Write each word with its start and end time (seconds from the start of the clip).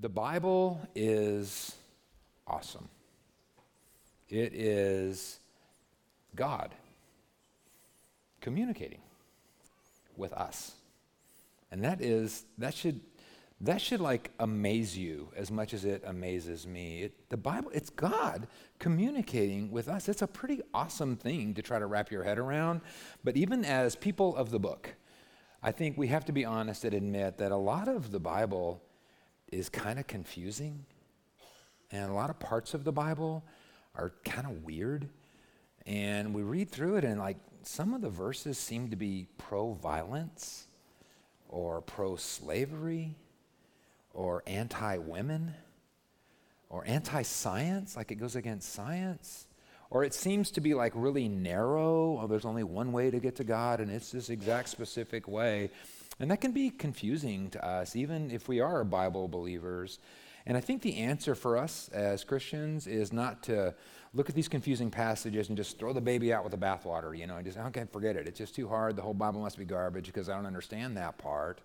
The 0.00 0.08
Bible 0.08 0.80
is 0.94 1.74
awesome. 2.46 2.88
It 4.28 4.54
is 4.54 5.40
God 6.36 6.72
communicating 8.40 9.00
with 10.16 10.32
us. 10.32 10.76
And 11.72 11.82
that 11.82 12.00
is, 12.00 12.44
that 12.58 12.74
should, 12.74 13.00
that 13.60 13.80
should 13.80 14.00
like 14.00 14.30
amaze 14.38 14.96
you 14.96 15.30
as 15.34 15.50
much 15.50 15.74
as 15.74 15.84
it 15.84 16.04
amazes 16.06 16.64
me. 16.64 17.02
It, 17.02 17.28
the 17.28 17.36
Bible, 17.36 17.72
it's 17.74 17.90
God 17.90 18.46
communicating 18.78 19.68
with 19.72 19.88
us. 19.88 20.08
It's 20.08 20.22
a 20.22 20.28
pretty 20.28 20.60
awesome 20.72 21.16
thing 21.16 21.54
to 21.54 21.62
try 21.62 21.80
to 21.80 21.86
wrap 21.86 22.12
your 22.12 22.22
head 22.22 22.38
around. 22.38 22.82
But 23.24 23.36
even 23.36 23.64
as 23.64 23.96
people 23.96 24.36
of 24.36 24.50
the 24.50 24.60
book, 24.60 24.94
I 25.60 25.72
think 25.72 25.98
we 25.98 26.06
have 26.06 26.24
to 26.26 26.32
be 26.32 26.44
honest 26.44 26.84
and 26.84 26.94
admit 26.94 27.38
that 27.38 27.50
a 27.50 27.56
lot 27.56 27.88
of 27.88 28.12
the 28.12 28.20
Bible 28.20 28.80
is 29.52 29.68
kind 29.68 29.98
of 29.98 30.06
confusing. 30.06 30.84
And 31.90 32.10
a 32.10 32.14
lot 32.14 32.30
of 32.30 32.38
parts 32.38 32.74
of 32.74 32.84
the 32.84 32.92
Bible 32.92 33.44
are 33.94 34.12
kind 34.24 34.46
of 34.46 34.64
weird. 34.64 35.08
And 35.86 36.34
we 36.34 36.42
read 36.42 36.70
through 36.70 36.96
it, 36.96 37.04
and 37.04 37.18
like 37.18 37.38
some 37.62 37.94
of 37.94 38.00
the 38.00 38.10
verses 38.10 38.58
seem 38.58 38.90
to 38.90 38.96
be 38.96 39.26
pro 39.38 39.72
violence 39.72 40.66
or 41.48 41.80
pro 41.80 42.16
slavery 42.16 43.14
or 44.12 44.42
anti 44.46 44.98
women 44.98 45.54
or 46.68 46.84
anti 46.86 47.22
science, 47.22 47.96
like 47.96 48.10
it 48.10 48.16
goes 48.16 48.36
against 48.36 48.72
science. 48.72 49.46
Or 49.90 50.04
it 50.04 50.12
seems 50.12 50.50
to 50.50 50.60
be 50.60 50.74
like 50.74 50.92
really 50.94 51.28
narrow. 51.28 52.20
Oh, 52.20 52.26
there's 52.26 52.44
only 52.44 52.64
one 52.64 52.92
way 52.92 53.10
to 53.10 53.18
get 53.18 53.36
to 53.36 53.44
God, 53.44 53.80
and 53.80 53.90
it's 53.90 54.12
this 54.12 54.28
exact 54.28 54.68
specific 54.68 55.26
way. 55.26 55.70
And 56.20 56.30
that 56.30 56.40
can 56.40 56.52
be 56.52 56.70
confusing 56.70 57.50
to 57.50 57.64
us, 57.64 57.94
even 57.94 58.30
if 58.30 58.48
we 58.48 58.60
are 58.60 58.84
Bible 58.84 59.28
believers. 59.28 59.98
And 60.46 60.56
I 60.56 60.60
think 60.60 60.82
the 60.82 60.96
answer 60.96 61.34
for 61.34 61.56
us 61.56 61.88
as 61.92 62.24
Christians 62.24 62.86
is 62.86 63.12
not 63.12 63.42
to 63.44 63.74
look 64.14 64.28
at 64.28 64.34
these 64.34 64.48
confusing 64.48 64.90
passages 64.90 65.48
and 65.48 65.56
just 65.56 65.78
throw 65.78 65.92
the 65.92 66.00
baby 66.00 66.32
out 66.32 66.42
with 66.42 66.52
the 66.52 66.58
bathwater, 66.58 67.16
you 67.16 67.26
know, 67.26 67.36
and 67.36 67.44
just, 67.44 67.58
okay, 67.58 67.84
forget 67.92 68.16
it. 68.16 68.26
It's 68.26 68.38
just 68.38 68.54
too 68.54 68.66
hard. 68.66 68.96
The 68.96 69.02
whole 69.02 69.14
Bible 69.14 69.42
must 69.42 69.58
be 69.58 69.64
garbage 69.64 70.06
because 70.06 70.28
I 70.28 70.34
don't 70.34 70.46
understand 70.46 70.96
that 70.96 71.18
part. 71.18 71.60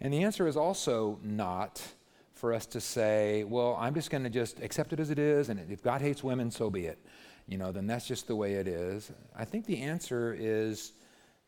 And 0.00 0.12
the 0.12 0.22
answer 0.22 0.46
is 0.46 0.56
also 0.56 1.18
not 1.22 1.82
for 2.34 2.52
us 2.52 2.66
to 2.66 2.80
say, 2.80 3.44
well, 3.44 3.76
I'm 3.80 3.94
just 3.94 4.10
going 4.10 4.24
to 4.24 4.30
just 4.30 4.60
accept 4.60 4.92
it 4.92 5.00
as 5.00 5.10
it 5.10 5.18
is, 5.18 5.48
and 5.48 5.58
if 5.70 5.82
God 5.82 6.02
hates 6.02 6.22
women, 6.22 6.50
so 6.50 6.68
be 6.68 6.84
it. 6.84 6.98
You 7.48 7.56
know, 7.56 7.72
then 7.72 7.86
that's 7.86 8.06
just 8.06 8.26
the 8.26 8.36
way 8.36 8.54
it 8.54 8.68
is. 8.68 9.10
I 9.34 9.46
think 9.46 9.64
the 9.64 9.80
answer 9.80 10.36
is 10.38 10.92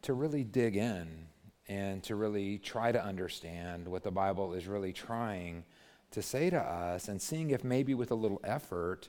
to 0.02 0.14
really 0.14 0.44
dig 0.44 0.76
in 0.76 1.26
and 1.68 2.02
to 2.04 2.14
really 2.16 2.58
try 2.58 2.92
to 2.92 3.02
understand 3.02 3.86
what 3.86 4.02
the 4.02 4.10
Bible 4.10 4.54
is 4.54 4.66
really 4.66 4.92
trying 4.92 5.64
to 6.10 6.22
say 6.22 6.48
to 6.50 6.58
us 6.58 7.08
and 7.08 7.20
seeing 7.20 7.50
if 7.50 7.62
maybe 7.62 7.94
with 7.94 8.10
a 8.10 8.14
little 8.14 8.40
effort, 8.42 9.08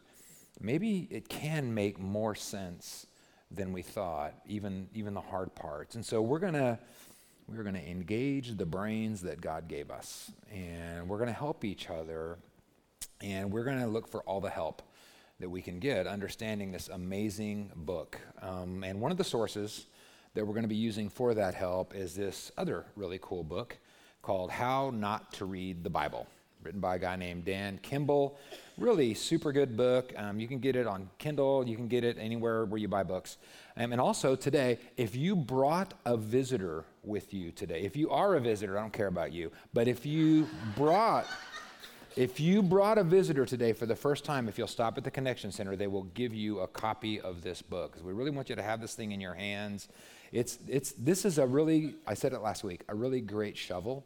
maybe 0.59 1.07
it 1.09 1.29
can 1.29 1.73
make 1.73 1.97
more 1.97 2.35
sense 2.35 3.07
than 3.49 3.71
we 3.71 3.81
thought, 3.81 4.33
even, 4.45 4.89
even 4.93 5.13
the 5.13 5.21
hard 5.21 5.55
parts. 5.55 5.95
And 5.95 6.05
so 6.05 6.21
we're 6.21 6.39
going 6.39 6.53
to 6.53 6.77
we're 7.47 7.63
going 7.63 7.75
to 7.75 7.89
engage 7.89 8.55
the 8.57 8.65
brains 8.65 9.21
that 9.21 9.41
God 9.41 9.67
gave 9.67 9.89
us, 9.89 10.31
and 10.51 11.09
we're 11.09 11.17
going 11.17 11.29
to 11.29 11.33
help 11.33 11.65
each 11.65 11.89
other, 11.89 12.37
and 13.21 13.51
we're 13.51 13.63
going 13.63 13.79
to 13.79 13.87
look 13.87 14.07
for 14.07 14.21
all 14.21 14.39
the 14.39 14.51
help 14.51 14.83
that 15.39 15.49
we 15.49 15.61
can 15.61 15.79
get 15.79 16.05
understanding 16.05 16.71
this 16.71 16.89
amazing 16.89 17.71
book. 17.75 18.19
Um, 18.41 18.83
and 18.83 19.01
one 19.01 19.11
of 19.11 19.17
the 19.17 19.23
sources 19.23 19.87
that 20.33 20.45
we're 20.45 20.53
going 20.53 20.63
to 20.63 20.69
be 20.69 20.75
using 20.75 21.09
for 21.09 21.33
that 21.33 21.55
help 21.55 21.95
is 21.95 22.15
this 22.15 22.51
other 22.57 22.85
really 22.95 23.19
cool 23.21 23.43
book 23.43 23.77
called 24.21 24.51
How 24.51 24.91
Not 24.93 25.33
to 25.33 25.45
Read 25.45 25.83
the 25.83 25.89
Bible 25.89 26.27
written 26.63 26.81
by 26.81 26.95
a 26.95 26.99
guy 26.99 27.15
named 27.15 27.45
Dan 27.45 27.79
Kimball. 27.81 28.37
Really 28.77 29.13
super 29.13 29.51
good 29.51 29.77
book. 29.77 30.13
Um, 30.17 30.39
you 30.39 30.47
can 30.47 30.59
get 30.59 30.75
it 30.75 30.87
on 30.87 31.09
Kindle, 31.17 31.67
you 31.67 31.75
can 31.75 31.87
get 31.87 32.03
it 32.03 32.17
anywhere 32.19 32.65
where 32.65 32.79
you 32.79 32.87
buy 32.87 33.03
books. 33.03 33.37
Um, 33.77 33.91
and 33.91 34.01
also 34.01 34.35
today, 34.35 34.77
if 34.97 35.15
you 35.15 35.35
brought 35.35 35.93
a 36.05 36.17
visitor 36.17 36.85
with 37.03 37.33
you 37.33 37.51
today, 37.51 37.81
if 37.81 37.95
you 37.95 38.09
are 38.09 38.35
a 38.35 38.41
visitor, 38.41 38.77
I 38.77 38.81
don't 38.81 38.93
care 38.93 39.07
about 39.07 39.31
you, 39.31 39.51
but 39.73 39.87
if 39.87 40.05
you 40.05 40.47
brought 40.75 41.25
if 42.15 42.39
you 42.39 42.61
brought 42.63 42.97
a 42.97 43.03
visitor 43.03 43.45
today 43.45 43.71
for 43.71 43.85
the 43.85 43.95
first 43.95 44.25
time, 44.25 44.49
if 44.49 44.57
you'll 44.57 44.67
stop 44.67 44.97
at 44.97 45.03
the 45.03 45.11
Connection 45.11 45.51
Center, 45.51 45.75
they 45.75 45.87
will 45.87 46.03
give 46.03 46.33
you 46.33 46.59
a 46.59 46.67
copy 46.67 47.21
of 47.21 47.43
this 47.43 47.61
book 47.61 47.91
because 47.91 48.03
we 48.03 48.11
really 48.11 48.31
want 48.31 48.49
you 48.49 48.55
to 48.55 48.63
have 48.63 48.81
this 48.81 48.95
thing 48.95 49.11
in 49.11 49.21
your 49.21 49.35
hands. 49.35 49.87
It's, 50.31 50.59
it's, 50.67 50.91
this 50.93 51.25
is 51.25 51.37
a 51.37 51.47
really, 51.47 51.95
I 52.05 52.13
said 52.13 52.33
it 52.33 52.39
last 52.39 52.63
week, 52.63 52.83
a 52.87 52.95
really 52.95 53.21
great 53.21 53.57
shovel 53.57 54.05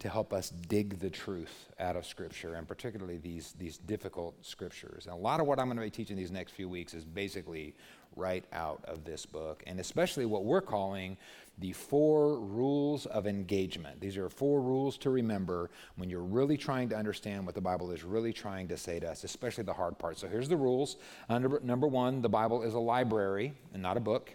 to 0.00 0.08
help 0.08 0.32
us 0.32 0.50
dig 0.50 1.00
the 1.00 1.10
truth 1.10 1.66
out 1.80 1.96
of 1.96 2.06
Scripture, 2.06 2.54
and 2.54 2.68
particularly 2.68 3.18
these, 3.18 3.54
these 3.58 3.78
difficult 3.78 4.34
Scriptures. 4.44 5.06
And 5.06 5.12
a 5.12 5.18
lot 5.18 5.40
of 5.40 5.46
what 5.46 5.58
I'm 5.58 5.66
going 5.66 5.76
to 5.76 5.82
be 5.82 5.90
teaching 5.90 6.16
these 6.16 6.30
next 6.30 6.52
few 6.52 6.68
weeks 6.68 6.94
is 6.94 7.04
basically 7.04 7.74
right 8.14 8.44
out 8.52 8.84
of 8.86 9.04
this 9.04 9.26
book, 9.26 9.62
and 9.66 9.80
especially 9.80 10.24
what 10.24 10.44
we're 10.44 10.60
calling 10.60 11.16
the 11.58 11.72
four 11.72 12.38
rules 12.38 13.06
of 13.06 13.26
engagement. 13.26 14.00
These 14.00 14.16
are 14.16 14.28
four 14.28 14.60
rules 14.60 14.96
to 14.98 15.10
remember 15.10 15.70
when 15.96 16.08
you're 16.08 16.22
really 16.22 16.56
trying 16.56 16.88
to 16.90 16.96
understand 16.96 17.44
what 17.44 17.56
the 17.56 17.60
Bible 17.60 17.90
is 17.90 18.04
really 18.04 18.32
trying 18.32 18.68
to 18.68 18.76
say 18.76 19.00
to 19.00 19.10
us, 19.10 19.24
especially 19.24 19.64
the 19.64 19.72
hard 19.72 19.98
part. 19.98 20.18
So 20.18 20.28
here's 20.28 20.48
the 20.48 20.56
rules. 20.56 20.96
Number 21.28 21.88
one, 21.88 22.22
the 22.22 22.28
Bible 22.28 22.62
is 22.62 22.74
a 22.74 22.78
library 22.78 23.52
and 23.72 23.82
not 23.82 23.96
a 23.96 24.00
book. 24.00 24.34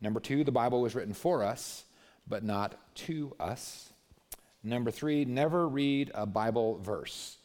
Number 0.00 0.20
two, 0.20 0.44
the 0.44 0.52
Bible 0.52 0.80
was 0.80 0.94
written 0.94 1.14
for 1.14 1.44
us, 1.44 1.84
but 2.26 2.42
not 2.42 2.74
to 2.94 3.34
us. 3.38 3.92
Number 4.62 4.90
three, 4.90 5.24
never 5.24 5.68
read 5.68 6.10
a 6.14 6.26
Bible 6.26 6.78
verse 6.78 7.38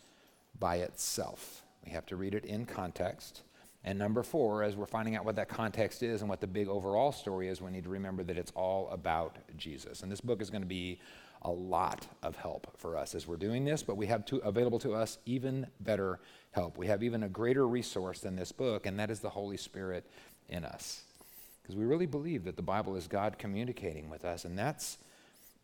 by 0.59 0.77
itself. 0.77 1.63
We 1.85 1.91
have 1.91 2.05
to 2.07 2.15
read 2.15 2.33
it 2.33 2.45
in 2.45 2.65
context. 2.65 3.41
And 3.83 3.99
number 3.99 4.23
four, 4.23 4.63
as 4.63 4.75
we're 4.75 4.88
finding 4.88 5.15
out 5.15 5.25
what 5.25 5.35
that 5.35 5.47
context 5.47 6.01
is 6.01 6.21
and 6.21 6.29
what 6.29 6.41
the 6.41 6.47
big 6.47 6.67
overall 6.67 7.11
story 7.11 7.47
is, 7.49 7.61
we 7.61 7.71
need 7.71 7.83
to 7.83 7.89
remember 7.89 8.23
that 8.23 8.38
it's 8.38 8.51
all 8.55 8.89
about 8.89 9.38
Jesus. 9.57 10.01
And 10.01 10.11
this 10.11 10.21
book 10.21 10.41
is 10.41 10.49
going 10.49 10.63
to 10.63 10.67
be 10.67 10.99
a 11.44 11.51
lot 11.51 12.07
of 12.23 12.35
help 12.35 12.67
for 12.77 12.97
us 12.97 13.13
as 13.13 13.27
we're 13.27 13.38
doing 13.38 13.63
this, 13.63 13.83
but 13.83 13.95
we 13.95 14.07
have 14.07 14.25
to, 14.25 14.38
available 14.38 14.79
to 14.79 14.95
us 14.95 15.19
even 15.27 15.67
better 15.81 16.19
help. 16.51 16.77
We 16.77 16.88
have 16.88 17.03
even 17.03 17.21
a 17.21 17.29
greater 17.29 17.67
resource 17.67 18.19
than 18.19 18.35
this 18.35 18.51
book, 18.51 18.88
and 18.88 18.99
that 18.99 19.11
is 19.11 19.19
the 19.19 19.29
Holy 19.29 19.57
Spirit 19.57 20.03
in 20.49 20.65
us. 20.65 21.04
Because 21.65 21.77
we 21.77 21.85
really 21.85 22.05
believe 22.05 22.43
that 22.43 22.57
the 22.57 22.61
Bible 22.61 22.95
is 22.95 23.07
God 23.07 23.39
communicating 23.39 24.07
with 24.07 24.23
us, 24.23 24.45
and 24.45 24.55
that's 24.55 24.99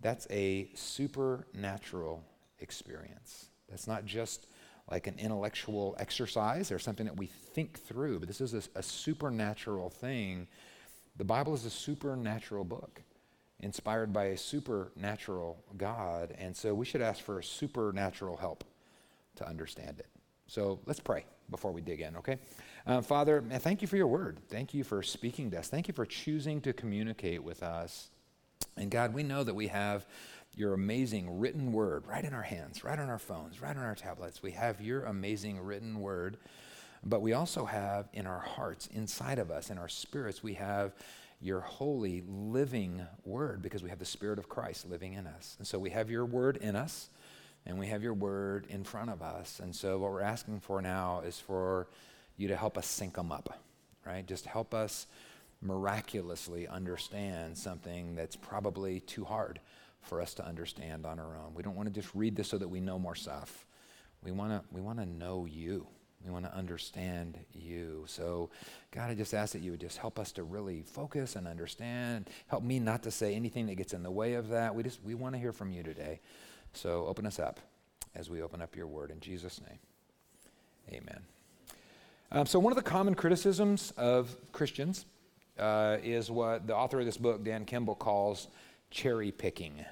that's 0.01 0.25
a 0.31 0.67
supernatural 0.73 2.23
experience. 2.57 3.49
That's 3.69 3.85
not 3.85 4.03
just 4.03 4.47
like 4.89 5.05
an 5.05 5.13
intellectual 5.19 5.95
exercise 5.99 6.71
or 6.71 6.79
something 6.79 7.05
that 7.05 7.17
we 7.17 7.27
think 7.27 7.79
through, 7.79 8.17
but 8.17 8.27
this 8.27 8.41
is 8.41 8.55
a, 8.55 8.79
a 8.79 8.81
supernatural 8.81 9.91
thing. 9.91 10.47
The 11.17 11.23
Bible 11.23 11.53
is 11.53 11.65
a 11.65 11.69
supernatural 11.69 12.63
book 12.63 13.03
inspired 13.59 14.11
by 14.11 14.25
a 14.25 14.37
supernatural 14.37 15.63
God, 15.77 16.33
and 16.39 16.57
so 16.57 16.73
we 16.73 16.85
should 16.85 17.03
ask 17.03 17.23
for 17.23 17.43
supernatural 17.43 18.37
help 18.37 18.63
to 19.35 19.47
understand 19.47 19.99
it. 19.99 20.07
So 20.47 20.79
let's 20.87 20.99
pray 20.99 21.25
before 21.51 21.71
we 21.71 21.81
dig 21.81 22.01
in, 22.01 22.15
okay? 22.17 22.39
Uh, 22.85 23.01
Father, 23.01 23.43
thank 23.59 23.81
you 23.81 23.87
for 23.87 23.97
your 23.97 24.07
word. 24.07 24.39
Thank 24.49 24.73
you 24.73 24.83
for 24.83 25.03
speaking 25.03 25.51
to 25.51 25.59
us. 25.59 25.67
Thank 25.67 25.87
you 25.87 25.93
for 25.93 26.05
choosing 26.05 26.61
to 26.61 26.73
communicate 26.73 27.43
with 27.43 27.61
us. 27.61 28.09
And 28.75 28.89
God, 28.89 29.13
we 29.13 29.21
know 29.23 29.43
that 29.43 29.53
we 29.53 29.67
have 29.67 30.05
your 30.55 30.73
amazing 30.73 31.39
written 31.39 31.71
word 31.71 32.07
right 32.07 32.25
in 32.25 32.33
our 32.33 32.41
hands, 32.41 32.83
right 32.83 32.97
on 32.97 33.09
our 33.09 33.19
phones, 33.19 33.61
right 33.61 33.75
on 33.75 33.83
our 33.83 33.95
tablets. 33.95 34.41
We 34.41 34.51
have 34.51 34.81
your 34.81 35.03
amazing 35.03 35.59
written 35.59 35.99
word, 35.99 36.37
but 37.03 37.21
we 37.21 37.33
also 37.33 37.65
have 37.65 38.09
in 38.13 38.25
our 38.25 38.39
hearts, 38.39 38.87
inside 38.87 39.37
of 39.37 39.51
us, 39.51 39.69
in 39.69 39.77
our 39.77 39.89
spirits, 39.89 40.41
we 40.41 40.55
have 40.55 40.93
your 41.39 41.61
holy 41.61 42.23
living 42.27 43.05
word 43.25 43.61
because 43.61 43.81
we 43.83 43.89
have 43.89 43.99
the 43.99 44.05
Spirit 44.05 44.39
of 44.39 44.49
Christ 44.49 44.89
living 44.89 45.13
in 45.13 45.27
us. 45.27 45.55
And 45.57 45.67
so 45.67 45.79
we 45.79 45.91
have 45.91 46.09
your 46.09 46.25
word 46.25 46.57
in 46.57 46.75
us 46.75 47.09
and 47.65 47.77
we 47.77 47.87
have 47.87 48.03
your 48.03 48.13
word 48.13 48.65
in 48.69 48.83
front 48.83 49.09
of 49.09 49.21
us. 49.21 49.59
And 49.59 49.75
so 49.75 49.99
what 49.99 50.11
we're 50.11 50.21
asking 50.21 50.59
for 50.59 50.81
now 50.81 51.21
is 51.25 51.39
for 51.39 51.87
you 52.37 52.47
to 52.47 52.55
help 52.55 52.77
us 52.77 52.87
sync 52.87 53.15
them 53.15 53.31
up, 53.31 53.59
right? 54.05 54.25
Just 54.25 54.45
help 54.45 54.73
us 54.73 55.07
miraculously 55.61 56.67
understand 56.67 57.57
something 57.57 58.15
that's 58.15 58.35
probably 58.35 58.99
too 59.01 59.23
hard 59.23 59.59
for 60.01 60.19
us 60.19 60.33
to 60.33 60.45
understand 60.45 61.05
on 61.05 61.19
our 61.19 61.37
own. 61.37 61.53
We 61.53 61.63
don't 61.63 61.75
want 61.75 61.93
to 61.93 61.93
just 61.93 62.13
read 62.15 62.35
this 62.35 62.47
so 62.47 62.57
that 62.57 62.67
we 62.67 62.79
know 62.81 62.97
more 62.97 63.15
stuff. 63.15 63.65
We 64.23 64.31
want 64.31 64.51
to 64.51 64.61
we 64.73 64.81
want 64.81 64.99
to 64.99 65.05
know 65.05 65.45
you. 65.45 65.87
We 66.25 66.31
want 66.31 66.45
to 66.45 66.55
understand 66.55 67.39
you. 67.51 68.05
So, 68.07 68.51
God, 68.91 69.09
I 69.09 69.15
just 69.15 69.33
ask 69.33 69.53
that 69.53 69.61
you 69.63 69.71
would 69.71 69.79
just 69.81 69.97
help 69.97 70.19
us 70.19 70.31
to 70.33 70.43
really 70.43 70.83
focus 70.83 71.35
and 71.35 71.47
understand. 71.47 72.29
Help 72.47 72.63
me 72.63 72.79
not 72.79 73.01
to 73.03 73.11
say 73.11 73.33
anything 73.33 73.65
that 73.67 73.75
gets 73.75 73.93
in 73.93 74.03
the 74.03 74.11
way 74.11 74.35
of 74.35 74.49
that. 74.49 74.75
We 74.75 74.83
just 74.83 75.03
we 75.03 75.15
want 75.15 75.33
to 75.33 75.39
hear 75.39 75.51
from 75.51 75.71
you 75.71 75.81
today. 75.81 76.19
So, 76.73 77.05
open 77.07 77.25
us 77.25 77.39
up 77.39 77.59
as 78.15 78.29
we 78.29 78.41
open 78.41 78.61
up 78.61 78.75
your 78.75 78.87
word 78.87 79.09
in 79.09 79.19
Jesus' 79.19 79.61
name. 79.61 79.79
Amen. 80.91 81.21
Um, 82.33 82.45
so, 82.45 82.59
one 82.59 82.71
of 82.71 82.77
the 82.77 82.89
common 82.89 83.13
criticisms 83.13 83.91
of 83.97 84.35
Christians 84.53 85.05
uh, 85.59 85.97
is 86.01 86.31
what 86.31 86.65
the 86.65 86.75
author 86.75 86.99
of 86.99 87.05
this 87.05 87.17
book, 87.17 87.43
Dan 87.43 87.65
Kimball, 87.65 87.95
calls 87.95 88.47
cherry 88.89 89.31
picking. 89.31 89.83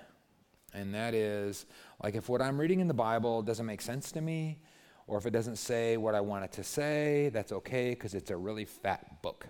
And 0.73 0.93
that 0.93 1.13
is 1.13 1.65
like 2.01 2.15
if 2.15 2.29
what 2.29 2.41
I'm 2.41 2.59
reading 2.59 2.79
in 2.79 2.87
the 2.87 2.93
Bible 2.93 3.41
doesn't 3.41 3.65
make 3.65 3.81
sense 3.81 4.11
to 4.13 4.21
me, 4.21 4.59
or 5.07 5.17
if 5.17 5.25
it 5.25 5.31
doesn't 5.31 5.57
say 5.57 5.97
what 5.97 6.15
I 6.15 6.21
want 6.21 6.45
it 6.45 6.51
to 6.53 6.63
say, 6.63 7.29
that's 7.33 7.51
okay 7.51 7.89
because 7.89 8.13
it's 8.13 8.29
a 8.29 8.37
really 8.37 8.65
fat 8.65 9.21
book, 9.21 9.47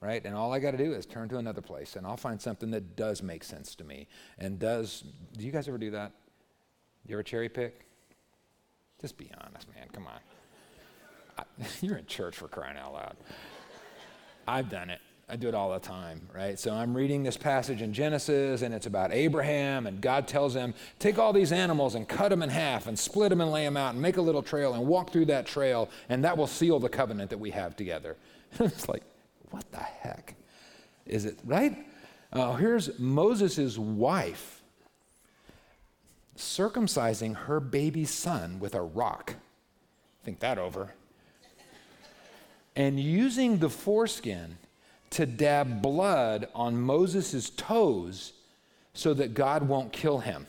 right? 0.00 0.24
And 0.24 0.34
all 0.34 0.52
I 0.52 0.58
got 0.58 0.70
to 0.70 0.78
do 0.78 0.94
is 0.94 1.04
turn 1.04 1.28
to 1.30 1.38
another 1.38 1.60
place 1.60 1.96
and 1.96 2.06
I'll 2.06 2.16
find 2.16 2.40
something 2.40 2.70
that 2.70 2.96
does 2.96 3.22
make 3.22 3.42
sense 3.44 3.74
to 3.74 3.84
me 3.84 4.06
and 4.38 4.58
does. 4.58 5.02
Do 5.36 5.44
you 5.44 5.52
guys 5.52 5.68
ever 5.68 5.78
do 5.78 5.90
that? 5.90 6.12
You 7.06 7.16
ever 7.16 7.24
cherry 7.24 7.48
pick? 7.48 7.84
Just 9.00 9.18
be 9.18 9.30
honest, 9.44 9.66
man. 9.74 9.88
Come 9.92 10.06
on. 10.06 10.20
You're 11.80 11.96
in 11.96 12.06
church 12.06 12.36
for 12.36 12.48
crying 12.48 12.76
out 12.76 12.92
loud. 12.92 13.16
I've 14.46 14.68
done 14.68 14.90
it. 14.90 15.00
I 15.28 15.36
do 15.36 15.48
it 15.48 15.54
all 15.54 15.72
the 15.72 15.78
time, 15.78 16.28
right? 16.34 16.58
So 16.58 16.74
I'm 16.74 16.94
reading 16.94 17.22
this 17.22 17.38
passage 17.38 17.80
in 17.80 17.94
Genesis, 17.94 18.60
and 18.60 18.74
it's 18.74 18.86
about 18.86 19.12
Abraham, 19.12 19.86
and 19.86 20.00
God 20.00 20.28
tells 20.28 20.54
him, 20.54 20.74
Take 20.98 21.18
all 21.18 21.32
these 21.32 21.52
animals 21.52 21.94
and 21.94 22.06
cut 22.06 22.28
them 22.28 22.42
in 22.42 22.50
half, 22.50 22.86
and 22.86 22.98
split 22.98 23.30
them 23.30 23.40
and 23.40 23.50
lay 23.50 23.64
them 23.64 23.76
out, 23.76 23.94
and 23.94 24.02
make 24.02 24.18
a 24.18 24.20
little 24.20 24.42
trail, 24.42 24.74
and 24.74 24.86
walk 24.86 25.10
through 25.10 25.26
that 25.26 25.46
trail, 25.46 25.88
and 26.10 26.22
that 26.24 26.36
will 26.36 26.46
seal 26.46 26.78
the 26.78 26.88
covenant 26.88 27.30
that 27.30 27.38
we 27.38 27.50
have 27.50 27.76
together. 27.76 28.16
it's 28.58 28.88
like, 28.88 29.04
what 29.50 29.64
the 29.72 29.78
heck? 29.78 30.34
Is 31.06 31.24
it, 31.24 31.38
right? 31.44 31.78
Uh, 32.32 32.54
here's 32.56 32.98
Moses' 32.98 33.78
wife 33.78 34.62
circumcising 36.36 37.36
her 37.36 37.60
baby 37.60 38.04
son 38.04 38.58
with 38.58 38.74
a 38.74 38.82
rock. 38.82 39.36
Think 40.24 40.40
that 40.40 40.58
over. 40.58 40.94
And 42.74 42.98
using 42.98 43.58
the 43.58 43.68
foreskin 43.68 44.56
to 45.10 45.26
dab 45.26 45.82
blood 45.82 46.48
on 46.54 46.80
Moses' 46.80 47.50
toes 47.50 48.32
so 48.94 49.12
that 49.14 49.34
God 49.34 49.68
won't 49.68 49.92
kill 49.92 50.20
him. 50.20 50.46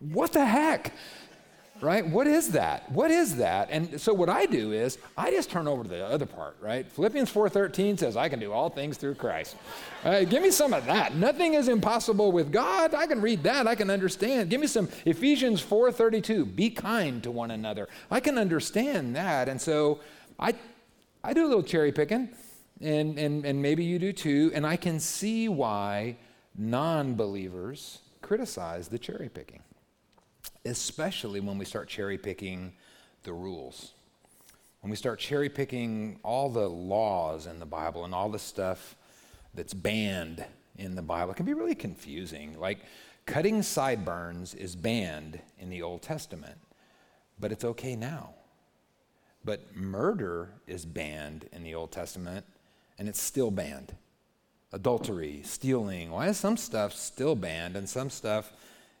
What 0.00 0.32
the 0.32 0.46
heck? 0.46 0.94
Right? 1.80 2.06
What 2.06 2.26
is 2.26 2.50
that? 2.50 2.90
What 2.92 3.10
is 3.10 3.36
that? 3.36 3.68
And 3.70 4.00
so 4.00 4.12
what 4.12 4.28
I 4.28 4.46
do 4.46 4.72
is 4.72 4.98
I 5.16 5.30
just 5.30 5.50
turn 5.50 5.66
over 5.66 5.82
to 5.82 5.88
the 5.88 6.04
other 6.04 6.26
part, 6.26 6.56
right? 6.60 6.86
Philippians 6.92 7.30
4:13 7.30 7.98
says 7.98 8.16
I 8.16 8.28
can 8.28 8.38
do 8.38 8.52
all 8.52 8.68
things 8.68 8.96
through 8.96 9.14
Christ. 9.14 9.56
Right? 10.04 10.28
Give 10.28 10.42
me 10.42 10.50
some 10.50 10.74
of 10.74 10.84
that. 10.86 11.14
Nothing 11.14 11.54
is 11.54 11.68
impossible 11.68 12.32
with 12.32 12.52
God. 12.52 12.94
I 12.94 13.06
can 13.06 13.20
read 13.20 13.42
that. 13.44 13.66
I 13.66 13.74
can 13.74 13.88
understand. 13.88 14.50
Give 14.50 14.60
me 14.60 14.66
some 14.66 14.88
Ephesians 15.06 15.62
4:32. 15.62 16.54
Be 16.54 16.70
kind 16.70 17.22
to 17.22 17.30
one 17.30 17.50
another. 17.50 17.88
I 18.10 18.20
can 18.20 18.36
understand 18.36 19.16
that. 19.16 19.48
And 19.48 19.60
so 19.60 20.00
I 20.38 20.54
I 21.22 21.34
do 21.34 21.44
a 21.44 21.48
little 21.48 21.62
cherry 21.62 21.92
picking, 21.92 22.30
and, 22.80 23.18
and, 23.18 23.44
and 23.44 23.60
maybe 23.60 23.84
you 23.84 23.98
do 23.98 24.12
too, 24.12 24.50
and 24.54 24.66
I 24.66 24.76
can 24.76 24.98
see 24.98 25.48
why 25.48 26.16
non 26.56 27.14
believers 27.14 27.98
criticize 28.22 28.88
the 28.88 28.98
cherry 28.98 29.28
picking, 29.28 29.62
especially 30.64 31.40
when 31.40 31.58
we 31.58 31.64
start 31.64 31.88
cherry 31.88 32.18
picking 32.18 32.72
the 33.22 33.32
rules. 33.32 33.92
When 34.80 34.90
we 34.90 34.96
start 34.96 35.18
cherry 35.18 35.48
picking 35.48 36.18
all 36.22 36.48
the 36.48 36.68
laws 36.68 37.46
in 37.46 37.58
the 37.58 37.66
Bible 37.66 38.04
and 38.04 38.14
all 38.14 38.28
the 38.30 38.38
stuff 38.38 38.96
that's 39.54 39.74
banned 39.74 40.44
in 40.76 40.94
the 40.94 41.02
Bible, 41.02 41.32
it 41.32 41.36
can 41.36 41.46
be 41.46 41.54
really 41.54 41.74
confusing. 41.74 42.58
Like 42.58 42.80
cutting 43.26 43.62
sideburns 43.62 44.54
is 44.54 44.74
banned 44.74 45.40
in 45.58 45.68
the 45.68 45.82
Old 45.82 46.02
Testament, 46.02 46.58
but 47.38 47.52
it's 47.52 47.64
okay 47.64 47.94
now. 47.94 48.30
But 49.44 49.74
murder 49.74 50.50
is 50.66 50.84
banned 50.84 51.48
in 51.52 51.62
the 51.62 51.74
Old 51.74 51.92
Testament, 51.92 52.44
and 52.98 53.08
it's 53.08 53.20
still 53.20 53.50
banned. 53.50 53.94
Adultery, 54.72 55.40
stealing, 55.44 56.10
why 56.10 56.28
is 56.28 56.36
some 56.36 56.56
stuff 56.56 56.92
still 56.92 57.34
banned 57.34 57.76
and 57.76 57.88
some 57.88 58.10
stuff 58.10 58.52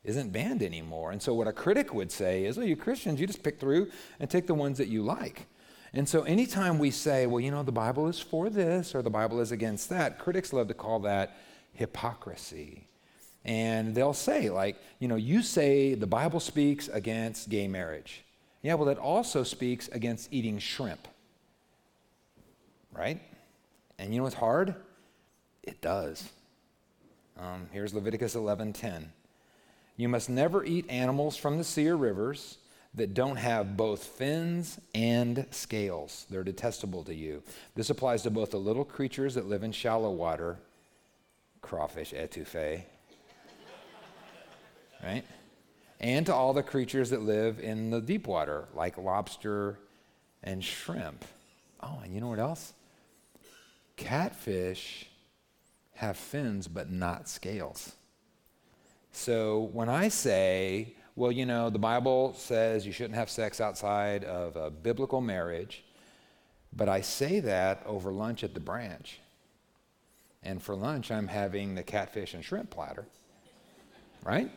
isn't 0.04 0.32
banned 0.32 0.62
anymore? 0.62 1.12
And 1.12 1.20
so, 1.20 1.34
what 1.34 1.48
a 1.48 1.52
critic 1.52 1.92
would 1.92 2.10
say 2.10 2.44
is, 2.44 2.56
well, 2.56 2.66
you 2.66 2.76
Christians, 2.76 3.20
you 3.20 3.26
just 3.26 3.42
pick 3.42 3.60
through 3.60 3.90
and 4.18 4.30
take 4.30 4.46
the 4.46 4.54
ones 4.54 4.78
that 4.78 4.88
you 4.88 5.02
like. 5.02 5.46
And 5.92 6.08
so, 6.08 6.22
anytime 6.22 6.78
we 6.78 6.90
say, 6.90 7.26
well, 7.26 7.40
you 7.40 7.50
know, 7.50 7.62
the 7.62 7.72
Bible 7.72 8.08
is 8.08 8.20
for 8.20 8.48
this 8.48 8.94
or 8.94 9.02
the 9.02 9.10
Bible 9.10 9.40
is 9.40 9.52
against 9.52 9.88
that, 9.90 10.18
critics 10.18 10.52
love 10.52 10.68
to 10.68 10.74
call 10.74 11.00
that 11.00 11.36
hypocrisy. 11.72 12.86
And 13.44 13.94
they'll 13.94 14.12
say, 14.14 14.50
like, 14.50 14.76
you 14.98 15.08
know, 15.08 15.16
you 15.16 15.42
say 15.42 15.94
the 15.94 16.06
Bible 16.06 16.40
speaks 16.40 16.88
against 16.88 17.48
gay 17.48 17.68
marriage. 17.68 18.22
Yeah, 18.62 18.74
well, 18.74 18.86
that 18.86 18.98
also 18.98 19.42
speaks 19.42 19.88
against 19.88 20.32
eating 20.32 20.58
shrimp. 20.58 21.08
Right? 22.92 23.20
And 23.98 24.12
you 24.12 24.18
know 24.18 24.24
what's 24.24 24.34
hard? 24.34 24.74
It 25.62 25.80
does. 25.80 26.28
Um, 27.38 27.68
here's 27.72 27.94
Leviticus 27.94 28.34
11:10. 28.34 29.12
You 30.00 30.08
must 30.08 30.30
never 30.30 30.64
eat 30.64 30.88
animals 30.88 31.36
from 31.36 31.58
the 31.58 31.64
sea 31.64 31.86
or 31.88 31.96
rivers 31.98 32.56
that 32.94 33.12
don't 33.12 33.36
have 33.36 33.76
both 33.76 34.02
fins 34.02 34.80
and 34.94 35.44
scales. 35.50 36.24
They're 36.30 36.42
detestable 36.42 37.04
to 37.04 37.14
you. 37.14 37.42
This 37.74 37.90
applies 37.90 38.22
to 38.22 38.30
both 38.30 38.52
the 38.52 38.56
little 38.56 38.86
creatures 38.86 39.34
that 39.34 39.46
live 39.46 39.62
in 39.62 39.72
shallow 39.72 40.10
water, 40.10 40.56
crawfish, 41.60 42.14
etouffee, 42.14 42.84
right? 45.04 45.22
and 46.00 46.24
to 46.24 46.34
all 46.34 46.54
the 46.54 46.62
creatures 46.62 47.10
that 47.10 47.20
live 47.20 47.60
in 47.60 47.90
the 47.90 48.00
deep 48.00 48.26
water, 48.26 48.68
like 48.74 48.96
lobster 48.96 49.78
and 50.42 50.64
shrimp. 50.64 51.26
Oh, 51.82 52.00
and 52.02 52.14
you 52.14 52.22
know 52.22 52.28
what 52.28 52.38
else? 52.38 52.72
Catfish 53.98 55.10
have 55.96 56.16
fins 56.16 56.68
but 56.68 56.90
not 56.90 57.28
scales. 57.28 57.96
So 59.12 59.70
when 59.72 59.88
I 59.88 60.08
say, 60.08 60.94
well, 61.16 61.32
you 61.32 61.46
know, 61.46 61.70
the 61.70 61.78
Bible 61.78 62.34
says 62.36 62.86
you 62.86 62.92
shouldn't 62.92 63.16
have 63.16 63.28
sex 63.28 63.60
outside 63.60 64.24
of 64.24 64.56
a 64.56 64.70
biblical 64.70 65.20
marriage, 65.20 65.84
but 66.72 66.88
I 66.88 67.00
say 67.00 67.40
that 67.40 67.82
over 67.84 68.12
lunch 68.12 68.44
at 68.44 68.54
the 68.54 68.60
branch. 68.60 69.20
And 70.42 70.62
for 70.62 70.74
lunch, 70.74 71.10
I'm 71.10 71.28
having 71.28 71.74
the 71.74 71.82
catfish 71.82 72.32
and 72.32 72.44
shrimp 72.44 72.70
platter, 72.70 73.04
right? 74.24 74.50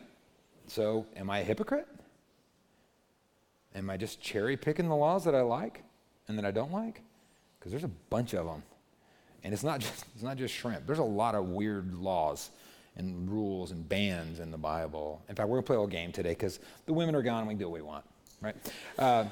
So, 0.66 1.04
am 1.16 1.28
I 1.28 1.40
a 1.40 1.44
hypocrite? 1.44 1.86
Am 3.74 3.90
I 3.90 3.96
just 3.96 4.22
cherry 4.22 4.56
picking 4.56 4.88
the 4.88 4.96
laws 4.96 5.24
that 5.24 5.34
I 5.34 5.42
like 5.42 5.82
and 6.28 6.38
that 6.38 6.46
I 6.46 6.52
don't 6.52 6.72
like? 6.72 7.02
Because 7.58 7.70
there's 7.72 7.84
a 7.84 7.90
bunch 8.08 8.32
of 8.32 8.46
them. 8.46 8.62
And 9.42 9.52
it's 9.52 9.64
not, 9.64 9.80
just, 9.80 10.06
it's 10.14 10.22
not 10.22 10.38
just 10.38 10.54
shrimp. 10.54 10.86
There's 10.86 11.00
a 11.00 11.02
lot 11.02 11.34
of 11.34 11.48
weird 11.48 11.94
laws 11.94 12.50
and 12.96 13.30
rules 13.30 13.70
and 13.70 13.88
bans 13.88 14.40
in 14.40 14.50
the 14.50 14.58
Bible. 14.58 15.22
In 15.28 15.34
fact, 15.34 15.48
we're 15.48 15.56
going 15.56 15.64
to 15.64 15.66
play 15.66 15.76
a 15.76 15.80
little 15.80 15.90
game 15.90 16.12
today 16.12 16.30
because 16.30 16.60
the 16.86 16.92
women 16.92 17.14
are 17.14 17.22
gone 17.22 17.40
and 17.40 17.48
we 17.48 17.54
can 17.54 17.58
do 17.58 17.68
what 17.68 17.74
we 17.74 17.82
want, 17.82 18.04
right? 18.40 18.56
Uh, 18.98 19.24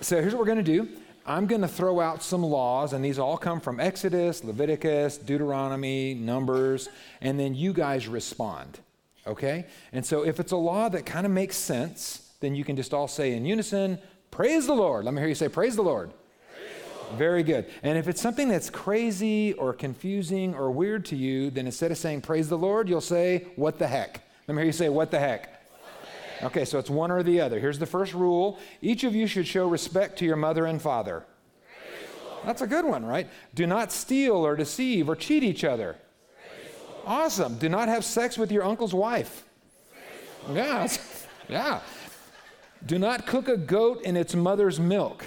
so 0.00 0.20
here's 0.20 0.34
what 0.34 0.40
we're 0.40 0.46
going 0.46 0.64
to 0.64 0.84
do. 0.84 0.88
I'm 1.26 1.46
going 1.46 1.60
to 1.60 1.68
throw 1.68 2.00
out 2.00 2.22
some 2.22 2.42
laws, 2.42 2.94
and 2.94 3.04
these 3.04 3.18
all 3.18 3.36
come 3.36 3.60
from 3.60 3.80
Exodus, 3.80 4.42
Leviticus, 4.44 5.18
Deuteronomy, 5.18 6.14
Numbers, 6.14 6.88
and 7.20 7.38
then 7.38 7.54
you 7.54 7.72
guys 7.74 8.08
respond 8.08 8.80
okay? 9.28 9.66
And 9.92 10.04
so 10.04 10.24
if 10.24 10.40
it's 10.40 10.52
a 10.52 10.56
law 10.56 10.88
that 10.88 11.06
kind 11.06 11.26
of 11.26 11.32
makes 11.32 11.56
sense, 11.56 12.32
then 12.40 12.54
you 12.54 12.64
can 12.64 12.76
just 12.76 12.92
all 12.92 13.06
say 13.06 13.34
in 13.34 13.44
unison, 13.44 13.98
Praise 14.30 14.66
the 14.66 14.74
Lord. 14.74 15.04
Let 15.04 15.14
me 15.14 15.20
hear 15.20 15.28
you 15.28 15.34
say, 15.34 15.48
Praise 15.48 15.76
the 15.76 15.82
Lord. 15.82 16.12
Very 17.16 17.42
good. 17.42 17.66
And 17.82 17.96
if 17.96 18.08
it's 18.08 18.20
something 18.20 18.48
that's 18.48 18.70
crazy 18.70 19.54
or 19.54 19.72
confusing 19.72 20.54
or 20.54 20.70
weird 20.70 21.04
to 21.06 21.16
you, 21.16 21.50
then 21.50 21.66
instead 21.66 21.90
of 21.90 21.98
saying 21.98 22.22
praise 22.22 22.48
the 22.48 22.58
Lord, 22.58 22.88
you'll 22.88 23.00
say, 23.00 23.46
What 23.56 23.78
the 23.78 23.86
heck? 23.86 24.22
Let 24.46 24.54
me 24.54 24.60
hear 24.60 24.66
you 24.66 24.72
say, 24.72 24.88
What 24.88 25.10
the 25.10 25.18
heck? 25.18 25.54
Okay, 26.42 26.64
so 26.64 26.78
it's 26.78 26.90
one 26.90 27.10
or 27.10 27.22
the 27.22 27.40
other. 27.40 27.58
Here's 27.58 27.78
the 27.78 27.86
first 27.86 28.14
rule 28.14 28.58
each 28.80 29.04
of 29.04 29.14
you 29.14 29.26
should 29.26 29.46
show 29.46 29.66
respect 29.66 30.18
to 30.18 30.24
your 30.24 30.36
mother 30.36 30.66
and 30.66 30.80
father. 30.80 31.24
That's 32.44 32.62
a 32.62 32.66
good 32.66 32.84
one, 32.84 33.04
right? 33.04 33.28
Do 33.54 33.66
not 33.66 33.90
steal 33.90 34.36
or 34.36 34.54
deceive 34.54 35.08
or 35.08 35.16
cheat 35.16 35.42
each 35.42 35.64
other. 35.64 35.96
Awesome. 37.04 37.58
Do 37.58 37.68
not 37.68 37.88
have 37.88 38.04
sex 38.04 38.38
with 38.38 38.52
your 38.52 38.64
uncle's 38.64 38.94
wife. 38.94 39.44
Yeah, 40.52 40.86
yeah. 41.48 41.80
Do 42.86 42.98
not 42.98 43.26
cook 43.26 43.48
a 43.48 43.56
goat 43.56 44.02
in 44.02 44.16
its 44.16 44.34
mother's 44.34 44.78
milk. 44.78 45.26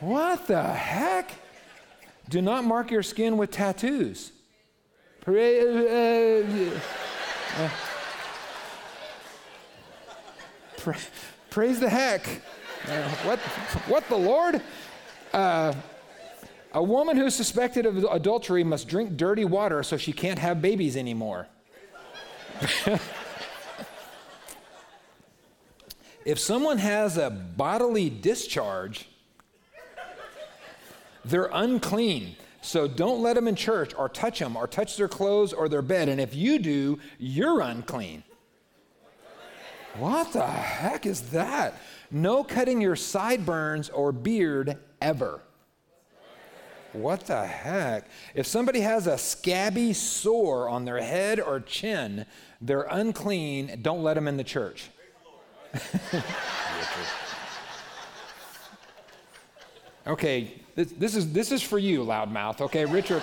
What 0.00 0.46
the 0.46 0.62
heck? 0.62 1.30
Do 2.30 2.40
not 2.40 2.64
mark 2.64 2.90
your 2.90 3.02
skin 3.02 3.36
with 3.36 3.50
tattoos. 3.50 4.32
Praise, 5.20 5.66
uh, 7.58 7.70
uh, 10.86 10.92
praise 11.50 11.78
the 11.78 11.90
heck. 11.90 12.26
Uh, 12.88 13.02
what, 13.24 13.38
what 13.88 14.08
the 14.08 14.16
Lord? 14.16 14.62
Uh, 15.34 15.74
a 16.72 16.82
woman 16.82 17.18
who's 17.18 17.34
suspected 17.34 17.84
of 17.84 18.02
adultery 18.04 18.64
must 18.64 18.88
drink 18.88 19.18
dirty 19.18 19.44
water 19.44 19.82
so 19.82 19.98
she 19.98 20.14
can't 20.14 20.38
have 20.38 20.62
babies 20.62 20.96
anymore. 20.96 21.46
if 26.24 26.38
someone 26.38 26.78
has 26.78 27.18
a 27.18 27.28
bodily 27.28 28.08
discharge, 28.08 29.09
they're 31.24 31.50
unclean. 31.52 32.36
So 32.62 32.86
don't 32.86 33.22
let 33.22 33.34
them 33.34 33.48
in 33.48 33.56
church 33.56 33.94
or 33.96 34.08
touch 34.08 34.38
them 34.38 34.56
or 34.56 34.66
touch 34.66 34.96
their 34.96 35.08
clothes 35.08 35.52
or 35.52 35.68
their 35.68 35.82
bed. 35.82 36.08
And 36.08 36.20
if 36.20 36.34
you 36.34 36.58
do, 36.58 36.98
you're 37.18 37.60
unclean. 37.60 38.22
What 39.98 40.32
the 40.32 40.46
heck 40.46 41.06
is 41.06 41.30
that? 41.30 41.80
No 42.10 42.44
cutting 42.44 42.80
your 42.80 42.96
sideburns 42.96 43.88
or 43.88 44.12
beard 44.12 44.78
ever. 45.00 45.40
What 46.92 47.26
the 47.26 47.46
heck? 47.46 48.06
If 48.34 48.46
somebody 48.46 48.80
has 48.80 49.06
a 49.06 49.16
scabby 49.16 49.92
sore 49.92 50.68
on 50.68 50.84
their 50.84 51.00
head 51.00 51.38
or 51.40 51.60
chin, 51.60 52.26
they're 52.60 52.86
unclean. 52.90 53.78
Don't 53.82 54.02
let 54.02 54.14
them 54.14 54.26
in 54.26 54.36
the 54.36 54.44
church. 54.44 54.90
okay, 60.06 60.52
this, 60.74 60.92
this, 60.92 61.16
is, 61.16 61.32
this 61.32 61.52
is 61.52 61.62
for 61.62 61.78
you, 61.78 62.04
loudmouth. 62.04 62.60
Okay, 62.60 62.84
Richard, 62.84 63.22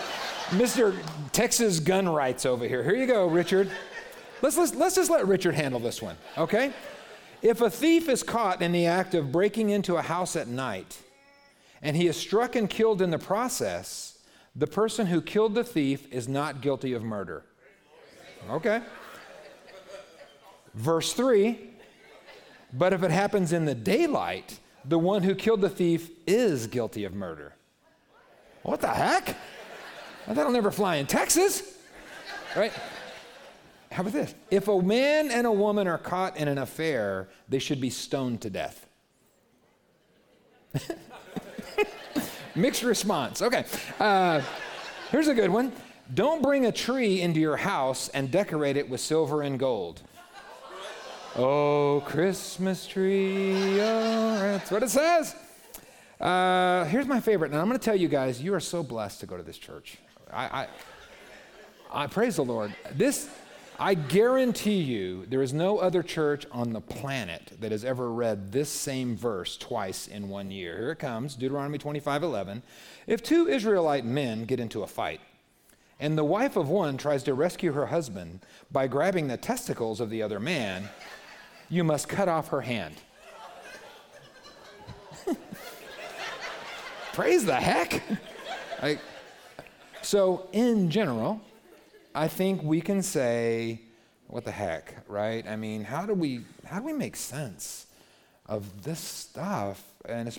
Mr. 0.50 0.96
Texas 1.32 1.80
gun 1.80 2.08
rights 2.08 2.46
over 2.46 2.68
here. 2.68 2.84
Here 2.84 2.96
you 2.96 3.08
go, 3.08 3.28
Richard. 3.28 3.70
Let's, 4.42 4.58
let's, 4.58 4.76
let's 4.76 4.96
just 4.96 5.10
let 5.10 5.28
Richard 5.28 5.56
handle 5.56 5.80
this 5.80 6.02
one, 6.02 6.16
okay? 6.38 6.72
If 7.42 7.62
a 7.62 7.70
thief 7.70 8.10
is 8.10 8.24
caught 8.24 8.62
in 8.62 8.72
the 8.72 8.86
act 8.86 9.16
of 9.16 9.32
breaking 9.32 9.70
into 9.70 9.96
a 9.96 10.02
house 10.02 10.36
at 10.36 10.48
night 10.48 11.00
and 11.82 11.96
he 11.96 12.08
is 12.08 12.18
struck 12.18 12.56
and 12.56 12.70
killed 12.70 13.02
in 13.02 13.12
the 13.12 13.20
process, 13.20 14.18
the 14.56 14.68
person 14.68 15.08
who 15.08 15.22
killed 15.22 15.54
the 15.54 15.64
thief 15.64 16.12
is 16.12 16.28
not 16.28 16.62
guilty 16.62 16.94
of 16.94 17.04
murder. 17.04 17.44
Okay. 18.50 18.82
Verse 20.74 21.14
3 21.14 21.60
But 22.74 22.94
if 22.94 23.04
it 23.04 23.12
happens 23.12 23.54
in 23.54 23.66
the 23.66 23.76
daylight, 23.76 24.60
the 24.88 24.98
one 24.98 25.24
who 25.24 25.36
killed 25.36 25.62
the 25.62 25.70
thief 25.70 26.10
is 26.26 26.68
guilty 26.68 27.04
of 27.04 27.14
murder. 27.14 27.54
What 28.64 28.82
the 28.82 28.88
heck? 28.88 29.36
That'll 30.28 30.52
never 30.52 30.72
fly 30.72 30.96
in 30.98 31.08
Texas, 31.08 31.78
right? 32.56 32.74
How 33.92 34.02
about 34.02 34.14
this? 34.14 34.36
If 34.52 34.68
a 34.68 34.82
man 34.82 35.32
and 35.32 35.48
a 35.48 35.52
woman 35.52 35.88
are 35.88 35.98
caught 35.98 36.38
in 36.38 36.48
an 36.48 36.58
affair, 36.58 37.30
they 37.48 37.60
should 37.60 37.80
be 37.80 37.90
stoned 37.90 38.42
to 38.42 38.50
death. 38.50 38.86
Mixed 42.56 42.84
response. 42.84 43.42
Okay. 43.42 43.66
Uh, 44.00 44.42
here's 45.12 45.28
a 45.28 45.34
good 45.34 45.50
one. 45.50 45.72
Don't 46.14 46.42
bring 46.42 46.66
a 46.66 46.72
tree 46.72 47.22
into 47.22 47.40
your 47.40 47.58
house 47.58 48.10
and 48.10 48.30
decorate 48.30 48.78
it 48.78 48.90
with 48.90 49.00
silver 49.00 49.42
and 49.42 49.58
gold. 49.58 50.02
Oh, 51.40 52.02
Christmas 52.04 52.88
tree. 52.88 53.80
Oh, 53.80 54.40
that's 54.40 54.72
what 54.72 54.82
it 54.82 54.90
says. 54.90 55.36
Uh, 56.20 56.86
here's 56.86 57.06
my 57.06 57.20
favorite. 57.20 57.52
And 57.52 57.62
I'm 57.62 57.68
going 57.68 57.78
to 57.78 57.86
tell 57.86 57.96
you 57.96 58.08
guys, 58.08 58.42
you 58.42 58.56
are 58.56 58.60
so 58.60 58.82
blessed 58.82 59.20
to 59.20 59.28
go 59.28 59.38
to 59.38 59.44
this 59.44 59.60
church. 59.60 60.00
I, 60.34 60.68
I, 61.92 62.04
I 62.06 62.08
praise 62.08 62.38
the 62.38 62.44
Lord. 62.44 62.74
This, 62.96 63.30
I 63.80 63.94
guarantee 63.94 64.82
you, 64.82 65.28
there 65.28 65.44
is 65.44 65.54
no 65.54 65.78
other 65.78 66.02
church 66.02 66.48
on 66.52 66.74
the 66.74 66.82
planet 66.82 67.52
that 67.60 67.72
has 67.72 67.86
ever 67.86 68.12
read 68.12 68.52
this 68.52 68.70
same 68.70 69.16
verse 69.16 69.58
twice 69.58 70.08
in 70.08 70.30
one 70.30 70.50
year. 70.50 70.76
Here 70.76 70.92
it 70.94 71.00
comes 71.00 71.36
Deuteronomy 71.36 71.78
25 71.78 72.24
11. 72.24 72.64
If 73.06 73.22
two 73.22 73.48
Israelite 73.48 74.06
men 74.06 74.46
get 74.46 74.60
into 74.60 74.82
a 74.82 74.88
fight, 74.88 75.22
and 76.00 76.18
the 76.18 76.24
wife 76.24 76.56
of 76.56 76.68
one 76.68 76.98
tries 76.98 77.22
to 77.24 77.36
rescue 77.36 77.74
her 77.74 77.88
husband 77.88 78.40
by 78.72 78.88
grabbing 78.88 79.28
the 79.28 79.38
testicles 79.38 80.00
of 80.00 80.10
the 80.10 80.24
other 80.24 80.40
man, 80.40 80.90
you 81.70 81.84
must 81.84 82.08
cut 82.08 82.28
off 82.28 82.50
her 82.50 82.62
hand. 82.62 82.96
Praise 87.14 87.46
the 87.46 87.56
heck. 87.56 88.04
I, 88.82 89.00
so, 90.04 90.48
in 90.52 90.90
general, 90.92 91.42
I 92.14 92.28
think 92.28 92.62
we 92.62 92.80
can 92.80 93.02
say, 93.02 93.82
what 94.28 94.46
the 94.46 94.52
heck, 94.52 95.04
right? 95.08 95.48
I 95.48 95.56
mean, 95.56 95.84
how 95.84 96.06
do 96.06 96.14
we 96.14 96.42
how 96.66 96.80
do 96.80 96.86
we 96.86 96.94
make 96.94 97.16
sense 97.16 97.88
of 98.46 98.84
this 98.84 99.00
stuff? 99.00 99.84
And 100.06 100.32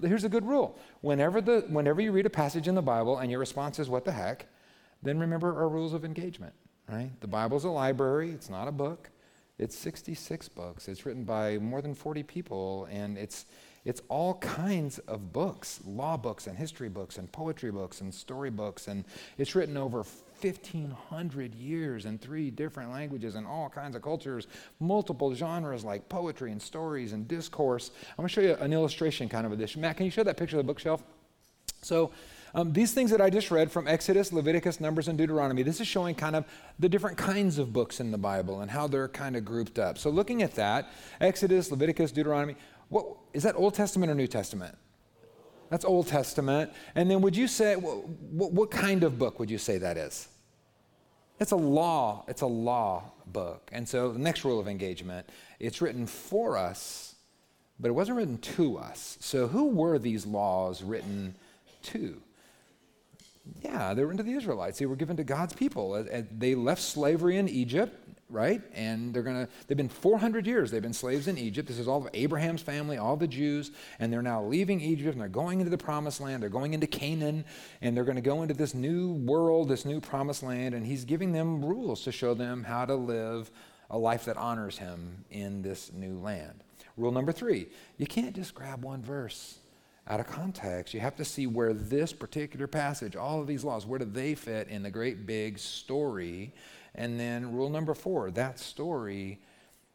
here's 0.00 0.24
a 0.24 0.28
good 0.28 0.46
rule: 0.46 0.78
whenever 1.00 1.40
the 1.40 1.66
whenever 1.68 2.00
you 2.00 2.12
read 2.12 2.26
a 2.26 2.30
passage 2.30 2.68
in 2.68 2.74
the 2.74 2.82
Bible 2.82 3.18
and 3.18 3.30
your 3.30 3.40
response 3.40 3.78
is 3.78 3.88
"what 3.88 4.04
the 4.04 4.12
heck," 4.12 4.46
then 5.02 5.18
remember 5.18 5.58
our 5.58 5.68
rules 5.68 5.92
of 5.92 6.04
engagement. 6.04 6.54
Right? 6.88 7.10
The 7.20 7.26
Bible's 7.26 7.64
a 7.64 7.70
library; 7.70 8.30
it's 8.30 8.48
not 8.48 8.68
a 8.68 8.72
book. 8.72 9.10
It's 9.60 9.76
66 9.76 10.48
books. 10.48 10.88
It's 10.88 11.04
written 11.04 11.24
by 11.24 11.58
more 11.58 11.82
than 11.82 11.94
40 11.94 12.22
people, 12.22 12.88
and 12.90 13.18
it's, 13.18 13.44
it's 13.84 14.00
all 14.08 14.34
kinds 14.36 15.00
of 15.00 15.34
books 15.34 15.80
law 15.84 16.16
books, 16.16 16.46
and 16.46 16.56
history 16.56 16.88
books, 16.88 17.18
and 17.18 17.30
poetry 17.30 17.70
books, 17.70 18.00
and 18.00 18.12
story 18.12 18.48
books. 18.48 18.88
And 18.88 19.04
it's 19.36 19.54
written 19.54 19.76
over 19.76 19.98
1,500 19.98 21.54
years 21.54 22.06
in 22.06 22.16
three 22.16 22.50
different 22.50 22.90
languages 22.90 23.34
and 23.34 23.46
all 23.46 23.68
kinds 23.68 23.94
of 23.94 24.00
cultures, 24.00 24.46
multiple 24.80 25.34
genres 25.34 25.84
like 25.84 26.08
poetry 26.08 26.52
and 26.52 26.62
stories 26.62 27.12
and 27.12 27.28
discourse. 27.28 27.90
I'm 28.12 28.16
going 28.16 28.28
to 28.28 28.32
show 28.32 28.40
you 28.40 28.54
an 28.54 28.72
illustration 28.72 29.28
kind 29.28 29.44
of 29.44 29.58
this. 29.58 29.76
Matt, 29.76 29.98
can 29.98 30.06
you 30.06 30.10
show 30.10 30.22
that 30.22 30.38
picture 30.38 30.56
of 30.58 30.64
the 30.64 30.72
bookshelf? 30.72 31.02
So, 31.82 32.12
um, 32.54 32.72
these 32.72 32.92
things 32.92 33.10
that 33.10 33.20
I 33.20 33.30
just 33.30 33.50
read 33.50 33.70
from 33.70 33.86
Exodus, 33.86 34.32
Leviticus, 34.32 34.80
Numbers, 34.80 35.08
and 35.08 35.16
Deuteronomy, 35.16 35.62
this 35.62 35.80
is 35.80 35.86
showing 35.86 36.14
kind 36.14 36.36
of 36.36 36.44
the 36.78 36.88
different 36.88 37.16
kinds 37.16 37.58
of 37.58 37.72
books 37.72 38.00
in 38.00 38.10
the 38.10 38.18
Bible 38.18 38.60
and 38.60 38.70
how 38.70 38.86
they're 38.86 39.08
kind 39.08 39.36
of 39.36 39.44
grouped 39.44 39.78
up. 39.78 39.98
So 39.98 40.10
looking 40.10 40.42
at 40.42 40.54
that, 40.56 40.90
Exodus, 41.20 41.70
Leviticus, 41.70 42.12
Deuteronomy, 42.12 42.56
what, 42.88 43.06
is 43.32 43.44
that 43.44 43.54
Old 43.56 43.74
Testament 43.74 44.10
or 44.10 44.14
New 44.14 44.26
Testament? 44.26 44.76
That's 45.70 45.84
Old 45.84 46.08
Testament. 46.08 46.72
And 46.96 47.08
then 47.08 47.20
would 47.20 47.36
you 47.36 47.46
say, 47.46 47.76
what, 47.76 48.52
what 48.52 48.70
kind 48.70 49.04
of 49.04 49.18
book 49.18 49.38
would 49.38 49.50
you 49.50 49.58
say 49.58 49.78
that 49.78 49.96
is? 49.96 50.28
It's 51.38 51.52
a 51.52 51.56
law, 51.56 52.24
it's 52.28 52.42
a 52.42 52.46
law 52.46 53.12
book. 53.26 53.70
And 53.72 53.88
so 53.88 54.12
the 54.12 54.18
next 54.18 54.44
rule 54.44 54.58
of 54.58 54.68
engagement, 54.68 55.28
it's 55.58 55.80
written 55.80 56.06
for 56.06 56.58
us, 56.58 57.14
but 57.78 57.88
it 57.88 57.92
wasn't 57.92 58.18
written 58.18 58.38
to 58.38 58.76
us. 58.76 59.16
So 59.20 59.46
who 59.46 59.68
were 59.68 59.98
these 59.98 60.26
laws 60.26 60.82
written 60.82 61.36
to? 61.84 62.20
Yeah, 63.62 63.94
they 63.94 64.04
were 64.04 64.10
into 64.10 64.22
the 64.22 64.32
Israelites. 64.32 64.78
They 64.78 64.86
were 64.86 64.96
given 64.96 65.16
to 65.16 65.24
God's 65.24 65.54
people. 65.54 65.92
Uh, 65.92 66.18
uh, 66.18 66.22
they 66.36 66.54
left 66.54 66.82
slavery 66.82 67.36
in 67.36 67.48
Egypt, 67.48 67.94
right? 68.28 68.62
And 68.74 69.12
they're 69.12 69.22
to, 69.22 69.48
they've 69.66 69.76
been 69.76 69.88
400 69.88 70.46
years, 70.46 70.70
they've 70.70 70.82
been 70.82 70.92
slaves 70.92 71.28
in 71.28 71.36
Egypt. 71.36 71.68
This 71.68 71.78
is 71.78 71.88
all 71.88 72.06
of 72.06 72.08
Abraham's 72.14 72.62
family, 72.62 72.96
all 72.96 73.16
the 73.16 73.28
Jews, 73.28 73.70
and 73.98 74.12
they're 74.12 74.22
now 74.22 74.42
leaving 74.42 74.80
Egypt 74.80 75.12
and 75.12 75.20
they're 75.20 75.28
going 75.28 75.60
into 75.60 75.70
the 75.70 75.78
promised 75.78 76.20
land. 76.20 76.42
They're 76.42 76.50
going 76.50 76.74
into 76.74 76.86
Canaan, 76.86 77.44
and 77.82 77.96
they're 77.96 78.04
going 78.04 78.16
to 78.16 78.22
go 78.22 78.42
into 78.42 78.54
this 78.54 78.74
new 78.74 79.12
world, 79.12 79.68
this 79.68 79.84
new 79.84 80.00
promised 80.00 80.42
land, 80.42 80.74
and 80.74 80.86
he's 80.86 81.04
giving 81.04 81.32
them 81.32 81.64
rules 81.64 82.02
to 82.04 82.12
show 82.12 82.34
them 82.34 82.64
how 82.64 82.84
to 82.84 82.94
live 82.94 83.50
a 83.90 83.98
life 83.98 84.24
that 84.26 84.36
honors 84.36 84.78
him 84.78 85.24
in 85.30 85.62
this 85.62 85.92
new 85.92 86.18
land. 86.18 86.62
Rule 86.96 87.12
number 87.12 87.32
three 87.32 87.68
you 87.96 88.06
can't 88.06 88.34
just 88.34 88.54
grab 88.54 88.84
one 88.84 89.02
verse 89.02 89.58
out 90.08 90.20
of 90.20 90.26
context. 90.26 90.94
You 90.94 91.00
have 91.00 91.16
to 91.16 91.24
see 91.24 91.46
where 91.46 91.72
this 91.72 92.12
particular 92.12 92.66
passage, 92.66 93.16
all 93.16 93.40
of 93.40 93.46
these 93.46 93.64
laws, 93.64 93.86
where 93.86 93.98
do 93.98 94.04
they 94.04 94.34
fit 94.34 94.68
in 94.68 94.82
the 94.82 94.90
great 94.90 95.26
big 95.26 95.58
story? 95.58 96.54
And 96.94 97.18
then 97.18 97.52
rule 97.52 97.70
number 97.70 97.94
four 97.94 98.30
that 98.32 98.58
story 98.58 99.40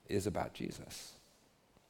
is 0.07 0.27
about 0.27 0.53
Jesus. 0.53 1.13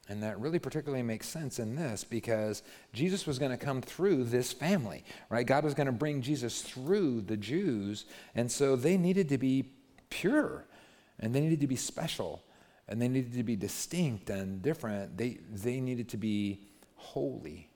And 0.07 0.21
that 0.21 0.39
really 0.39 0.59
particularly 0.59 1.03
makes 1.03 1.27
sense 1.27 1.57
in 1.57 1.75
this 1.75 2.03
because 2.03 2.61
Jesus 2.93 3.25
was 3.25 3.39
going 3.39 3.51
to 3.51 3.57
come 3.57 3.81
through 3.81 4.25
this 4.25 4.53
family, 4.53 5.03
right? 5.29 5.47
God 5.47 5.63
was 5.63 5.73
going 5.73 5.87
to 5.87 5.91
bring 5.91 6.21
Jesus 6.21 6.61
through 6.61 7.21
the 7.21 7.37
Jews. 7.37 8.05
And 8.35 8.51
so 8.51 8.75
they 8.75 8.97
needed 8.97 9.29
to 9.29 9.39
be 9.39 9.71
pure 10.11 10.65
and 11.19 11.33
they 11.33 11.41
needed 11.41 11.61
to 11.61 11.67
be 11.67 11.75
special 11.75 12.43
and 12.87 13.01
they 13.01 13.07
needed 13.07 13.33
to 13.33 13.43
be 13.43 13.55
distinct 13.55 14.29
and 14.29 14.61
different. 14.61 15.17
They, 15.17 15.39
they 15.51 15.79
needed 15.79 16.09
to 16.09 16.17
be 16.17 16.67
holy. 16.95 17.69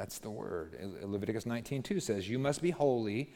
That's 0.00 0.18
the 0.18 0.30
word. 0.30 0.78
Leviticus 1.02 1.44
19:2 1.44 2.00
says, 2.00 2.26
"You 2.26 2.38
must 2.38 2.62
be 2.62 2.70
holy 2.70 3.34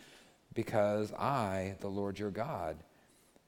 because 0.55 1.13
I, 1.13 1.77
the 1.81 1.91
Lord 1.91 2.19
your 2.19 2.31
God, 2.31 2.83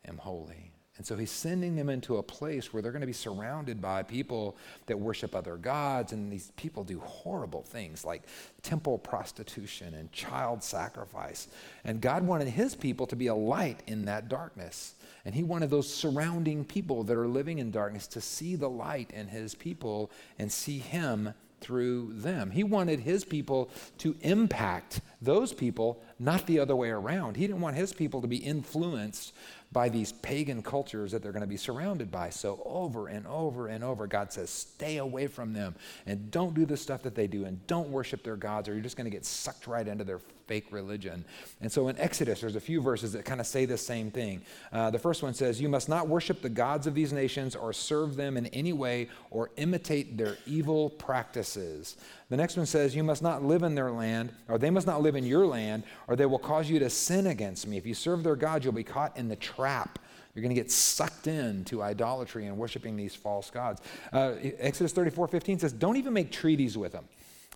am 0.04 0.18
holy." 0.18 0.72
And 0.98 1.06
so 1.06 1.16
he's 1.16 1.30
sending 1.30 1.76
them 1.76 1.88
into 1.88 2.18
a 2.18 2.22
place 2.22 2.74
where 2.74 2.82
they're 2.82 2.92
going 2.92 3.00
to 3.00 3.06
be 3.06 3.14
surrounded 3.14 3.80
by 3.80 4.02
people 4.02 4.58
that 4.84 5.00
worship 5.00 5.34
other 5.34 5.56
gods. 5.56 6.12
And 6.12 6.30
these 6.30 6.50
people 6.56 6.84
do 6.84 7.00
horrible 7.00 7.62
things 7.62 8.04
like 8.04 8.24
temple 8.62 8.98
prostitution 8.98 9.94
and 9.94 10.12
child 10.12 10.62
sacrifice. 10.62 11.48
And 11.84 12.02
God 12.02 12.22
wanted 12.22 12.48
his 12.48 12.74
people 12.74 13.06
to 13.06 13.16
be 13.16 13.28
a 13.28 13.34
light 13.34 13.82
in 13.86 14.04
that 14.04 14.28
darkness. 14.28 14.94
And 15.24 15.34
he 15.34 15.42
wanted 15.42 15.70
those 15.70 15.92
surrounding 15.92 16.66
people 16.66 17.02
that 17.04 17.16
are 17.16 17.28
living 17.28 17.60
in 17.60 17.70
darkness 17.70 18.06
to 18.08 18.20
see 18.20 18.56
the 18.56 18.68
light 18.68 19.10
in 19.10 19.28
his 19.28 19.54
people 19.54 20.10
and 20.38 20.52
see 20.52 20.78
him 20.78 21.32
through 21.60 22.12
them. 22.14 22.50
He 22.50 22.64
wanted 22.64 23.00
his 23.00 23.24
people 23.24 23.70
to 23.98 24.16
impact 24.20 25.00
those 25.26 25.52
people, 25.52 26.02
not 26.18 26.46
the 26.46 26.58
other 26.58 26.74
way 26.74 26.88
around. 26.88 27.36
He 27.36 27.46
didn't 27.46 27.60
want 27.60 27.76
his 27.76 27.92
people 27.92 28.22
to 28.22 28.28
be 28.28 28.38
influenced 28.38 29.34
by 29.72 29.88
these 29.90 30.12
pagan 30.12 30.62
cultures 30.62 31.12
that 31.12 31.22
they're 31.22 31.32
going 31.32 31.42
to 31.42 31.46
be 31.46 31.56
surrounded 31.56 32.10
by. 32.10 32.30
So, 32.30 32.62
over 32.64 33.08
and 33.08 33.26
over 33.26 33.66
and 33.66 33.84
over, 33.84 34.06
God 34.06 34.32
says, 34.32 34.48
stay 34.48 34.96
away 34.96 35.26
from 35.26 35.52
them 35.52 35.74
and 36.06 36.30
don't 36.30 36.54
do 36.54 36.64
the 36.64 36.76
stuff 36.76 37.02
that 37.02 37.14
they 37.14 37.26
do 37.26 37.44
and 37.44 37.66
don't 37.66 37.90
worship 37.90 38.22
their 38.22 38.36
gods 38.36 38.68
or 38.68 38.72
you're 38.72 38.82
just 38.82 38.96
going 38.96 39.04
to 39.04 39.10
get 39.10 39.26
sucked 39.26 39.66
right 39.66 39.86
into 39.86 40.04
their 40.04 40.20
fake 40.46 40.66
religion. 40.70 41.24
And 41.60 41.70
so 41.70 41.88
in 41.88 41.98
Exodus, 41.98 42.40
there's 42.40 42.56
a 42.56 42.60
few 42.60 42.80
verses 42.80 43.12
that 43.12 43.24
kind 43.24 43.40
of 43.40 43.46
say 43.46 43.64
the 43.64 43.76
same 43.76 44.10
thing. 44.10 44.42
Uh, 44.72 44.90
the 44.90 44.98
first 44.98 45.22
one 45.22 45.34
says, 45.34 45.60
You 45.60 45.68
must 45.68 45.88
not 45.88 46.08
worship 46.08 46.40
the 46.40 46.48
gods 46.48 46.86
of 46.86 46.94
these 46.94 47.12
nations 47.12 47.56
or 47.56 47.72
serve 47.72 48.16
them 48.16 48.36
in 48.36 48.46
any 48.46 48.72
way 48.72 49.08
or 49.30 49.50
imitate 49.56 50.16
their 50.16 50.38
evil 50.46 50.90
practices. 50.90 51.96
The 52.28 52.36
next 52.36 52.56
one 52.56 52.66
says, 52.66 52.96
You 52.96 53.04
must 53.04 53.22
not 53.22 53.44
live 53.44 53.62
in 53.62 53.74
their 53.74 53.90
land, 53.90 54.32
or 54.48 54.58
they 54.58 54.70
must 54.70 54.86
not 54.86 55.00
live 55.00 55.14
in 55.14 55.24
your 55.24 55.46
land, 55.46 55.84
or 56.08 56.16
they 56.16 56.26
will 56.26 56.38
cause 56.38 56.68
you 56.68 56.78
to 56.80 56.90
sin 56.90 57.28
against 57.28 57.66
me. 57.66 57.76
If 57.76 57.86
you 57.86 57.94
serve 57.94 58.24
their 58.24 58.36
gods, 58.36 58.64
you'll 58.64 58.74
be 58.74 58.84
caught 58.84 59.16
in 59.16 59.28
the 59.28 59.36
trap. 59.36 59.98
You're 60.34 60.42
going 60.42 60.54
to 60.54 60.60
get 60.60 60.70
sucked 60.70 61.28
into 61.28 61.82
idolatry 61.82 62.46
and 62.46 62.58
worshiping 62.58 62.96
these 62.96 63.14
false 63.14 63.48
gods. 63.48 63.80
Uh, 64.12 64.34
Exodus 64.58 64.92
34 64.92 65.28
15 65.28 65.60
says, 65.60 65.72
Don't 65.72 65.96
even 65.96 66.12
make 66.12 66.32
treaties 66.32 66.76
with 66.76 66.92
them. 66.92 67.04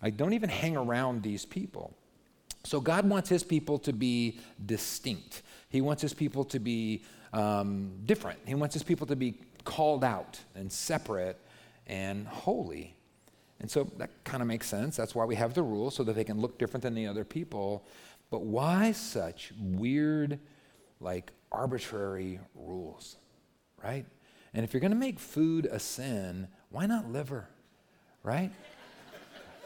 Like, 0.02 0.16
don't 0.16 0.32
even 0.32 0.48
hang 0.48 0.76
around 0.76 1.22
these 1.22 1.44
people. 1.44 1.94
So, 2.64 2.80
God 2.80 3.08
wants 3.08 3.28
his 3.28 3.42
people 3.42 3.78
to 3.80 3.92
be 3.92 4.38
distinct. 4.64 5.42
He 5.68 5.80
wants 5.80 6.00
his 6.00 6.14
people 6.14 6.44
to 6.44 6.60
be 6.60 7.02
um, 7.32 7.92
different. 8.06 8.38
He 8.46 8.54
wants 8.54 8.74
his 8.74 8.82
people 8.82 9.06
to 9.08 9.16
be 9.16 9.34
called 9.64 10.04
out 10.04 10.38
and 10.54 10.70
separate 10.70 11.38
and 11.86 12.26
holy. 12.26 12.94
And 13.60 13.70
so 13.70 13.90
that 13.98 14.10
kind 14.24 14.42
of 14.42 14.48
makes 14.48 14.66
sense. 14.66 14.96
That's 14.96 15.14
why 15.14 15.24
we 15.24 15.34
have 15.34 15.54
the 15.54 15.62
rules, 15.62 15.94
so 15.94 16.02
that 16.04 16.14
they 16.14 16.24
can 16.24 16.40
look 16.40 16.58
different 16.58 16.82
than 16.82 16.94
the 16.94 17.06
other 17.06 17.24
people. 17.24 17.84
But 18.30 18.42
why 18.42 18.92
such 18.92 19.52
weird, 19.60 20.38
like 21.00 21.32
arbitrary 21.52 22.40
rules, 22.54 23.16
right? 23.82 24.06
And 24.54 24.64
if 24.64 24.72
you're 24.72 24.80
going 24.80 24.92
to 24.92 24.96
make 24.96 25.18
food 25.18 25.66
a 25.66 25.78
sin, 25.78 26.48
why 26.70 26.86
not 26.86 27.10
liver, 27.10 27.48
right? 28.22 28.50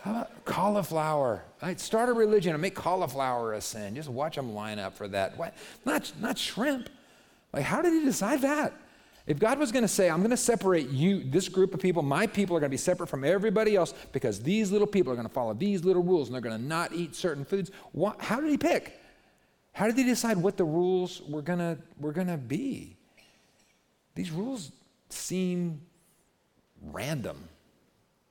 How 0.02 0.10
about 0.10 0.44
cauliflower? 0.44 1.44
Right? 1.62 1.80
Start 1.80 2.10
a 2.10 2.12
religion 2.12 2.52
and 2.52 2.60
make 2.60 2.74
cauliflower 2.74 3.54
a 3.54 3.60
sin. 3.60 3.94
Just 3.94 4.10
watch 4.10 4.36
them 4.36 4.54
line 4.54 4.78
up 4.78 4.94
for 4.96 5.08
that. 5.08 5.38
Why? 5.38 5.52
Not, 5.86 6.12
not 6.20 6.36
shrimp. 6.36 6.90
Like, 7.52 7.62
how 7.62 7.80
did 7.80 7.92
he 7.94 8.04
decide 8.04 8.42
that? 8.42 8.74
If 9.26 9.38
God 9.38 9.58
was 9.58 9.72
going 9.72 9.82
to 9.82 9.88
say, 9.88 10.10
I'm 10.10 10.18
going 10.18 10.30
to 10.30 10.36
separate 10.36 10.90
you, 10.90 11.24
this 11.24 11.48
group 11.48 11.72
of 11.72 11.80
people, 11.80 12.02
my 12.02 12.26
people 12.26 12.54
are 12.56 12.60
going 12.60 12.68
to 12.68 12.74
be 12.74 12.76
separate 12.76 13.08
from 13.08 13.24
everybody 13.24 13.74
else 13.74 13.94
because 14.12 14.40
these 14.40 14.70
little 14.70 14.86
people 14.86 15.12
are 15.12 15.16
going 15.16 15.26
to 15.26 15.32
follow 15.32 15.54
these 15.54 15.82
little 15.82 16.02
rules 16.02 16.28
and 16.28 16.34
they're 16.34 16.42
going 16.42 16.60
to 16.60 16.62
not 16.62 16.92
eat 16.92 17.14
certain 17.14 17.44
foods, 17.44 17.70
what, 17.92 18.20
how 18.20 18.38
did 18.38 18.50
he 18.50 18.58
pick? 18.58 19.00
How 19.72 19.86
did 19.86 19.96
he 19.96 20.04
decide 20.04 20.36
what 20.36 20.58
the 20.58 20.64
rules 20.64 21.22
were 21.22 21.40
going 21.40 21.58
to, 21.58 21.78
were 21.98 22.12
going 22.12 22.26
to 22.26 22.36
be? 22.36 22.96
These 24.14 24.30
rules 24.30 24.70
seem 25.08 25.80
random, 26.92 27.48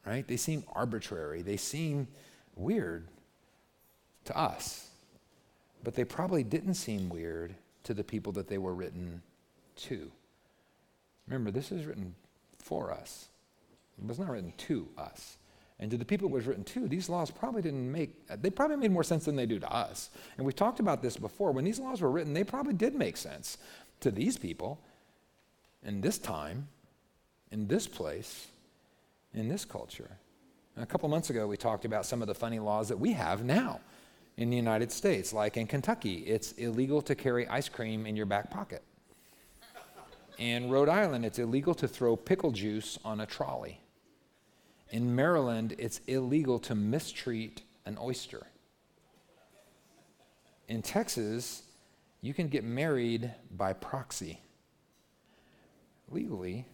right? 0.06 0.28
They 0.28 0.38
seem 0.38 0.64
arbitrary. 0.74 1.42
They 1.42 1.58
seem 1.58 2.08
weird 2.56 3.08
to 4.26 4.38
us. 4.38 4.90
But 5.84 5.96
they 5.96 6.06
probably 6.06 6.44
didn't 6.44 6.76
seem 6.76 7.10
weird 7.10 7.56
to 7.86 7.94
the 7.96 8.04
people 8.04 8.32
that 8.34 8.48
they 8.48 8.60
were 8.60 8.76
written 8.76 9.24
to. 9.78 10.12
Remember, 11.28 11.52
this 11.52 11.72
is 11.72 11.86
written 11.86 12.16
for 12.58 12.92
us. 12.92 13.28
It 13.98 14.08
was 14.08 14.20
not 14.20 14.30
written 14.30 14.54
to 14.58 14.88
us. 14.98 15.38
And 15.80 15.92
to 15.92 15.98
the 15.98 16.06
people 16.06 16.28
it 16.28 16.32
was 16.32 16.46
written 16.46 16.64
to, 16.66 16.88
these 16.88 17.10
laws 17.10 17.32
probably 17.32 17.62
didn't 17.62 17.92
make, 17.92 18.28
they 18.42 18.50
probably 18.50 18.78
made 18.78 18.92
more 18.92 19.04
sense 19.04 19.26
than 19.26 19.36
they 19.36 19.46
do 19.46 19.60
to 19.60 19.72
us. 19.72 20.10
And 20.38 20.46
we've 20.46 20.56
talked 20.56 20.80
about 20.80 21.02
this 21.02 21.18
before. 21.18 21.52
When 21.52 21.66
these 21.66 21.80
laws 21.80 22.02
were 22.02 22.12
written, 22.12 22.34
they 22.34 22.44
probably 22.44 22.74
did 22.74 22.96
make 22.96 23.18
sense 23.18 23.58
to 24.00 24.12
these 24.12 24.38
people 24.38 24.80
in 25.84 26.02
this 26.02 26.18
time, 26.18 26.68
in 27.52 27.68
this 27.68 27.88
place, 27.88 28.48
in 29.34 29.50
this 29.50 29.66
culture. 29.66 30.10
And 30.76 30.84
a 30.84 30.88
couple 30.88 31.10
months 31.10 31.30
ago, 31.30 31.48
we 31.48 31.58
talked 31.58 31.86
about 31.86 32.06
some 32.06 32.22
of 32.22 32.28
the 32.28 32.34
funny 32.34 32.60
laws 32.60 32.88
that 32.90 32.98
we 32.98 33.14
have 33.14 33.44
now 33.44 33.80
in 34.38 34.50
the 34.50 34.56
United 34.56 34.92
States. 34.92 35.34
Like 35.34 35.58
in 35.58 35.68
Kentucky, 35.68 36.20
it's 36.20 36.54
illegal 36.54 37.02
to 37.04 37.16
carry 37.16 37.48
ice 37.48 37.70
cream 37.70 38.06
in 38.06 38.16
your 38.16 38.26
back 38.26 38.50
pocket. 38.50 38.84
In 40.38 40.70
Rhode 40.70 40.90
Island, 40.90 41.26
it's 41.26 41.40
illegal 41.40 41.74
to 41.76 41.88
throw 41.88 42.16
pickle 42.16 42.52
juice 42.52 42.98
on 43.06 43.22
a 43.22 43.26
trolley. 43.26 43.80
In 44.90 45.16
Maryland, 45.16 45.76
it's 45.78 46.02
illegal 46.08 46.60
to 46.60 46.76
mistreat 46.76 47.64
an 47.86 47.98
oyster. 48.02 48.48
In 50.68 50.82
Texas, 50.82 51.64
you 52.22 52.34
can 52.34 52.48
get 52.48 52.64
married 52.64 53.32
by 53.52 53.74
proxy 53.74 54.40
legally, 56.10 56.66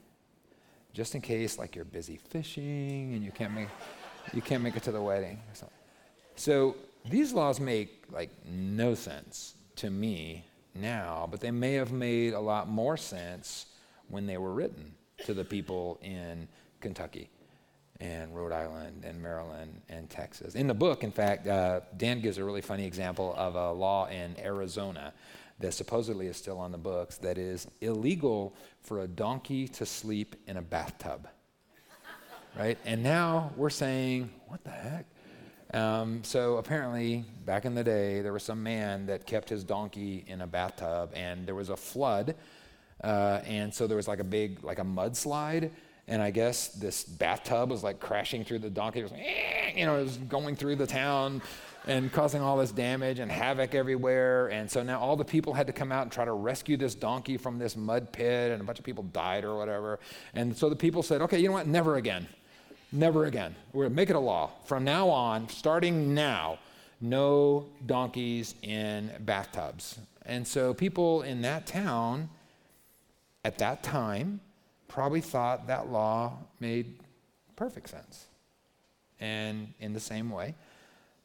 just 0.93 1.15
in 1.15 1.21
case, 1.21 1.57
like 1.57 1.75
you're 1.75 1.85
busy 1.85 2.17
fishing 2.17 3.13
and 3.13 3.23
you 3.23 3.31
can't 3.31 3.53
make, 3.53 3.69
you 4.33 4.41
can't 4.41 4.61
make 4.63 4.75
it 4.75 4.83
to 4.83 4.91
the 4.91 5.01
wedding. 5.01 5.39
So 6.35 6.75
these 7.09 7.33
laws 7.33 7.59
make 7.59 8.03
like 8.11 8.29
no 8.45 8.95
sense 8.95 9.55
to 9.77 9.89
me 9.89 10.45
now, 10.75 11.27
but 11.29 11.39
they 11.39 11.51
may 11.51 11.73
have 11.73 11.91
made 11.91 12.33
a 12.33 12.39
lot 12.39 12.67
more 12.67 12.97
sense 12.97 13.67
when 14.07 14.25
they 14.25 14.37
were 14.37 14.53
written 14.53 14.93
to 15.25 15.33
the 15.33 15.43
people 15.43 15.99
in 16.01 16.47
Kentucky 16.81 17.29
and 17.99 18.33
Rhode 18.33 18.53
Island 18.53 19.03
and 19.03 19.21
Maryland 19.21 19.81
and 19.89 20.09
Texas. 20.09 20.55
In 20.55 20.67
the 20.67 20.73
book, 20.73 21.03
in 21.03 21.11
fact, 21.11 21.47
uh, 21.47 21.81
Dan 21.97 22.21
gives 22.21 22.37
a 22.37 22.43
really 22.43 22.61
funny 22.61 22.85
example 22.85 23.33
of 23.37 23.55
a 23.55 23.71
law 23.71 24.07
in 24.07 24.39
Arizona 24.39 25.13
that 25.59 25.73
supposedly 25.73 26.27
is 26.27 26.37
still 26.37 26.57
on 26.57 26.71
the 26.71 26.77
books 26.77 27.17
that 27.17 27.37
is 27.37 27.67
illegal 27.81 28.55
for 28.81 29.01
a 29.01 29.07
donkey 29.07 29.67
to 29.67 29.85
sleep 29.85 30.37
in 30.47 30.55
a 30.57 30.61
bathtub. 30.61 31.27
right? 32.57 32.77
And 32.85 33.03
now 33.03 33.51
we're 33.57 33.69
saying, 33.69 34.29
what 34.47 34.63
the 34.63 34.69
heck? 34.69 35.05
Um, 35.73 36.23
so 36.23 36.57
apparently, 36.57 37.25
back 37.45 37.65
in 37.65 37.75
the 37.75 37.83
day, 37.83 38.21
there 38.21 38.33
was 38.33 38.43
some 38.43 38.63
man 38.63 39.05
that 39.05 39.27
kept 39.27 39.49
his 39.49 39.63
donkey 39.63 40.25
in 40.27 40.41
a 40.41 40.47
bathtub, 40.47 41.11
and 41.13 41.45
there 41.45 41.55
was 41.55 41.69
a 41.69 41.77
flood, 41.77 42.35
uh, 43.03 43.41
and 43.45 43.73
so 43.73 43.85
there 43.85 43.97
was 43.97 44.07
like 44.07 44.19
a 44.19 44.23
big, 44.23 44.63
like 44.63 44.79
a 44.79 44.83
mudslide, 44.83 45.69
and 46.07 46.23
I 46.23 46.31
guess 46.31 46.69
this 46.69 47.03
bathtub 47.03 47.69
was 47.69 47.83
like 47.83 47.99
crashing 47.99 48.43
through 48.43 48.59
the 48.59 48.69
donkey. 48.69 49.01
It 49.01 49.03
was, 49.03 49.13
you 49.75 49.85
know, 49.85 49.99
it 49.99 50.03
was 50.03 50.17
going 50.17 50.55
through 50.55 50.77
the 50.77 50.87
town 50.87 51.39
and 51.85 52.11
causing 52.11 52.41
all 52.41 52.57
this 52.57 52.71
damage 52.71 53.19
and 53.19 53.31
havoc 53.31 53.75
everywhere. 53.75 54.47
And 54.47 54.69
so 54.69 54.81
now 54.81 54.99
all 54.99 55.15
the 55.15 55.23
people 55.23 55.53
had 55.53 55.67
to 55.67 55.73
come 55.73 55.91
out 55.91 56.01
and 56.01 56.11
try 56.11 56.25
to 56.25 56.33
rescue 56.33 56.77
this 56.77 56.95
donkey 56.95 57.37
from 57.37 57.59
this 57.59 57.77
mud 57.77 58.11
pit, 58.11 58.51
and 58.51 58.59
a 58.59 58.63
bunch 58.63 58.79
of 58.79 58.85
people 58.85 59.03
died 59.03 59.45
or 59.45 59.55
whatever. 59.55 59.99
And 60.33 60.57
so 60.57 60.67
the 60.67 60.75
people 60.75 61.03
said, 61.03 61.21
okay, 61.21 61.37
you 61.37 61.47
know 61.47 61.53
what? 61.53 61.67
Never 61.67 61.97
again. 61.97 62.27
Never 62.91 63.25
again. 63.25 63.55
We're 63.71 63.83
going 63.83 63.91
to 63.91 63.95
make 63.95 64.09
it 64.09 64.15
a 64.15 64.19
law. 64.19 64.51
From 64.65 64.83
now 64.83 65.09
on, 65.09 65.47
starting 65.49 66.13
now, 66.15 66.57
no 66.99 67.67
donkeys 67.85 68.55
in 68.63 69.11
bathtubs. 69.19 69.99
And 70.25 70.47
so 70.47 70.73
people 70.73 71.21
in 71.21 71.41
that 71.43 71.67
town 71.67 72.29
at 73.45 73.59
that 73.59 73.83
time 73.83 74.41
probably 74.87 75.21
thought 75.21 75.67
that 75.67 75.91
law 75.91 76.37
made 76.59 76.99
perfect 77.55 77.89
sense. 77.89 78.25
And 79.19 79.73
in 79.79 79.93
the 79.93 79.99
same 79.99 80.31
way, 80.31 80.55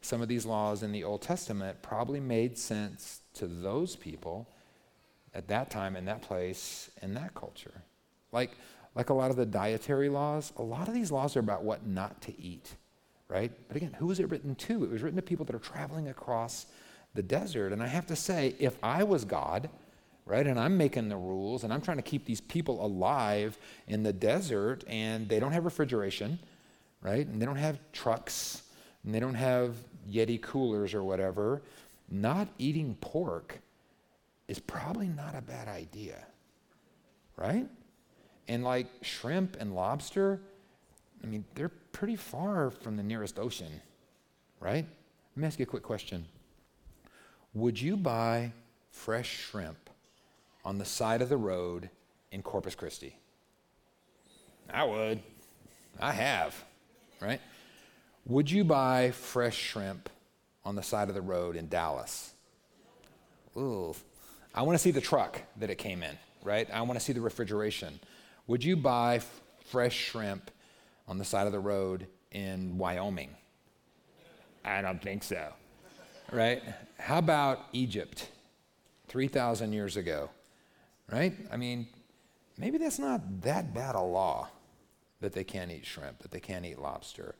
some 0.01 0.21
of 0.21 0.27
these 0.27 0.45
laws 0.45 0.83
in 0.83 0.91
the 0.91 1.03
Old 1.03 1.23
Testament 1.23 1.81
probably 1.81 2.19
made 2.19 2.57
sense 2.57 3.21
to 3.33 3.47
those 3.47 3.95
people 3.95 4.47
at 5.33 5.47
that 5.47 5.71
time, 5.71 5.95
in 5.95 6.05
that 6.05 6.21
place, 6.21 6.91
in 7.01 7.15
that 7.15 7.33
culture. 7.33 7.81
Like, 8.31 8.51
like 8.95 9.09
a 9.09 9.13
lot 9.13 9.29
of 9.29 9.35
the 9.35 9.45
dietary 9.45 10.09
laws, 10.09 10.53
a 10.57 10.63
lot 10.63 10.87
of 10.87 10.93
these 10.93 11.11
laws 11.11 11.35
are 11.35 11.41
about 11.41 11.63
what 11.63 11.85
not 11.85 12.21
to 12.21 12.41
eat, 12.41 12.75
right? 13.27 13.51
But 13.67 13.77
again, 13.77 13.93
who 13.93 14.07
was 14.07 14.19
it 14.19 14.29
written 14.29 14.55
to? 14.55 14.83
It 14.85 14.89
was 14.89 15.01
written 15.01 15.17
to 15.17 15.21
people 15.21 15.45
that 15.45 15.55
are 15.55 15.59
traveling 15.59 16.07
across 16.07 16.65
the 17.13 17.21
desert. 17.21 17.73
And 17.73 17.83
I 17.83 17.87
have 17.87 18.07
to 18.07 18.15
say, 18.15 18.55
if 18.57 18.77
I 18.81 19.03
was 19.03 19.25
God, 19.25 19.69
right, 20.25 20.47
and 20.47 20.59
I'm 20.59 20.77
making 20.77 21.09
the 21.09 21.17
rules 21.17 21.63
and 21.63 21.73
I'm 21.73 21.81
trying 21.81 21.97
to 21.97 22.03
keep 22.03 22.25
these 22.25 22.41
people 22.41 22.83
alive 22.85 23.57
in 23.87 24.03
the 24.03 24.13
desert 24.13 24.83
and 24.87 25.27
they 25.27 25.39
don't 25.39 25.51
have 25.51 25.65
refrigeration, 25.65 26.39
right, 27.01 27.27
and 27.27 27.41
they 27.41 27.45
don't 27.45 27.57
have 27.57 27.79
trucks 27.91 28.63
and 29.03 29.13
they 29.13 29.19
don't 29.19 29.35
have 29.35 29.75
Yeti 30.09 30.41
coolers 30.41 30.93
or 30.93 31.03
whatever, 31.03 31.61
not 32.09 32.47
eating 32.57 32.95
pork 33.01 33.59
is 34.47 34.59
probably 34.59 35.07
not 35.07 35.35
a 35.35 35.41
bad 35.41 35.67
idea, 35.67 36.23
right? 37.37 37.67
And 38.47 38.63
like 38.63 38.87
shrimp 39.01 39.57
and 39.59 39.75
lobster, 39.75 40.39
I 41.23 41.27
mean, 41.27 41.45
they're 41.55 41.71
pretty 41.91 42.15
far 42.15 42.69
from 42.69 42.97
the 42.97 43.03
nearest 43.03 43.39
ocean, 43.39 43.81
right? 44.59 44.85
Let 45.35 45.41
me 45.41 45.47
ask 45.47 45.59
you 45.59 45.63
a 45.63 45.67
quick 45.67 45.83
question. 45.83 46.25
Would 47.53 47.81
you 47.81 47.97
buy 47.97 48.51
fresh 48.91 49.29
shrimp 49.29 49.89
on 50.63 50.77
the 50.77 50.85
side 50.85 51.21
of 51.21 51.29
the 51.29 51.37
road 51.37 51.89
in 52.31 52.41
Corpus 52.41 52.75
Christi? 52.75 53.17
I 54.71 54.83
would. 54.83 55.21
I 55.99 56.11
have, 56.11 56.55
right? 57.21 57.39
Would 58.25 58.51
you 58.51 58.63
buy 58.63 59.11
fresh 59.11 59.55
shrimp 59.55 60.09
on 60.65 60.75
the 60.75 60.83
side 60.83 61.09
of 61.09 61.15
the 61.15 61.21
road 61.21 61.55
in 61.55 61.69
Dallas. 61.69 62.33
Ooh. 63.55 63.95
I 64.53 64.63
want 64.63 64.75
to 64.77 64.81
see 64.81 64.91
the 64.91 65.01
truck 65.01 65.41
that 65.57 65.69
it 65.69 65.77
came 65.77 66.01
in, 66.01 66.17
right? 66.43 66.67
I 66.73 66.81
want 66.81 66.99
to 66.99 67.05
see 67.05 67.13
the 67.13 67.21
refrigeration. 67.21 67.99
Would 68.47 68.63
you 68.63 68.75
buy 68.75 69.15
f- 69.15 69.41
fresh 69.65 69.95
shrimp 69.95 70.51
on 71.07 71.17
the 71.17 71.25
side 71.25 71.47
of 71.47 71.53
the 71.53 71.59
road 71.59 72.07
in 72.31 72.77
Wyoming? 72.77 73.35
I 74.63 74.81
don't 74.81 75.01
think 75.01 75.23
so, 75.23 75.53
right? 76.31 76.61
How 76.97 77.17
about 77.17 77.65
Egypt 77.73 78.29
3,000 79.07 79.73
years 79.73 79.97
ago, 79.97 80.29
right? 81.11 81.33
I 81.51 81.57
mean, 81.57 81.87
maybe 82.57 82.77
that's 82.77 82.99
not 82.99 83.41
that 83.41 83.73
bad 83.73 83.95
a 83.95 84.01
law 84.01 84.49
that 85.21 85.33
they 85.33 85.43
can't 85.43 85.71
eat 85.71 85.85
shrimp, 85.85 86.19
that 86.19 86.31
they 86.31 86.39
can't 86.39 86.65
eat 86.65 86.79
lobster. 86.79 87.35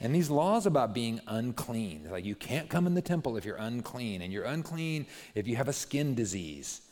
And 0.00 0.14
these 0.14 0.30
laws 0.30 0.66
about 0.66 0.94
being 0.94 1.20
unclean, 1.26 2.08
like 2.10 2.24
you 2.24 2.36
can't 2.36 2.68
come 2.68 2.86
in 2.86 2.94
the 2.94 3.02
temple 3.02 3.36
if 3.36 3.44
you're 3.44 3.56
unclean, 3.56 4.22
and 4.22 4.32
you're 4.32 4.44
unclean 4.44 5.06
if 5.34 5.48
you 5.48 5.56
have 5.56 5.68
a 5.68 5.72
skin 5.72 6.14
disease. 6.14 6.82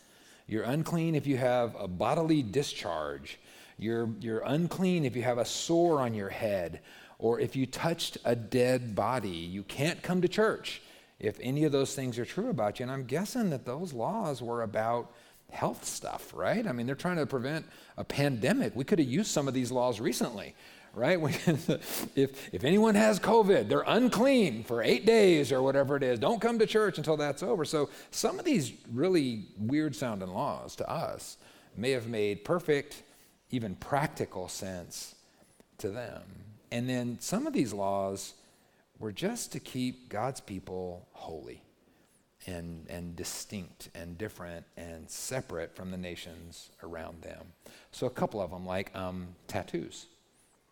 You're 0.48 0.64
unclean 0.64 1.14
if 1.14 1.26
you 1.26 1.36
have 1.36 1.76
a 1.78 1.88
bodily 1.88 2.42
discharge. 2.42 3.38
You're, 3.78 4.08
you're 4.20 4.40
unclean 4.40 5.04
if 5.04 5.16
you 5.16 5.22
have 5.22 5.38
a 5.38 5.44
sore 5.44 6.00
on 6.00 6.14
your 6.14 6.30
head 6.30 6.80
or 7.18 7.40
if 7.40 7.56
you 7.56 7.66
touched 7.66 8.18
a 8.24 8.34
dead 8.34 8.94
body. 8.94 9.28
You 9.28 9.62
can't 9.62 10.02
come 10.02 10.22
to 10.22 10.28
church 10.28 10.82
if 11.18 11.38
any 11.40 11.64
of 11.64 11.72
those 11.72 11.94
things 11.94 12.18
are 12.18 12.24
true 12.24 12.50
about 12.50 12.78
you. 12.78 12.84
And 12.84 12.92
I'm 12.92 13.04
guessing 13.04 13.50
that 13.50 13.64
those 13.64 13.92
laws 13.92 14.42
were 14.42 14.62
about 14.62 15.12
health 15.50 15.84
stuff, 15.84 16.32
right? 16.34 16.66
I 16.66 16.72
mean, 16.72 16.86
they're 16.86 16.94
trying 16.94 17.16
to 17.16 17.26
prevent 17.26 17.66
a 17.96 18.04
pandemic. 18.04 18.74
We 18.74 18.84
could 18.84 18.98
have 18.98 19.08
used 19.08 19.30
some 19.30 19.48
of 19.48 19.54
these 19.54 19.70
laws 19.70 20.00
recently, 20.00 20.54
right? 20.94 21.18
if, 22.16 22.54
if 22.54 22.64
anyone 22.64 22.94
has 22.94 23.18
COVID, 23.20 23.68
they're 23.68 23.84
unclean 23.86 24.64
for 24.64 24.82
eight 24.82 25.06
days 25.06 25.52
or 25.52 25.62
whatever 25.62 25.96
it 25.96 26.02
is. 26.02 26.18
Don't 26.18 26.40
come 26.40 26.58
to 26.58 26.66
church 26.66 26.98
until 26.98 27.16
that's 27.16 27.42
over. 27.42 27.64
So 27.64 27.90
some 28.10 28.38
of 28.38 28.44
these 28.44 28.72
really 28.92 29.44
weird 29.58 29.94
sounding 29.94 30.28
laws 30.28 30.76
to 30.76 30.90
us 30.90 31.36
may 31.76 31.92
have 31.92 32.08
made 32.08 32.44
perfect, 32.44 33.02
even 33.50 33.76
practical 33.76 34.48
sense 34.48 35.14
to 35.78 35.90
them. 35.90 36.22
And 36.72 36.88
then 36.88 37.18
some 37.20 37.46
of 37.46 37.52
these 37.52 37.72
laws 37.72 38.34
were 38.98 39.12
just 39.12 39.52
to 39.52 39.60
keep 39.60 40.08
God's 40.08 40.40
people 40.40 41.06
holy 41.12 41.62
and, 42.46 42.86
and 42.88 43.14
distinct 43.16 43.90
and 43.94 44.16
different 44.16 44.64
and 44.76 45.08
separate 45.08 45.74
from 45.74 45.90
the 45.90 45.96
nations 45.96 46.70
around 46.82 47.22
them. 47.22 47.52
So, 47.92 48.06
a 48.06 48.10
couple 48.10 48.40
of 48.40 48.50
them, 48.50 48.66
like 48.66 48.94
um, 48.96 49.28
tattoos. 49.48 50.06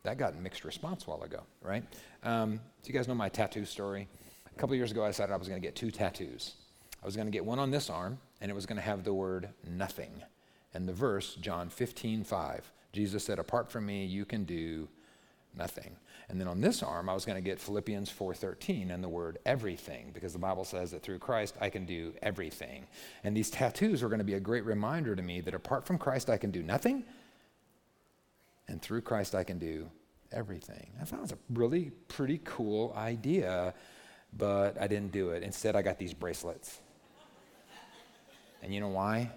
That 0.05 0.19
got 0.19 0.35
a 0.35 0.37
mixed 0.37 0.65
response 0.65 1.07
a 1.07 1.11
while 1.11 1.23
ago, 1.23 1.43
right? 1.63 1.83
Um, 2.23 2.61
do 2.83 2.93
you 2.93 2.93
guys 2.93 3.09
know 3.09 3.15
my 3.15 3.31
tattoo 3.31 3.65
story? 3.65 4.07
A 4.55 4.59
couple 4.59 4.77
years 4.77 4.91
ago, 4.91 5.03
I 5.03 5.09
decided 5.09 5.33
I 5.33 5.37
was 5.37 5.49
going 5.49 5.61
to 5.61 5.67
get 5.67 5.75
two 5.75 5.91
tattoos. 5.91 6.55
I 7.03 7.07
was 7.07 7.17
going 7.17 7.27
to 7.27 7.33
get 7.33 7.45
one 7.45 7.59
on 7.59 7.71
this 7.71 7.89
arm, 7.89 8.19
and 8.41 8.51
it 8.51 8.55
was 8.55 8.67
going 8.67 8.77
to 8.77 8.83
have 8.83 9.05
the 9.05 9.15
word 9.15 9.49
nothing. 9.67 10.11
And 10.75 10.89
the 10.89 10.93
verse, 10.93 11.37
John 11.37 11.69
15, 11.69 12.25
5, 12.25 12.73
Jesus 12.93 13.25
said, 13.25 13.39
Apart 13.39 13.71
from 13.71 13.87
me, 13.87 14.05
you 14.05 14.25
can 14.25 14.45
do 14.45 14.89
nothing. 15.57 15.97
And 16.29 16.41
then 16.41 16.49
on 16.49 16.61
this 16.61 16.83
arm, 16.83 17.09
I 17.09 17.15
was 17.15 17.25
going 17.25 17.37
to 17.37 17.43
get 17.43 17.61
Philippians 17.61 18.11
4:13 18.11 18.91
and 18.91 19.05
the 19.05 19.09
word 19.09 19.39
everything 19.45 20.11
because 20.13 20.33
the 20.33 20.39
Bible 20.39 20.65
says 20.65 20.91
that 20.91 21.03
through 21.03 21.19
Christ 21.19 21.55
I 21.61 21.69
can 21.69 21.85
do 21.85 22.15
everything. 22.23 22.87
And 23.23 23.37
these 23.37 23.51
tattoos 23.51 24.03
were 24.03 24.09
going 24.09 24.19
to 24.21 24.25
be 24.25 24.35
a 24.35 24.41
great 24.41 24.65
reminder 24.65 25.15
to 25.15 25.23
me 25.23 25.41
that 25.43 25.55
apart 25.55 25.87
from 25.87 25.99
Christ 25.99 26.31
I 26.31 26.39
can 26.39 26.51
do 26.51 26.63
nothing 26.63 27.05
and 28.69 28.81
through 28.81 29.03
Christ 29.03 29.35
I 29.35 29.45
can 29.45 29.59
do 29.59 29.91
everything. 30.33 30.91
I 31.01 31.05
thought 31.05 31.19
it 31.19 31.23
was 31.23 31.33
a 31.33 31.39
really 31.51 31.91
pretty 32.09 32.41
cool 32.45 32.93
idea, 32.97 33.75
but 34.37 34.81
I 34.81 34.87
didn't 34.87 35.13
do 35.13 35.31
it. 35.31 35.43
Instead, 35.43 35.77
I 35.77 35.83
got 35.83 35.99
these 35.99 36.15
bracelets. 36.15 36.81
And 38.63 38.73
you 38.73 38.81
know 38.81 38.89
why? 38.89 39.31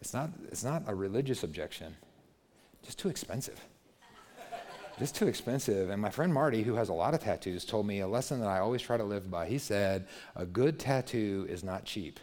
It's 0.00 0.14
not, 0.14 0.30
it's 0.50 0.64
not 0.64 0.84
a 0.86 0.94
religious 0.94 1.42
objection, 1.42 1.96
just 2.82 2.98
too 2.98 3.08
expensive 3.08 3.60
just 4.98 5.14
too 5.14 5.28
expensive. 5.28 5.90
And 5.90 6.02
my 6.02 6.10
friend 6.10 6.32
Marty, 6.32 6.62
who 6.62 6.74
has 6.74 6.88
a 6.88 6.92
lot 6.92 7.14
of 7.14 7.20
tattoos, 7.20 7.64
told 7.64 7.86
me 7.86 8.00
a 8.00 8.08
lesson 8.08 8.40
that 8.40 8.48
I 8.48 8.58
always 8.58 8.82
try 8.82 8.96
to 8.96 9.04
live 9.04 9.30
by. 9.30 9.46
He 9.46 9.58
said, 9.58 10.06
A 10.36 10.44
good 10.44 10.78
tattoo 10.78 11.46
is 11.48 11.62
not 11.62 11.84
cheap, 11.84 12.20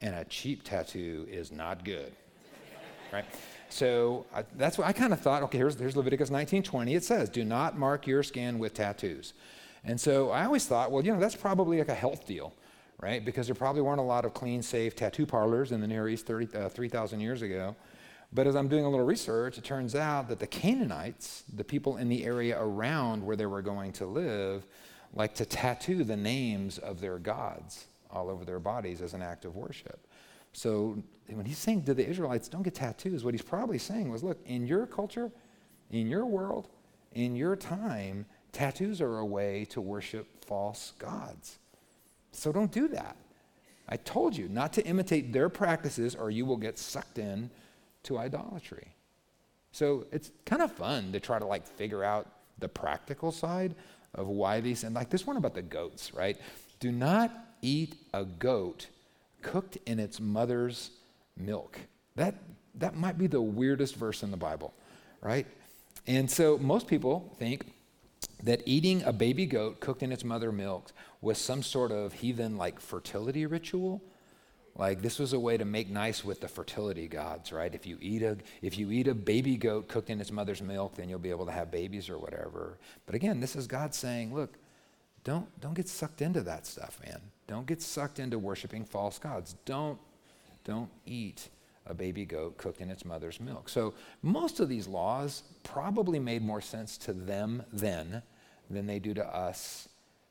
and 0.00 0.14
a 0.14 0.24
cheap 0.24 0.64
tattoo 0.64 1.26
is 1.30 1.52
not 1.52 1.84
good. 1.84 2.12
right? 3.12 3.24
So 3.68 4.26
I, 4.34 4.44
that's 4.56 4.76
what 4.76 4.86
I 4.86 4.92
kind 4.92 5.12
of 5.12 5.20
thought. 5.20 5.42
Okay, 5.44 5.58
here's, 5.58 5.78
here's 5.78 5.96
Leviticus 5.96 6.30
19:20. 6.30 6.96
It 6.96 7.04
says, 7.04 7.28
"Do 7.28 7.44
not 7.44 7.78
mark 7.78 8.06
your 8.06 8.22
skin 8.22 8.58
with 8.58 8.74
tattoos." 8.74 9.32
And 9.84 10.00
so 10.00 10.30
I 10.30 10.44
always 10.44 10.66
thought, 10.66 10.90
well, 10.90 11.04
you 11.04 11.12
know, 11.12 11.20
that's 11.20 11.36
probably 11.36 11.78
like 11.78 11.88
a 11.88 11.94
health 11.94 12.26
deal, 12.26 12.54
right? 13.04 13.22
Because 13.22 13.46
there 13.46 13.54
probably 13.54 13.82
weren't 13.82 14.00
a 14.00 14.04
lot 14.04 14.24
of 14.24 14.32
clean, 14.32 14.62
safe 14.62 14.96
tattoo 14.96 15.26
parlors 15.26 15.72
in 15.72 15.82
the 15.82 15.86
Near 15.86 16.08
East 16.08 16.24
30, 16.24 16.56
uh, 16.56 16.68
3,000 16.70 17.20
years 17.20 17.42
ago. 17.42 17.76
But 18.32 18.46
as 18.46 18.56
I'm 18.56 18.66
doing 18.66 18.86
a 18.86 18.88
little 18.88 19.04
research, 19.04 19.58
it 19.58 19.64
turns 19.64 19.94
out 19.94 20.30
that 20.30 20.38
the 20.38 20.46
Canaanites, 20.46 21.44
the 21.54 21.64
people 21.64 21.98
in 21.98 22.08
the 22.08 22.24
area 22.24 22.58
around 22.58 23.22
where 23.22 23.36
they 23.36 23.44
were 23.44 23.60
going 23.60 23.92
to 23.92 24.06
live, 24.06 24.66
like 25.12 25.34
to 25.34 25.44
tattoo 25.44 26.02
the 26.02 26.16
names 26.16 26.78
of 26.78 27.02
their 27.02 27.18
gods 27.18 27.84
all 28.10 28.30
over 28.30 28.42
their 28.46 28.58
bodies 28.58 29.02
as 29.02 29.12
an 29.12 29.20
act 29.20 29.44
of 29.44 29.54
worship. 29.54 30.06
So 30.54 30.96
when 31.28 31.44
he's 31.44 31.58
saying 31.58 31.84
to 31.84 31.92
the 31.92 32.08
Israelites, 32.08 32.48
don't 32.48 32.62
get 32.62 32.74
tattoos, 32.74 33.22
what 33.22 33.34
he's 33.34 33.42
probably 33.42 33.78
saying 33.78 34.10
was, 34.10 34.22
look, 34.22 34.38
in 34.46 34.66
your 34.66 34.86
culture, 34.86 35.30
in 35.90 36.08
your 36.08 36.24
world, 36.24 36.68
in 37.12 37.36
your 37.36 37.54
time, 37.54 38.24
tattoos 38.52 39.02
are 39.02 39.18
a 39.18 39.26
way 39.26 39.66
to 39.66 39.82
worship 39.82 40.42
false 40.46 40.94
gods. 40.98 41.58
So 42.34 42.52
don't 42.52 42.72
do 42.72 42.88
that. 42.88 43.16
I 43.88 43.96
told 43.96 44.36
you 44.36 44.48
not 44.48 44.72
to 44.74 44.86
imitate 44.86 45.32
their 45.32 45.48
practices 45.48 46.14
or 46.14 46.30
you 46.30 46.46
will 46.46 46.56
get 46.56 46.78
sucked 46.78 47.18
in 47.18 47.50
to 48.04 48.18
idolatry. 48.18 48.88
So 49.72 50.06
it's 50.12 50.30
kind 50.46 50.62
of 50.62 50.72
fun 50.72 51.12
to 51.12 51.20
try 51.20 51.38
to 51.38 51.46
like 51.46 51.66
figure 51.66 52.04
out 52.04 52.28
the 52.58 52.68
practical 52.68 53.32
side 53.32 53.74
of 54.14 54.28
why 54.28 54.60
these, 54.60 54.84
and 54.84 54.94
like 54.94 55.10
this 55.10 55.26
one 55.26 55.36
about 55.36 55.54
the 55.54 55.62
goats, 55.62 56.14
right? 56.14 56.38
Do 56.80 56.92
not 56.92 57.32
eat 57.60 57.96
a 58.12 58.24
goat 58.24 58.86
cooked 59.42 59.76
in 59.86 59.98
its 59.98 60.20
mother's 60.20 60.90
milk. 61.36 61.78
That, 62.16 62.36
that 62.76 62.96
might 62.96 63.18
be 63.18 63.26
the 63.26 63.40
weirdest 63.40 63.96
verse 63.96 64.22
in 64.22 64.30
the 64.30 64.36
Bible, 64.36 64.72
right? 65.20 65.46
And 66.06 66.30
so 66.30 66.58
most 66.58 66.86
people 66.86 67.34
think 67.38 67.66
that 68.42 68.62
eating 68.66 69.02
a 69.04 69.12
baby 69.12 69.46
goat 69.46 69.80
cooked 69.80 70.02
in 70.02 70.12
its 70.12 70.24
mother 70.24 70.52
milk 70.52 70.92
was 71.24 71.38
some 71.38 71.62
sort 71.62 71.90
of 71.90 72.12
heathen 72.12 72.56
like 72.56 72.78
fertility 72.80 73.46
ritual 73.46 74.02
like 74.76 75.02
this 75.02 75.18
was 75.20 75.32
a 75.32 75.38
way 75.38 75.56
to 75.56 75.64
make 75.64 75.88
nice 75.88 76.24
with 76.24 76.40
the 76.40 76.48
fertility 76.48 77.06
gods, 77.06 77.52
right? 77.52 77.72
If 77.72 77.86
you 77.86 77.96
eat 78.00 78.22
a 78.22 78.38
if 78.60 78.76
you 78.76 78.90
eat 78.90 79.06
a 79.06 79.14
baby 79.14 79.56
goat 79.56 79.88
cooked 79.88 80.10
in 80.10 80.20
its 80.20 80.32
mother's 80.32 80.62
milk, 80.62 80.96
then 80.96 81.08
you'll 81.08 81.20
be 81.20 81.30
able 81.30 81.46
to 81.46 81.52
have 81.52 81.70
babies 81.70 82.10
or 82.10 82.18
whatever. 82.18 82.78
But 83.06 83.14
again, 83.14 83.38
this 83.40 83.54
is 83.54 83.68
God 83.68 83.94
saying, 83.94 84.34
look, 84.34 84.58
don't 85.22 85.46
don't 85.60 85.74
get 85.74 85.88
sucked 85.88 86.22
into 86.22 86.40
that 86.42 86.66
stuff, 86.66 86.98
man. 87.06 87.20
Don't 87.46 87.66
get 87.66 87.82
sucked 87.82 88.18
into 88.18 88.38
worshiping 88.38 88.84
false 88.84 89.18
gods. 89.18 89.54
Don't 89.64 89.98
don't 90.64 90.90
eat 91.06 91.50
a 91.86 91.94
baby 91.94 92.24
goat 92.24 92.56
cooked 92.58 92.80
in 92.80 92.90
its 92.90 93.04
mother's 93.04 93.38
milk. 93.38 93.68
So 93.68 93.94
most 94.22 94.58
of 94.58 94.68
these 94.68 94.88
laws 94.88 95.44
probably 95.62 96.18
made 96.18 96.42
more 96.42 96.62
sense 96.62 96.98
to 96.98 97.12
them 97.12 97.62
then 97.72 98.22
than 98.70 98.86
they 98.86 98.98
do 98.98 99.14
to 99.14 99.24
us 99.24 99.88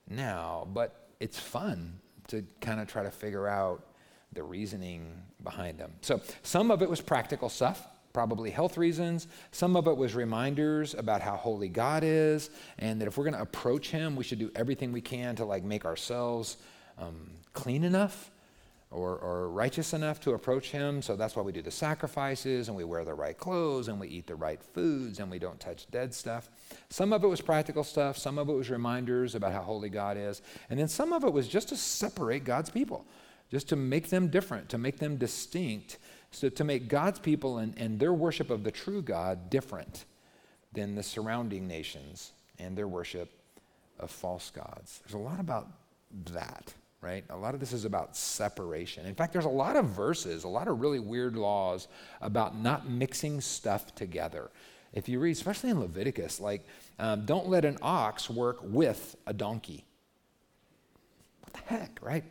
now, 0.10 0.68
but 0.74 1.10
it's 1.20 1.39
fun 1.39 2.00
to 2.28 2.44
kind 2.62 2.80
of 2.80 2.88
try 2.88 3.04
to 3.04 3.12
figure 3.12 3.48
out 3.48 3.86
the 4.34 4.44
reasoning 4.44 5.22
behind 5.44 5.78
them. 5.78 5.94
So 6.02 6.22
some 6.42 6.72
of 6.72 6.82
it 6.82 6.89
was 6.89 7.02
practical 7.02 7.50
stuff, 7.50 7.88
probably 8.13 8.50
health 8.50 8.78
reasons. 8.78 9.28
Some 9.52 9.76
of 9.76 9.88
it 9.88 9.96
was 9.96 10.16
reminders 10.16 10.94
about 10.94 11.22
how 11.22 11.36
holy 11.36 11.70
God 11.70 12.04
is, 12.04 12.50
and 12.80 13.00
that 13.02 13.08
if 13.08 13.18
we're 13.18 13.26
going 13.26 13.36
to 13.36 13.42
approach 13.42 13.89
Him, 13.89 14.16
we 14.16 14.24
should 14.24 14.39
do 14.39 14.52
everything 14.56 14.92
we 14.92 15.02
can 15.02 15.36
to 15.36 15.46
like 15.46 15.63
make 15.63 15.86
ourselves 15.86 16.58
um, 16.98 17.32
clean 17.54 17.84
enough 17.84 18.32
or, 18.93 19.17
or 19.17 19.49
righteous 19.49 19.93
enough 19.93 20.19
to 20.21 20.32
approach 20.32 20.69
Him. 20.69 21.01
So 21.01 21.15
that's 21.15 21.36
why 21.36 21.41
we 21.41 21.51
do 21.51 21.62
the 21.62 21.71
sacrifices, 21.71 22.67
and 22.67 22.77
we 22.77 22.84
wear 22.84 23.03
the 23.03 23.13
right 23.13 23.38
clothes, 23.38 23.88
and 23.88 23.99
we 23.99 24.08
eat 24.08 24.27
the 24.27 24.36
right 24.36 24.62
foods, 24.62 25.19
and 25.19 25.29
we 25.29 25.39
don't 25.39 25.60
touch 25.60 25.89
dead 25.91 26.13
stuff. 26.13 26.49
Some 26.89 27.12
of 27.12 27.23
it 27.23 27.27
was 27.27 27.41
practical 27.41 27.84
stuff. 27.84 28.17
Some 28.17 28.38
of 28.38 28.49
it 28.49 28.53
was 28.53 28.69
reminders 28.69 29.36
about 29.36 29.51
how 29.51 29.62
holy 29.62 29.89
God 29.89 30.17
is, 30.17 30.41
and 30.69 30.79
then 30.79 30.88
some 30.88 31.12
of 31.12 31.23
it 31.23 31.34
was 31.34 31.47
just 31.47 31.69
to 31.69 31.75
separate 31.75 32.43
God's 32.43 32.69
people 32.69 33.06
just 33.53 33.69
to 33.69 33.75
make 33.75 34.10
them 34.10 34.29
different, 34.29 34.67
to 34.69 34.79
make 34.79 34.97
them 34.97 35.15
distinct, 35.15 35.99
so 36.32 36.49
to 36.49 36.63
make 36.63 36.88
God's 36.88 37.19
people 37.19 37.60
and, 37.60 37.77
and 37.77 37.99
their 37.99 38.12
worship 38.12 38.49
of 38.49 38.63
the 38.63 38.71
true 38.71 39.03
God 39.03 39.51
different 39.51 40.06
than 40.73 40.95
the 40.95 41.03
surrounding 41.03 41.67
nations 41.67 42.32
and 42.58 42.75
their 42.75 42.88
worship 42.88 43.29
of 43.99 44.10
false 44.10 44.49
gods. 44.49 45.01
There's 45.03 45.13
a 45.13 45.19
lot 45.19 45.39
about 45.39 45.67
that, 46.32 46.73
right? 47.04 47.26
A 47.30 47.38
lot 47.38 47.54
of 47.54 47.60
this 47.60 47.74
is 47.74 47.86
about 47.86 48.16
separation. 48.16 49.06
In 49.06 49.16
fact, 49.16 49.34
there's 49.34 49.46
a 49.46 49.50
lot 49.50 49.76
of 49.76 49.86
verses, 49.88 50.46
a 50.46 50.48
lot 50.48 50.68
of 50.70 50.82
really 50.82 51.00
weird 51.00 51.36
laws 51.36 51.88
about 52.22 52.58
not 52.58 52.89
mixing 52.89 53.42
stuff 53.42 53.94
together. 53.96 54.50
If 54.94 55.10
you 55.10 55.20
read, 55.20 55.32
especially 55.32 55.72
in 55.72 55.80
Leviticus, 55.80 56.39
like, 56.39 56.66
um, 57.00 57.26
don't 57.26 57.50
let 57.50 57.66
an 57.66 57.78
ox 57.82 58.30
work 58.30 58.60
with 58.63 59.16
a 59.28 59.34
donkey 59.34 59.86
What 61.42 61.54
the 61.54 61.60
heck, 61.76 62.00
right? 62.02 62.24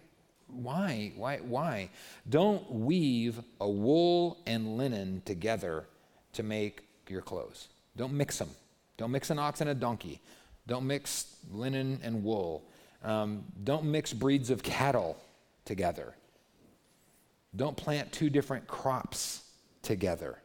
Why? 0.49 1.13
Why? 1.17 1.39
Why? 1.39 1.91
Don't 2.29 2.71
weave 2.71 3.41
a 3.61 3.69
wool 3.69 4.39
and 4.47 4.77
linen 4.77 5.23
together 5.25 5.87
to 6.35 6.43
make 6.43 6.85
your 7.09 7.23
clothes. 7.23 7.69
Don't 7.97 8.13
mix 8.15 8.39
them. 8.39 8.51
Don't 8.97 9.11
mix 9.11 9.31
an 9.31 9.39
ox 9.39 9.61
and 9.61 9.71
a 9.71 9.75
donkey. 9.75 10.21
Don't 10.67 10.87
mix 10.87 11.37
linen 11.53 12.01
and 12.03 12.25
wool. 12.25 12.65
Um, 13.05 13.45
don't 13.65 13.85
mix 13.85 14.13
breeds 14.13 14.51
of 14.51 14.63
cattle 14.63 15.17
together. 15.65 16.15
Don't 17.55 17.77
plant 17.77 18.13
two 18.13 18.31
different 18.31 18.67
crops 18.67 19.43
together. 19.83 20.39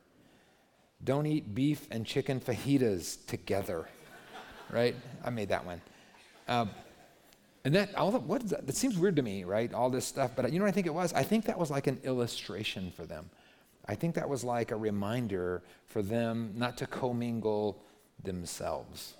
Don't 1.04 1.26
eat 1.26 1.54
beef 1.54 1.88
and 1.92 2.06
chicken 2.06 2.40
fajitas 2.40 3.26
together. 3.28 3.88
right? 4.72 4.96
I 5.24 5.30
made 5.30 5.50
that 5.50 5.66
one. 5.66 5.82
Um, 6.48 6.70
and 7.64 7.76
that, 7.76 7.96
all 7.96 8.12
the, 8.12 8.20
what 8.20 8.44
is 8.44 8.50
that? 8.52 8.66
That 8.66 8.76
seems 8.76 8.98
weird 8.98 9.16
to 9.18 9.22
me, 9.22 9.44
right? 9.44 9.74
All 9.74 9.90
this 9.90 10.06
stuff. 10.06 10.32
But 10.36 10.52
you 10.52 10.60
know 10.60 10.66
what 10.66 10.70
I 10.70 10.72
think 10.72 10.88
it 10.88 10.94
was? 10.94 11.14
I 11.14 11.24
think 11.24 11.46
that 11.46 11.58
was 11.58 11.70
like 11.70 11.88
an 11.88 12.00
illustration 12.04 12.92
for 12.96 13.06
them. 13.06 13.30
I 13.86 13.96
think 13.96 14.16
that 14.16 14.28
was 14.28 14.44
like 14.44 14.72
a 14.72 14.76
reminder 14.76 15.64
for 15.86 16.02
them 16.02 16.54
not 16.56 16.78
to 16.78 16.88
commingle 16.88 17.82
themselves, 18.24 19.14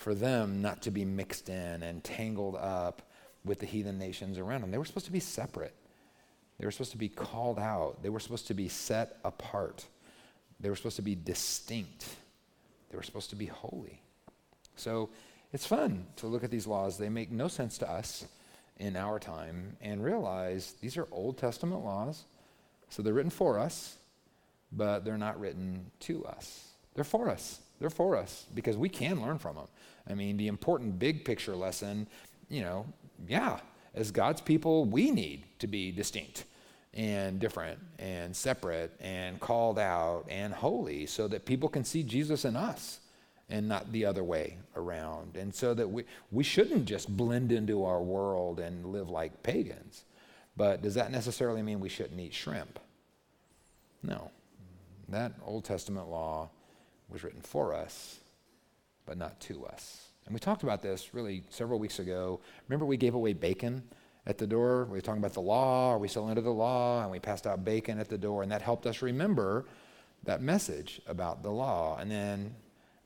for 0.00 0.14
them 0.14 0.62
not 0.62 0.80
to 0.82 0.90
be 0.90 1.04
mixed 1.04 1.50
in 1.50 1.82
and 1.82 2.02
tangled 2.02 2.56
up 2.56 3.02
with 3.44 3.58
the 3.58 3.66
heathen 3.66 3.98
nations 3.98 4.38
around 4.38 4.62
them. 4.62 4.70
They 4.70 4.78
were 4.78 4.86
supposed 4.86 5.06
to 5.06 5.12
be 5.12 5.20
separate. 5.20 5.74
They 6.58 6.64
were 6.64 6.70
supposed 6.70 6.92
to 6.92 6.98
be 6.98 7.10
called 7.10 7.58
out. 7.58 8.02
They 8.02 8.08
were 8.08 8.18
supposed 8.18 8.46
to 8.46 8.54
be 8.54 8.68
set 8.68 9.18
apart. 9.24 9.84
They 10.58 10.70
were 10.70 10.76
supposed 10.76 10.96
to 10.96 11.02
be 11.02 11.14
distinct. 11.14 12.06
They 12.90 12.96
were 12.96 13.02
supposed 13.02 13.28
to 13.30 13.36
be 13.36 13.44
holy. 13.44 14.00
So 14.74 15.10
it's 15.52 15.66
fun 15.66 16.06
to 16.16 16.26
look 16.26 16.44
at 16.44 16.50
these 16.50 16.66
laws. 16.66 16.96
They 16.96 17.10
make 17.10 17.30
no 17.30 17.48
sense 17.48 17.76
to 17.78 17.90
us 17.90 18.24
in 18.78 18.96
our 18.96 19.18
time 19.18 19.76
and 19.82 20.02
realize 20.02 20.76
these 20.80 20.96
are 20.96 21.08
Old 21.12 21.36
Testament 21.36 21.84
laws. 21.84 22.24
So 22.88 23.02
they're 23.02 23.12
written 23.12 23.30
for 23.30 23.58
us, 23.58 23.98
but 24.72 25.04
they're 25.04 25.18
not 25.18 25.38
written 25.38 25.90
to 26.00 26.24
us. 26.24 26.69
They're 26.94 27.04
for 27.04 27.28
us. 27.28 27.60
They're 27.80 27.90
for 27.90 28.16
us 28.16 28.46
because 28.54 28.76
we 28.76 28.88
can 28.88 29.22
learn 29.22 29.38
from 29.38 29.56
them. 29.56 29.68
I 30.08 30.14
mean, 30.14 30.36
the 30.36 30.48
important 30.48 30.98
big 30.98 31.24
picture 31.24 31.56
lesson, 31.56 32.08
you 32.48 32.62
know, 32.62 32.86
yeah, 33.28 33.60
as 33.94 34.10
God's 34.10 34.40
people, 34.40 34.84
we 34.84 35.10
need 35.10 35.44
to 35.58 35.66
be 35.66 35.90
distinct 35.90 36.44
and 36.94 37.38
different 37.38 37.78
and 37.98 38.34
separate 38.34 38.92
and 39.00 39.38
called 39.40 39.78
out 39.78 40.24
and 40.28 40.52
holy 40.52 41.06
so 41.06 41.28
that 41.28 41.46
people 41.46 41.68
can 41.68 41.84
see 41.84 42.02
Jesus 42.02 42.44
in 42.44 42.56
us 42.56 43.00
and 43.48 43.68
not 43.68 43.90
the 43.92 44.04
other 44.04 44.24
way 44.24 44.58
around. 44.76 45.36
And 45.36 45.54
so 45.54 45.74
that 45.74 45.88
we, 45.88 46.04
we 46.30 46.44
shouldn't 46.44 46.84
just 46.84 47.14
blend 47.16 47.52
into 47.52 47.84
our 47.84 48.00
world 48.00 48.60
and 48.60 48.86
live 48.86 49.10
like 49.10 49.42
pagans. 49.42 50.04
But 50.56 50.82
does 50.82 50.94
that 50.94 51.10
necessarily 51.10 51.62
mean 51.62 51.80
we 51.80 51.88
shouldn't 51.88 52.20
eat 52.20 52.34
shrimp? 52.34 52.78
No. 54.02 54.30
That 55.08 55.32
Old 55.44 55.64
Testament 55.64 56.08
law 56.08 56.50
was 57.10 57.24
written 57.24 57.40
for 57.40 57.74
us, 57.74 58.18
but 59.06 59.18
not 59.18 59.40
to 59.40 59.66
us. 59.66 60.06
And 60.26 60.34
we 60.34 60.40
talked 60.40 60.62
about 60.62 60.82
this 60.82 61.14
really 61.14 61.42
several 61.50 61.78
weeks 61.78 61.98
ago. 61.98 62.40
Remember, 62.68 62.86
we 62.86 62.96
gave 62.96 63.14
away 63.14 63.32
bacon 63.32 63.82
at 64.26 64.38
the 64.38 64.46
door? 64.46 64.84
We 64.84 64.92
were 64.92 65.00
talking 65.00 65.20
about 65.20 65.34
the 65.34 65.40
law. 65.40 65.90
Are 65.90 65.98
we 65.98 66.08
still 66.08 66.26
under 66.26 66.40
the 66.40 66.50
law? 66.50 67.02
And 67.02 67.10
we 67.10 67.18
passed 67.18 67.46
out 67.46 67.64
bacon 67.64 67.98
at 67.98 68.08
the 68.08 68.18
door, 68.18 68.42
and 68.42 68.52
that 68.52 68.62
helped 68.62 68.86
us 68.86 69.02
remember 69.02 69.66
that 70.24 70.42
message 70.42 71.00
about 71.06 71.42
the 71.42 71.50
law. 71.50 71.96
And 71.98 72.10
then, 72.10 72.54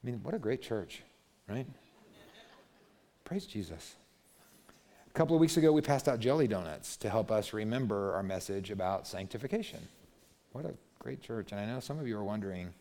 I 0.02 0.06
mean, 0.06 0.20
what 0.22 0.34
a 0.34 0.38
great 0.38 0.60
church, 0.60 1.02
right? 1.48 1.66
Praise 3.24 3.46
Jesus. 3.46 3.94
A 5.08 5.12
couple 5.14 5.36
of 5.36 5.40
weeks 5.40 5.56
ago, 5.56 5.72
we 5.72 5.80
passed 5.80 6.08
out 6.08 6.18
jelly 6.18 6.48
donuts 6.48 6.96
to 6.98 7.08
help 7.08 7.30
us 7.30 7.52
remember 7.52 8.12
our 8.14 8.22
message 8.22 8.70
about 8.70 9.06
sanctification. 9.06 9.78
What 10.52 10.66
a 10.66 10.74
great 10.98 11.22
church. 11.22 11.52
And 11.52 11.60
I 11.60 11.66
know 11.66 11.80
some 11.80 11.98
of 11.98 12.08
you 12.08 12.18
are 12.18 12.24
wondering 12.24 12.74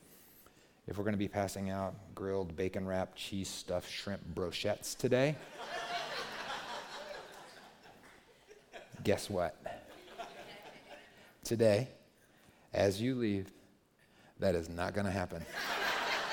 if 0.87 0.97
we're 0.97 1.03
going 1.03 1.13
to 1.13 1.19
be 1.19 1.27
passing 1.27 1.69
out 1.69 1.93
grilled 2.13 2.55
bacon 2.55 2.85
wrapped 2.85 3.17
cheese 3.17 3.49
stuffed 3.49 3.89
shrimp 3.89 4.21
brochettes 4.33 4.97
today. 4.97 5.35
Guess 9.03 9.29
what? 9.29 9.55
Today, 11.43 11.89
as 12.73 13.01
you 13.01 13.15
leave, 13.15 13.51
that 14.39 14.55
is 14.55 14.69
not 14.69 14.93
going 14.93 15.05
to 15.05 15.11
happen. 15.11 15.45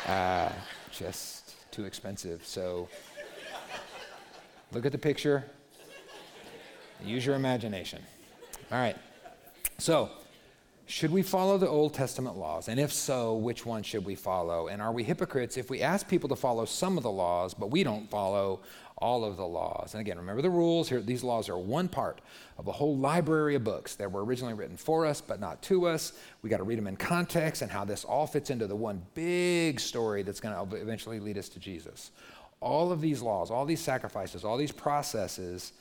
Uh, 0.07 0.51
just 0.93 1.55
too 1.73 1.85
expensive. 1.85 2.45
So 2.47 2.89
look 4.73 4.87
at 4.87 4.93
the 4.93 4.99
picture, 4.99 5.45
use 7.05 7.27
your 7.27 7.35
imagination. 7.35 8.03
All 8.71 8.79
right. 8.79 8.97
So, 9.79 10.11
should 10.91 11.13
we 11.13 11.23
follow 11.23 11.57
the 11.57 11.69
Old 11.69 11.95
Testament 11.95 12.37
laws? 12.37 12.69
And 12.69 12.81
if 12.81 12.93
so, 12.93 13.37
which 13.37 13.65
one 13.65 13.85
should 13.85 14.05
we 14.05 14.17
follow? 14.17 14.67
And 14.67 14.83
are 14.83 14.91
we 14.91 15.05
hypocrites 15.05 15.57
if 15.57 15.71
we 15.71 15.83
ask 15.83 16.09
people 16.09 16.29
to 16.31 16.35
follow 16.35 16.65
some 16.65 16.97
of 16.97 17.05
the 17.05 17.11
laws, 17.11 17.55
but 17.55 17.71
we 17.71 17.85
don't 17.85 18.11
follow 18.11 18.61
all 18.99 19.25
of 19.25 19.37
the 19.37 19.47
laws? 19.47 19.95
And 19.95 20.01
again, 20.01 20.19
remember 20.19 20.43
the 20.43 20.51
rules 20.51 20.89
here. 20.89 21.01
These 21.01 21.23
laws 21.23 21.49
are 21.49 21.57
one 21.57 21.87
part 21.87 22.21
of 22.59 22.67
a 22.67 22.73
whole 22.73 22.97
library 22.97 23.55
of 23.55 23.63
books 23.63 23.95
that 23.95 24.11
were 24.11 24.25
originally 24.25 24.53
written 24.53 24.77
for 24.77 25.07
us, 25.07 25.21
but 25.21 25.39
not 25.39 25.63
to 25.63 25.87
us. 25.87 26.13
We 26.43 26.51
got 26.51 26.57
to 26.57 26.65
read 26.65 26.79
them 26.79 26.89
in 26.89 26.97
context 26.97 27.63
and 27.63 27.71
how 27.71 27.85
this 27.85 28.05
all 28.05 28.27
fits 28.27 28.51
into 28.51 28.67
the 28.67 28.75
one 28.75 29.01
big 29.15 29.79
story 29.79 30.25
that's 30.25 30.41
going 30.41 30.69
to 30.69 30.77
eventually 30.77 31.21
lead 31.21 31.39
us 31.39 31.49
to 31.51 31.61
Jesus. 31.61 32.11
All 32.59 32.91
of 32.91 33.01
these 33.01 33.23
laws, 33.23 33.53
all 33.53 33.65
these 33.65 33.81
sacrifices, 33.81 34.45
all 34.45 34.57
these 34.57 34.73
processes 34.73 35.73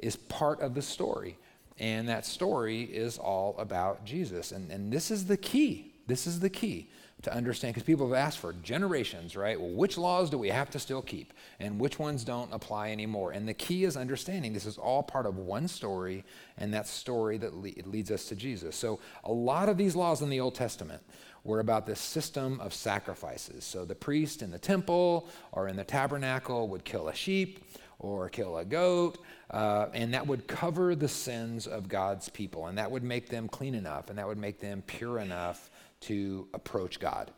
is 0.00 0.16
part 0.16 0.60
of 0.60 0.74
the 0.74 0.82
story. 0.82 1.38
And 1.78 2.08
that 2.08 2.24
story 2.24 2.82
is 2.82 3.18
all 3.18 3.54
about 3.58 4.04
Jesus. 4.04 4.52
And, 4.52 4.70
and 4.70 4.92
this 4.92 5.10
is 5.10 5.26
the 5.26 5.36
key. 5.36 5.92
This 6.06 6.26
is 6.26 6.40
the 6.40 6.50
key 6.50 6.88
to 7.22 7.34
understand, 7.34 7.74
because 7.74 7.86
people 7.86 8.06
have 8.06 8.16
asked 8.16 8.38
for 8.38 8.52
generations, 8.52 9.36
right? 9.36 9.58
Well, 9.58 9.70
which 9.70 9.96
laws 9.96 10.28
do 10.30 10.38
we 10.38 10.50
have 10.50 10.70
to 10.70 10.78
still 10.78 11.02
keep? 11.02 11.32
And 11.58 11.80
which 11.80 11.98
ones 11.98 12.24
don't 12.24 12.52
apply 12.52 12.92
anymore? 12.92 13.32
And 13.32 13.48
the 13.48 13.54
key 13.54 13.84
is 13.84 13.96
understanding 13.96 14.52
this 14.52 14.66
is 14.66 14.78
all 14.78 15.02
part 15.02 15.26
of 15.26 15.38
one 15.38 15.66
story, 15.66 16.24
and 16.58 16.72
that 16.74 16.86
story 16.86 17.38
that 17.38 17.54
le- 17.54 17.72
leads 17.86 18.10
us 18.10 18.26
to 18.26 18.36
Jesus. 18.36 18.76
So 18.76 19.00
a 19.24 19.32
lot 19.32 19.68
of 19.68 19.78
these 19.78 19.96
laws 19.96 20.20
in 20.20 20.28
the 20.28 20.40
Old 20.40 20.54
Testament 20.54 21.02
were 21.42 21.60
about 21.60 21.86
this 21.86 22.00
system 22.00 22.60
of 22.60 22.74
sacrifices. 22.74 23.64
So 23.64 23.84
the 23.84 23.94
priest 23.94 24.42
in 24.42 24.50
the 24.50 24.58
temple 24.58 25.28
or 25.52 25.68
in 25.68 25.76
the 25.76 25.84
tabernacle 25.84 26.68
would 26.68 26.84
kill 26.84 27.08
a 27.08 27.14
sheep 27.14 27.64
or 27.98 28.28
kill 28.28 28.58
a 28.58 28.64
goat, 28.64 29.18
uh, 29.50 29.86
and 29.94 30.12
that 30.14 30.26
would 30.26 30.46
cover 30.46 30.94
the 30.94 31.08
sins 31.08 31.66
of 31.66 31.88
God's 31.88 32.28
people, 32.28 32.66
and 32.66 32.78
that 32.78 32.90
would 32.90 33.02
make 33.02 33.28
them 33.28 33.48
clean 33.48 33.74
enough, 33.74 34.10
and 34.10 34.18
that 34.18 34.26
would 34.26 34.38
make 34.38 34.60
them 34.60 34.82
pure 34.86 35.18
enough 35.18 35.70
to 36.00 36.48
approach 36.52 37.00
God. 37.00 37.30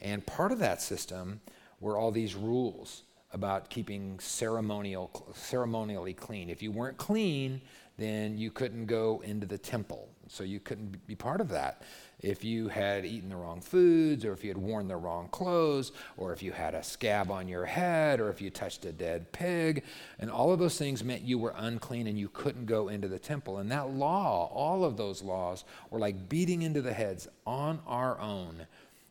And 0.00 0.24
part 0.26 0.52
of 0.52 0.58
that 0.58 0.82
system 0.82 1.40
were 1.80 1.96
all 1.96 2.10
these 2.10 2.34
rules 2.34 3.02
about 3.32 3.68
keeping 3.70 4.18
ceremonial, 4.20 5.32
ceremonially 5.34 6.14
clean. 6.14 6.50
If 6.50 6.62
you 6.62 6.70
weren't 6.70 6.96
clean, 6.96 7.60
then 7.98 8.38
you 8.38 8.50
couldn't 8.50 8.86
go 8.86 9.22
into 9.24 9.46
the 9.46 9.58
temple. 9.58 10.08
So 10.28 10.44
you 10.44 10.60
couldn't 10.60 11.06
be 11.06 11.14
part 11.14 11.40
of 11.40 11.48
that 11.50 11.82
if 12.24 12.42
you 12.42 12.68
had 12.68 13.04
eaten 13.04 13.28
the 13.28 13.36
wrong 13.36 13.60
foods, 13.60 14.24
or 14.24 14.32
if 14.32 14.42
you 14.42 14.48
had 14.48 14.56
worn 14.56 14.88
the 14.88 14.96
wrong 14.96 15.28
clothes, 15.28 15.92
or 16.16 16.32
if 16.32 16.42
you 16.42 16.52
had 16.52 16.74
a 16.74 16.82
scab 16.82 17.30
on 17.30 17.48
your 17.48 17.66
head, 17.66 18.18
or 18.18 18.30
if 18.30 18.40
you 18.40 18.48
touched 18.48 18.86
a 18.86 18.92
dead 18.92 19.30
pig. 19.30 19.84
And 20.18 20.30
all 20.30 20.50
of 20.50 20.58
those 20.58 20.78
things 20.78 21.04
meant 21.04 21.20
you 21.20 21.38
were 21.38 21.52
unclean 21.54 22.06
and 22.06 22.18
you 22.18 22.30
couldn't 22.30 22.64
go 22.64 22.88
into 22.88 23.08
the 23.08 23.18
temple. 23.18 23.58
And 23.58 23.70
that 23.70 23.90
law, 23.90 24.50
all 24.54 24.84
of 24.84 24.96
those 24.96 25.22
laws, 25.22 25.64
were 25.90 25.98
like 25.98 26.30
beating 26.30 26.62
into 26.62 26.80
the 26.80 26.94
heads 26.94 27.28
on 27.46 27.80
our 27.86 28.18
own. 28.18 28.66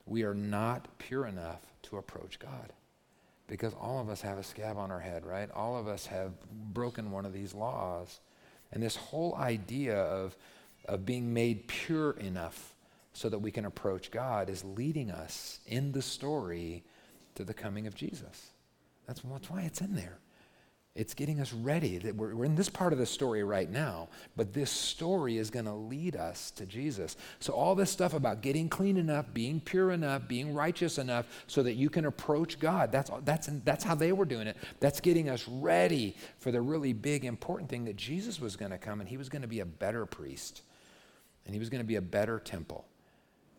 We 0.08 0.24
are 0.24 0.34
not 0.34 0.88
pure 0.98 1.28
enough 1.28 1.62
to 1.84 1.98
approach 1.98 2.40
God. 2.40 2.74
Because 3.46 3.76
all 3.76 4.02
of 4.02 4.10
us 4.10 4.22
have 4.22 4.40
a 4.40 4.44
scab 4.44 4.78
on 4.78 4.90
our 4.90 5.02
head, 5.02 5.24
right? 5.24 5.52
All 5.52 5.78
of 5.78 5.88
us 5.88 6.08
have 6.08 6.32
broken 6.74 7.12
one 7.12 7.28
of 7.28 7.34
these 7.34 7.54
laws. 7.54 8.22
And 8.72 8.82
this 8.82 8.96
whole 8.96 9.36
idea 9.36 9.98
of, 9.98 10.36
of 10.88 11.06
being 11.06 11.32
made 11.32 11.68
pure 11.68 12.14
enough 12.14 12.73
so 13.14 13.30
that 13.30 13.40
we 13.40 13.52
can 13.52 13.66
approach 13.66 14.12
God 14.12 14.50
is 14.50 14.64
leading 14.64 15.12
us 15.12 15.60
in 15.68 15.92
the 15.92 16.02
story 16.02 16.84
to 17.36 17.44
the 17.44 17.54
coming 17.54 17.88
of 17.88 17.96
Jesus. 17.96 18.52
That's, 19.08 19.22
that's 19.22 19.50
why 19.50 19.62
it's 19.62 19.82
in 19.82 19.96
there. 19.96 20.18
It's 20.96 21.16
getting 21.16 21.40
us 21.40 21.52
ready. 21.54 21.98
That 21.98 22.16
we're, 22.16 22.36
we're 22.36 22.46
in 22.46 22.56
this 22.56 22.70
part 22.70 22.94
of 22.94 23.00
the 23.00 23.06
story 23.08 23.44
right 23.44 23.70
now, 23.70 24.10
but 24.36 24.54
this 24.54 24.70
story 24.70 25.38
is 25.40 25.50
going 25.50 25.66
to 25.66 25.74
lead 25.74 26.16
us 26.16 26.52
to 26.52 26.68
Jesus. 26.68 27.18
So, 27.40 27.54
all 27.54 27.74
this 27.74 27.90
stuff 27.90 28.14
about 28.14 28.42
getting 28.42 28.70
clean 28.70 28.98
enough, 28.98 29.26
being 29.34 29.60
pure 29.60 29.92
enough, 29.92 30.28
being 30.28 30.54
righteous 30.54 31.00
enough 31.00 31.26
so 31.48 31.64
that 31.64 31.74
you 31.74 31.90
can 31.90 32.06
approach 32.06 32.60
God, 32.60 32.92
that's, 32.92 33.10
that's, 33.26 33.50
that's 33.66 33.84
how 33.84 33.96
they 33.96 34.12
were 34.12 34.26
doing 34.26 34.46
it. 34.46 34.56
That's 34.80 35.00
getting 35.00 35.30
us 35.30 35.48
ready 35.48 36.16
for 36.38 36.52
the 36.52 36.62
really 36.62 36.94
big, 36.94 37.26
important 37.26 37.72
thing 37.72 37.86
that 37.86 37.96
Jesus 37.96 38.40
was 38.40 38.56
going 38.56 38.72
to 38.72 38.78
come 38.78 39.00
and 39.00 39.10
he 39.10 39.18
was 39.18 39.30
going 39.30 39.42
to 39.42 39.48
be 39.48 39.62
a 39.62 39.66
better 39.66 40.06
priest 40.06 40.62
and 41.46 41.56
he 41.56 41.60
was 41.60 41.72
going 41.72 41.82
to 41.82 41.88
be 41.88 41.96
a 41.96 42.02
better 42.02 42.38
temple 42.38 42.86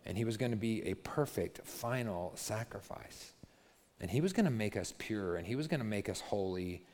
and 0.04 0.16
he 0.16 0.24
was 0.24 0.36
going 0.36 0.50
to 0.50 0.56
be 0.56 0.82
a 0.82 0.94
perfect 0.94 1.66
final 1.66 2.32
sacrifice. 2.34 3.32
And 4.00 4.10
he 4.10 4.20
was 4.20 4.32
going 4.32 4.44
to 4.44 4.50
make 4.50 4.76
us 4.76 4.92
pure 4.98 5.36
and 5.36 5.46
he 5.46 5.56
was 5.56 5.66
going 5.66 5.80
to 5.80 5.86
make 5.86 6.08
us 6.08 6.20
holy 6.20 6.84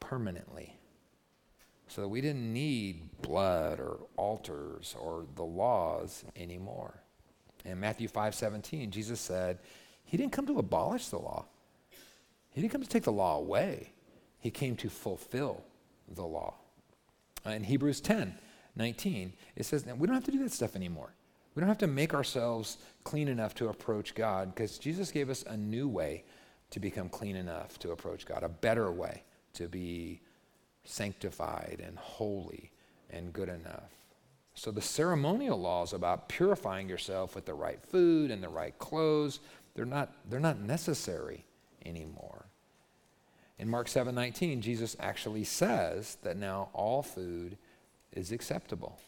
permanently. 0.00 0.78
so 1.86 2.00
that 2.00 2.08
we 2.08 2.20
didn't 2.20 2.52
need 2.52 3.10
blood 3.20 3.78
or 3.78 3.98
altars 4.16 4.96
or 4.98 5.26
the 5.34 5.44
laws 5.44 6.24
anymore. 6.34 6.94
In 7.64 7.80
Matthew 7.80 8.08
5 8.08 8.34
17, 8.34 8.90
Jesus 8.90 9.20
said, 9.20 9.58
He 10.04 10.16
didn't 10.16 10.32
come 10.32 10.46
to 10.46 10.58
abolish 10.58 11.08
the 11.08 11.18
law, 11.18 11.46
He 12.50 12.60
didn't 12.60 12.72
come 12.72 12.82
to 12.82 12.88
take 12.88 13.04
the 13.04 13.12
law 13.12 13.38
away. 13.38 13.90
He 14.38 14.50
came 14.50 14.76
to 14.76 14.90
fulfill 14.90 15.64
the 16.06 16.24
law. 16.24 16.54
Uh, 17.46 17.50
in 17.50 17.64
Hebrews 17.64 18.00
10 18.00 18.38
19, 18.76 19.32
it 19.56 19.64
says, 19.64 19.86
we 19.86 20.06
don't 20.06 20.14
have 20.14 20.24
to 20.24 20.32
do 20.32 20.42
that 20.42 20.52
stuff 20.52 20.76
anymore. 20.76 21.14
We 21.54 21.60
don't 21.60 21.68
have 21.68 21.78
to 21.78 21.86
make 21.86 22.14
ourselves 22.14 22.78
clean 23.04 23.28
enough 23.28 23.54
to 23.56 23.68
approach 23.68 24.14
God 24.14 24.54
because 24.54 24.78
Jesus 24.78 25.10
gave 25.12 25.30
us 25.30 25.44
a 25.46 25.56
new 25.56 25.88
way 25.88 26.24
to 26.70 26.80
become 26.80 27.08
clean 27.08 27.36
enough 27.36 27.78
to 27.80 27.92
approach 27.92 28.26
God, 28.26 28.42
a 28.42 28.48
better 28.48 28.90
way 28.90 29.22
to 29.54 29.68
be 29.68 30.20
sanctified 30.84 31.82
and 31.84 31.96
holy 31.96 32.72
and 33.10 33.32
good 33.32 33.48
enough. 33.48 33.90
So 34.54 34.70
the 34.70 34.80
ceremonial 34.80 35.60
laws 35.60 35.92
about 35.92 36.28
purifying 36.28 36.88
yourself 36.88 37.34
with 37.34 37.44
the 37.44 37.54
right 37.54 37.80
food 37.82 38.30
and 38.30 38.42
the 38.42 38.48
right 38.48 38.76
clothes, 38.78 39.40
they're 39.74 39.84
not, 39.84 40.12
they're 40.28 40.40
not 40.40 40.60
necessary 40.60 41.44
anymore. 41.84 42.46
In 43.58 43.68
Mark 43.68 43.86
7:19, 43.86 44.60
Jesus 44.60 44.96
actually 44.98 45.44
says 45.44 46.16
that 46.22 46.36
now 46.36 46.70
all 46.72 47.02
food 47.02 47.56
is 48.12 48.32
acceptable. 48.32 48.98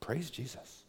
Praise 0.00 0.30
Jesus. 0.30 0.84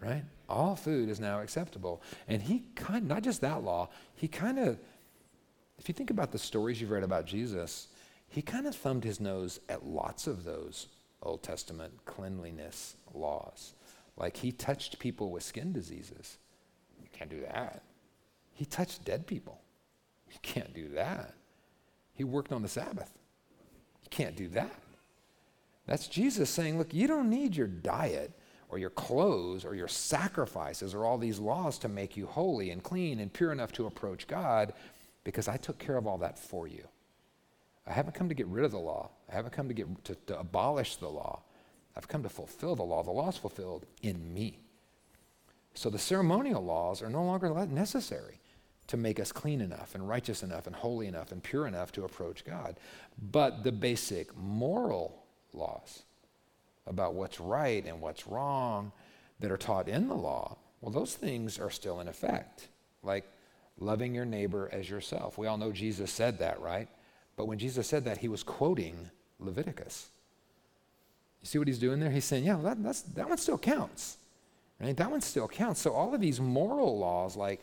Right? 0.00 0.24
All 0.48 0.76
food 0.76 1.08
is 1.08 1.20
now 1.20 1.40
acceptable. 1.40 2.02
And 2.26 2.42
he 2.42 2.64
kind 2.74 3.06
not 3.06 3.22
just 3.22 3.40
that 3.42 3.62
law, 3.62 3.88
he 4.14 4.28
kind 4.28 4.58
of 4.58 4.78
if 5.78 5.88
you 5.88 5.94
think 5.94 6.10
about 6.10 6.30
the 6.30 6.38
stories 6.38 6.80
you've 6.80 6.90
read 6.90 7.02
about 7.02 7.24
Jesus, 7.24 7.88
he 8.28 8.42
kind 8.42 8.66
of 8.66 8.74
thumbed 8.74 9.02
his 9.02 9.18
nose 9.18 9.60
at 9.68 9.86
lots 9.86 10.26
of 10.26 10.44
those 10.44 10.88
Old 11.22 11.42
Testament 11.42 11.92
cleanliness 12.04 12.96
laws. 13.14 13.74
Like 14.16 14.36
he 14.36 14.52
touched 14.52 14.98
people 14.98 15.30
with 15.30 15.42
skin 15.42 15.72
diseases. 15.72 16.36
You 17.02 17.08
can't 17.12 17.30
do 17.30 17.40
that. 17.40 17.82
He 18.52 18.64
touched 18.66 19.04
dead 19.04 19.26
people. 19.26 19.60
You 20.30 20.38
can't 20.42 20.74
do 20.74 20.88
that. 20.90 21.34
He 22.12 22.24
worked 22.24 22.52
on 22.52 22.62
the 22.62 22.68
Sabbath. 22.68 23.10
You 24.02 24.08
can't 24.10 24.36
do 24.36 24.48
that. 24.48 24.74
That's 25.86 26.06
Jesus 26.06 26.50
saying, 26.50 26.78
look, 26.78 26.92
you 26.92 27.08
don't 27.08 27.30
need 27.30 27.56
your 27.56 27.66
diet 27.66 28.38
or 28.70 28.78
your 28.78 28.90
clothes 28.90 29.64
or 29.64 29.74
your 29.74 29.88
sacrifices 29.88 30.94
or 30.94 31.04
all 31.04 31.18
these 31.18 31.38
laws 31.38 31.78
to 31.78 31.88
make 31.88 32.16
you 32.16 32.26
holy 32.26 32.70
and 32.70 32.82
clean 32.82 33.18
and 33.18 33.32
pure 33.32 33.52
enough 33.52 33.72
to 33.72 33.86
approach 33.86 34.26
God 34.26 34.72
because 35.24 35.48
I 35.48 35.56
took 35.56 35.78
care 35.78 35.96
of 35.96 36.06
all 36.06 36.18
that 36.18 36.38
for 36.38 36.66
you. 36.68 36.86
I 37.86 37.92
haven't 37.92 38.14
come 38.14 38.28
to 38.28 38.34
get 38.34 38.46
rid 38.46 38.64
of 38.64 38.70
the 38.70 38.78
law. 38.78 39.10
I 39.30 39.34
haven't 39.34 39.52
come 39.52 39.68
to, 39.68 39.74
get, 39.74 40.04
to, 40.04 40.14
to 40.26 40.38
abolish 40.38 40.96
the 40.96 41.08
law. 41.08 41.42
I've 41.96 42.08
come 42.08 42.22
to 42.22 42.28
fulfill 42.28 42.76
the 42.76 42.84
law. 42.84 43.02
The 43.02 43.10
law 43.10 43.28
is 43.28 43.36
fulfilled 43.36 43.86
in 44.02 44.32
me. 44.32 44.60
So 45.74 45.90
the 45.90 45.98
ceremonial 45.98 46.64
laws 46.64 47.02
are 47.02 47.10
no 47.10 47.24
longer 47.24 47.52
necessary 47.66 48.40
to 48.86 48.96
make 48.96 49.20
us 49.20 49.32
clean 49.32 49.60
enough 49.60 49.94
and 49.94 50.08
righteous 50.08 50.42
enough 50.42 50.66
and 50.66 50.76
holy 50.76 51.06
enough 51.06 51.32
and 51.32 51.42
pure 51.42 51.66
enough 51.66 51.92
to 51.92 52.04
approach 52.04 52.44
God. 52.44 52.78
But 53.30 53.64
the 53.64 53.72
basic 53.72 54.36
moral 54.36 55.24
laws 55.52 56.04
about 56.90 57.14
what's 57.14 57.40
right 57.40 57.86
and 57.86 58.02
what's 58.02 58.26
wrong 58.26 58.92
that 59.38 59.50
are 59.50 59.56
taught 59.56 59.88
in 59.88 60.08
the 60.08 60.14
law, 60.14 60.58
well, 60.82 60.90
those 60.90 61.14
things 61.14 61.58
are 61.58 61.70
still 61.70 62.00
in 62.00 62.08
effect. 62.08 62.68
Like 63.02 63.24
loving 63.78 64.14
your 64.14 64.26
neighbor 64.26 64.68
as 64.72 64.90
yourself. 64.90 65.38
We 65.38 65.46
all 65.46 65.56
know 65.56 65.72
Jesus 65.72 66.10
said 66.10 66.38
that, 66.40 66.60
right? 66.60 66.88
But 67.36 67.46
when 67.46 67.58
Jesus 67.58 67.86
said 67.86 68.04
that, 68.04 68.18
he 68.18 68.28
was 68.28 68.42
quoting 68.42 69.10
Leviticus. 69.38 70.10
You 71.40 71.46
see 71.46 71.58
what 71.58 71.68
he's 71.68 71.78
doing 71.78 72.00
there? 72.00 72.10
He's 72.10 72.26
saying, 72.26 72.44
yeah, 72.44 72.58
that, 72.62 72.82
that 73.14 73.28
one 73.28 73.38
still 73.38 73.56
counts. 73.56 74.18
Right? 74.78 74.96
That 74.96 75.10
one 75.10 75.22
still 75.22 75.48
counts. 75.48 75.80
So 75.80 75.92
all 75.92 76.14
of 76.14 76.20
these 76.20 76.40
moral 76.40 76.98
laws, 76.98 77.36
like 77.36 77.62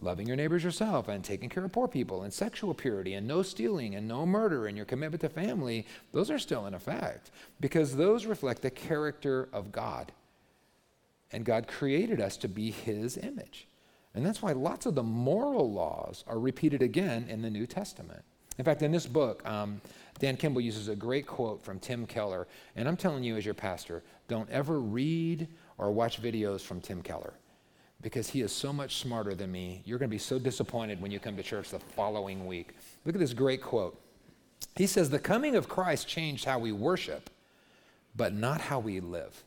loving 0.00 0.26
your 0.26 0.36
neighbors 0.36 0.64
yourself 0.64 1.08
and 1.08 1.22
taking 1.22 1.48
care 1.48 1.64
of 1.64 1.72
poor 1.72 1.88
people 1.88 2.22
and 2.22 2.32
sexual 2.32 2.74
purity 2.74 3.14
and 3.14 3.26
no 3.26 3.42
stealing 3.42 3.94
and 3.94 4.06
no 4.06 4.26
murder 4.26 4.66
and 4.66 4.76
your 4.76 4.86
commitment 4.86 5.20
to 5.20 5.28
family, 5.28 5.86
those 6.12 6.30
are 6.30 6.38
still 6.38 6.66
in 6.66 6.74
effect 6.74 7.30
because 7.60 7.96
those 7.96 8.26
reflect 8.26 8.62
the 8.62 8.70
character 8.70 9.48
of 9.52 9.72
God. 9.72 10.12
And 11.32 11.44
God 11.44 11.66
created 11.66 12.20
us 12.20 12.36
to 12.38 12.48
be 12.48 12.70
his 12.70 13.16
image. 13.16 13.66
And 14.14 14.26
that's 14.26 14.42
why 14.42 14.52
lots 14.52 14.84
of 14.84 14.94
the 14.94 15.02
moral 15.02 15.72
laws 15.72 16.24
are 16.26 16.38
repeated 16.38 16.82
again 16.82 17.26
in 17.28 17.40
the 17.40 17.50
New 17.50 17.66
Testament. 17.66 18.22
In 18.58 18.64
fact, 18.64 18.82
in 18.82 18.92
this 18.92 19.06
book, 19.06 19.46
um, 19.48 19.80
Dan 20.18 20.36
Kimball 20.36 20.60
uses 20.60 20.88
a 20.88 20.96
great 20.96 21.26
quote 21.26 21.62
from 21.62 21.78
Tim 21.78 22.04
Keller. 22.06 22.46
And 22.76 22.86
I'm 22.86 22.98
telling 22.98 23.24
you, 23.24 23.36
as 23.36 23.46
your 23.46 23.54
pastor, 23.54 24.02
don't 24.28 24.50
ever 24.50 24.78
read 24.78 25.48
or 25.78 25.90
watch 25.90 26.20
videos 26.20 26.60
from 26.60 26.82
Tim 26.82 27.00
Keller 27.00 27.32
because 28.02 28.28
he 28.28 28.40
is 28.40 28.52
so 28.52 28.72
much 28.72 28.96
smarter 28.96 29.34
than 29.34 29.50
me. 29.50 29.82
You're 29.84 29.98
going 29.98 30.10
to 30.10 30.14
be 30.14 30.18
so 30.18 30.38
disappointed 30.38 31.00
when 31.00 31.10
you 31.10 31.20
come 31.20 31.36
to 31.36 31.42
church 31.42 31.70
the 31.70 31.78
following 31.78 32.46
week. 32.46 32.74
Look 33.04 33.14
at 33.14 33.20
this 33.20 33.32
great 33.32 33.62
quote. 33.62 33.98
He 34.76 34.86
says, 34.86 35.08
The 35.08 35.18
coming 35.18 35.54
of 35.54 35.68
Christ 35.68 36.08
changed 36.08 36.44
how 36.44 36.58
we 36.58 36.72
worship, 36.72 37.30
but 38.16 38.34
not 38.34 38.60
how 38.60 38.80
we 38.80 39.00
live. 39.00 39.44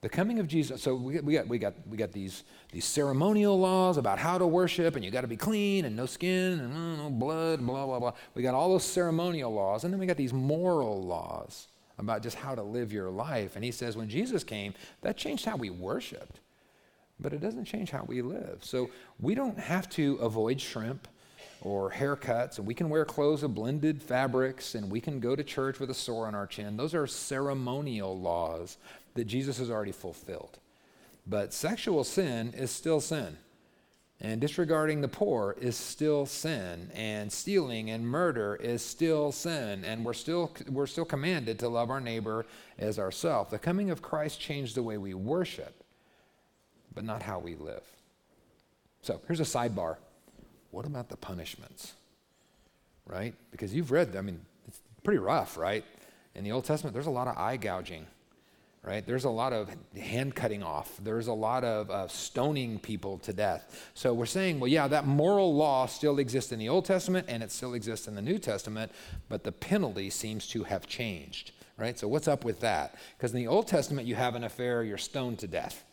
The 0.00 0.08
coming 0.08 0.40
of 0.40 0.48
Jesus, 0.48 0.82
so 0.82 0.96
we, 0.96 1.20
we, 1.20 1.34
got, 1.34 1.46
we, 1.46 1.58
got, 1.58 1.74
we 1.88 1.96
got 1.96 2.10
these, 2.10 2.42
these 2.72 2.84
ceremonial 2.84 3.56
laws 3.56 3.98
about 3.98 4.18
how 4.18 4.36
to 4.36 4.46
worship, 4.46 4.96
and 4.96 5.04
you 5.04 5.12
got 5.12 5.20
to 5.20 5.28
be 5.28 5.36
clean, 5.36 5.84
and 5.84 5.94
no 5.94 6.06
skin, 6.06 6.58
and 6.58 6.72
uh, 6.72 7.02
no 7.04 7.10
blood, 7.10 7.64
blah, 7.64 7.86
blah, 7.86 8.00
blah. 8.00 8.12
We 8.34 8.42
got 8.42 8.54
all 8.54 8.70
those 8.70 8.82
ceremonial 8.82 9.54
laws, 9.54 9.84
and 9.84 9.92
then 9.92 10.00
we 10.00 10.06
got 10.06 10.16
these 10.16 10.32
moral 10.32 11.00
laws 11.00 11.68
about 11.98 12.20
just 12.20 12.36
how 12.36 12.56
to 12.56 12.62
live 12.64 12.92
your 12.92 13.10
life. 13.10 13.54
And 13.54 13.64
he 13.64 13.70
says 13.70 13.96
when 13.96 14.08
Jesus 14.08 14.42
came, 14.42 14.74
that 15.02 15.16
changed 15.16 15.44
how 15.44 15.56
we 15.56 15.70
worshiped, 15.70 16.40
but 17.20 17.32
it 17.32 17.40
doesn't 17.40 17.64
change 17.64 17.90
how 17.90 18.04
we 18.04 18.22
live. 18.22 18.58
So 18.62 18.90
we 19.20 19.34
don't 19.34 19.58
have 19.58 19.88
to 19.90 20.16
avoid 20.16 20.60
shrimp 20.60 21.08
or 21.60 21.90
haircuts, 21.90 22.58
and 22.58 22.66
we 22.66 22.74
can 22.74 22.90
wear 22.90 23.04
clothes 23.04 23.42
of 23.42 23.54
blended 23.54 24.02
fabrics, 24.02 24.74
and 24.74 24.90
we 24.90 25.00
can 25.00 25.20
go 25.20 25.36
to 25.36 25.44
church 25.44 25.78
with 25.78 25.90
a 25.90 25.94
sore 25.94 26.26
on 26.26 26.34
our 26.34 26.46
chin. 26.46 26.76
Those 26.76 26.94
are 26.94 27.06
ceremonial 27.06 28.18
laws 28.18 28.78
that 29.14 29.26
Jesus 29.26 29.58
has 29.58 29.70
already 29.70 29.92
fulfilled. 29.92 30.58
But 31.26 31.52
sexual 31.52 32.02
sin 32.04 32.52
is 32.56 32.70
still 32.70 33.00
sin. 33.00 33.36
And 34.20 34.40
disregarding 34.40 35.00
the 35.00 35.08
poor 35.08 35.56
is 35.60 35.76
still 35.76 36.26
sin. 36.26 36.90
And 36.94 37.32
stealing 37.32 37.90
and 37.90 38.06
murder 38.06 38.56
is 38.56 38.84
still 38.84 39.32
sin. 39.32 39.84
And 39.84 40.04
we're 40.04 40.12
still, 40.12 40.52
we're 40.68 40.86
still 40.86 41.04
commanded 41.04 41.58
to 41.58 41.68
love 41.68 41.90
our 41.90 42.00
neighbor 42.00 42.46
as 42.78 42.98
ourselves. 42.98 43.50
The 43.50 43.58
coming 43.58 43.90
of 43.90 44.00
Christ 44.00 44.40
changed 44.40 44.76
the 44.76 44.82
way 44.82 44.96
we 44.96 45.14
worship, 45.14 45.81
but 46.94 47.04
not 47.04 47.22
how 47.22 47.38
we 47.38 47.54
live. 47.54 47.82
So 49.02 49.20
here's 49.26 49.40
a 49.40 49.44
sidebar. 49.44 49.96
What 50.70 50.86
about 50.86 51.08
the 51.08 51.16
punishments? 51.16 51.94
Right? 53.06 53.34
Because 53.50 53.74
you've 53.74 53.90
read, 53.90 54.16
I 54.16 54.20
mean, 54.20 54.40
it's 54.68 54.80
pretty 55.02 55.18
rough, 55.18 55.56
right? 55.56 55.84
In 56.34 56.44
the 56.44 56.52
Old 56.52 56.64
Testament, 56.64 56.94
there's 56.94 57.06
a 57.06 57.10
lot 57.10 57.28
of 57.28 57.36
eye 57.36 57.56
gouging 57.56 58.06
right? 58.82 59.06
There's 59.06 59.24
a 59.24 59.30
lot 59.30 59.52
of 59.52 59.70
hand 59.96 60.34
cutting 60.34 60.62
off. 60.62 60.98
There's 61.02 61.28
a 61.28 61.32
lot 61.32 61.62
of 61.62 61.90
uh, 61.90 62.08
stoning 62.08 62.80
people 62.80 63.18
to 63.18 63.32
death. 63.32 63.90
So 63.94 64.12
we're 64.12 64.26
saying, 64.26 64.58
well, 64.58 64.68
yeah, 64.68 64.88
that 64.88 65.06
moral 65.06 65.54
law 65.54 65.86
still 65.86 66.18
exists 66.18 66.50
in 66.50 66.58
the 66.58 66.68
Old 66.68 66.84
Testament 66.84 67.26
and 67.28 67.42
it 67.42 67.52
still 67.52 67.74
exists 67.74 68.08
in 68.08 68.16
the 68.16 68.22
New 68.22 68.38
Testament, 68.38 68.90
but 69.28 69.44
the 69.44 69.52
penalty 69.52 70.10
seems 70.10 70.48
to 70.48 70.64
have 70.64 70.86
changed, 70.88 71.52
right? 71.76 71.96
So 71.96 72.08
what's 72.08 72.26
up 72.26 72.44
with 72.44 72.60
that? 72.60 72.96
Because 73.16 73.32
in 73.32 73.38
the 73.38 73.46
Old 73.46 73.68
Testament, 73.68 74.08
you 74.08 74.16
have 74.16 74.34
an 74.34 74.42
affair, 74.42 74.82
you're 74.82 74.98
stoned 74.98 75.38
to 75.40 75.46
death, 75.46 75.84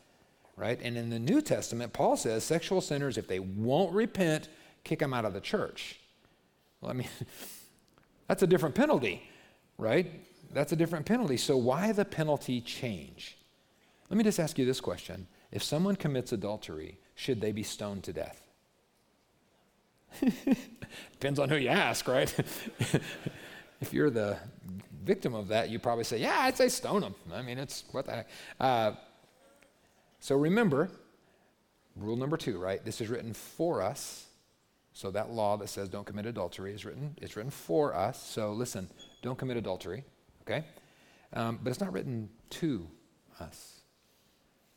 right? 0.60 0.80
And 0.84 0.98
in 0.98 1.10
the 1.10 1.20
New 1.20 1.42
Testament, 1.42 1.94
Paul 1.94 2.18
says 2.18 2.44
sexual 2.44 2.82
sinners, 2.82 3.18
if 3.18 3.28
they 3.28 3.40
won't 3.40 3.94
repent, 3.94 4.50
kick 4.84 5.00
them 5.00 5.14
out 5.14 5.26
of 5.26 5.34
the 5.34 5.42
church. 5.42 6.00
Well, 6.82 6.92
I 6.92 6.94
mean, 6.94 7.08
that's 8.28 8.44
a 8.44 8.48
different 8.48 8.76
penalty, 8.76 9.24
right? 9.78 10.12
that's 10.54 10.72
a 10.72 10.76
different 10.76 11.06
penalty. 11.06 11.38
So 11.38 11.58
why 11.58 11.92
the 11.92 12.06
penalty 12.06 12.62
change? 12.62 13.38
Let 14.10 14.18
me 14.18 14.24
just 14.24 14.40
ask 14.40 14.58
you 14.58 14.66
this 14.66 14.82
question. 14.82 15.28
If 15.52 15.64
someone 15.64 15.96
commits 15.96 16.32
adultery, 16.32 16.98
should 17.16 17.42
they 17.42 17.52
be 17.52 17.64
stoned 17.64 18.04
to 18.06 18.14
death? 18.14 18.42
Depends 21.12 21.40
on 21.40 21.50
who 21.50 21.56
you 21.56 21.70
ask, 21.70 22.08
right? 22.08 22.34
if 23.82 23.94
you're 23.94 24.10
the 24.10 24.38
victim 25.04 25.36
of 25.36 25.50
that, 25.50 25.70
you 25.70 25.80
probably 25.80 26.04
say, 26.04 26.18
yeah, 26.18 26.38
I'd 26.40 26.58
say 26.58 26.70
stone 26.70 27.02
them. 27.02 27.16
I 27.34 27.42
mean, 27.42 27.60
it's 27.60 27.84
what 27.92 28.06
the 28.06 28.12
heck. 28.12 28.28
Uh, 28.60 28.92
so 30.20 30.36
remember, 30.36 30.90
rule 31.96 32.16
number 32.16 32.38
two, 32.38 32.60
right? 32.60 32.84
This 32.84 33.02
is 33.02 33.10
written 33.10 33.34
for 33.34 33.82
us. 33.82 34.26
So 34.94 35.12
that 35.12 35.32
law 35.32 35.56
that 35.58 35.70
says 35.70 35.88
don't 35.88 36.06
commit 36.06 36.26
adultery 36.26 36.74
is 36.74 36.84
written, 36.84 37.16
it's 37.22 37.36
written 37.36 37.52
for 37.52 37.96
us. 37.96 38.22
So 38.22 38.52
listen, 38.52 38.90
don't 39.22 39.38
commit 39.38 39.56
adultery 39.56 40.04
okay? 40.50 40.66
Um, 41.34 41.60
but 41.62 41.70
it's 41.70 41.80
not 41.80 41.94
written 41.94 42.30
to 42.52 42.88
us. 43.40 43.82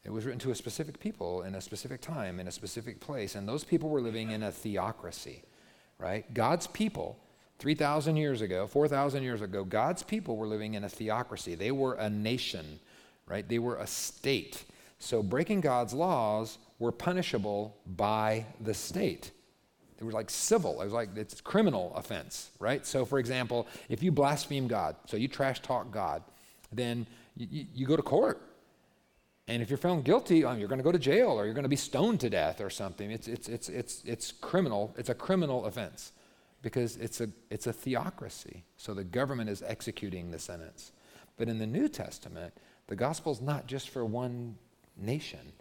It 0.04 0.10
was 0.10 0.24
written 0.24 0.40
to 0.40 0.50
a 0.50 0.54
specific 0.54 0.98
people 0.98 1.42
in 1.42 1.54
a 1.54 1.60
specific 1.60 2.00
time, 2.00 2.40
in 2.40 2.48
a 2.48 2.52
specific 2.52 3.00
place, 3.00 3.34
and 3.34 3.48
those 3.48 3.64
people 3.64 3.88
were 3.88 4.00
living 4.00 4.32
in 4.32 4.42
a 4.42 4.50
theocracy, 4.50 5.42
right? 5.98 6.32
God's 6.34 6.66
people 6.66 7.18
3,000 7.60 8.16
years 8.16 8.40
ago, 8.40 8.66
4,000 8.66 9.22
years 9.22 9.40
ago, 9.40 9.64
God's 9.64 10.02
people 10.02 10.36
were 10.36 10.48
living 10.48 10.74
in 10.74 10.82
a 10.82 10.88
theocracy. 10.88 11.54
They 11.54 11.70
were 11.70 11.94
a 11.94 12.10
nation, 12.10 12.80
right? 13.26 13.48
They 13.48 13.60
were 13.60 13.76
a 13.76 13.86
state. 13.86 14.64
So 15.02 15.20
breaking 15.20 15.62
God's 15.62 15.92
laws 15.92 16.58
were 16.78 16.92
punishable 16.92 17.76
by 17.84 18.46
the 18.60 18.72
state. 18.72 19.32
It 19.98 20.04
was 20.04 20.14
like 20.14 20.30
civil. 20.30 20.80
It 20.80 20.84
was 20.84 20.92
like 20.92 21.16
it's 21.16 21.40
criminal 21.40 21.92
offense, 21.96 22.50
right? 22.60 22.86
So, 22.86 23.04
for 23.04 23.18
example, 23.18 23.66
if 23.88 24.00
you 24.00 24.12
blaspheme 24.12 24.68
God, 24.68 24.94
so 25.06 25.16
you 25.16 25.26
trash 25.26 25.60
talk 25.60 25.90
God, 25.90 26.22
then 26.70 27.08
you, 27.36 27.66
you 27.74 27.84
go 27.84 27.96
to 27.96 28.02
court. 28.02 28.42
And 29.48 29.60
if 29.60 29.70
you're 29.70 29.76
found 29.76 30.04
guilty, 30.04 30.44
um, 30.44 30.60
you're 30.60 30.68
going 30.68 30.78
to 30.78 30.84
go 30.84 30.92
to 30.92 31.00
jail 31.00 31.30
or 31.30 31.46
you're 31.46 31.54
going 31.54 31.64
to 31.64 31.68
be 31.68 31.74
stoned 31.74 32.20
to 32.20 32.30
death 32.30 32.60
or 32.60 32.70
something. 32.70 33.10
It's, 33.10 33.26
it's, 33.26 33.48
it's, 33.48 33.68
it's, 33.68 34.02
it's 34.04 34.30
criminal. 34.30 34.94
It's 34.96 35.08
a 35.08 35.14
criminal 35.14 35.66
offense 35.66 36.12
because 36.62 36.96
it's 36.98 37.20
a, 37.20 37.28
it's 37.50 37.66
a 37.66 37.72
theocracy. 37.72 38.62
So 38.76 38.94
the 38.94 39.02
government 39.02 39.50
is 39.50 39.64
executing 39.66 40.30
the 40.30 40.38
sentence. 40.38 40.92
But 41.36 41.48
in 41.48 41.58
the 41.58 41.66
New 41.66 41.88
Testament, 41.88 42.54
the 42.86 42.94
gospel 42.94 43.32
is 43.32 43.40
not 43.40 43.66
just 43.66 43.88
for 43.88 44.04
one 44.04 44.54
nation. 44.96 45.52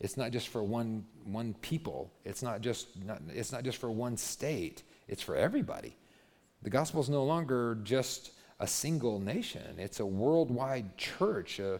It's 0.00 0.16
not 0.16 0.30
just 0.30 0.48
for 0.48 0.62
one, 0.62 1.04
one 1.24 1.54
people. 1.60 2.12
It's 2.24 2.42
not, 2.42 2.60
just, 2.60 3.02
not, 3.04 3.20
it's 3.28 3.52
not 3.52 3.64
just 3.64 3.78
for 3.78 3.90
one 3.90 4.16
state. 4.16 4.82
It's 5.08 5.22
for 5.22 5.34
everybody. 5.34 5.96
The 6.62 6.70
gospel 6.70 7.00
is 7.00 7.08
no 7.08 7.24
longer 7.24 7.78
just 7.82 8.32
a 8.60 8.66
single 8.66 9.20
nation. 9.20 9.76
It's 9.78 10.00
a 10.00 10.06
worldwide 10.06 10.96
church, 10.96 11.60
uh, 11.60 11.78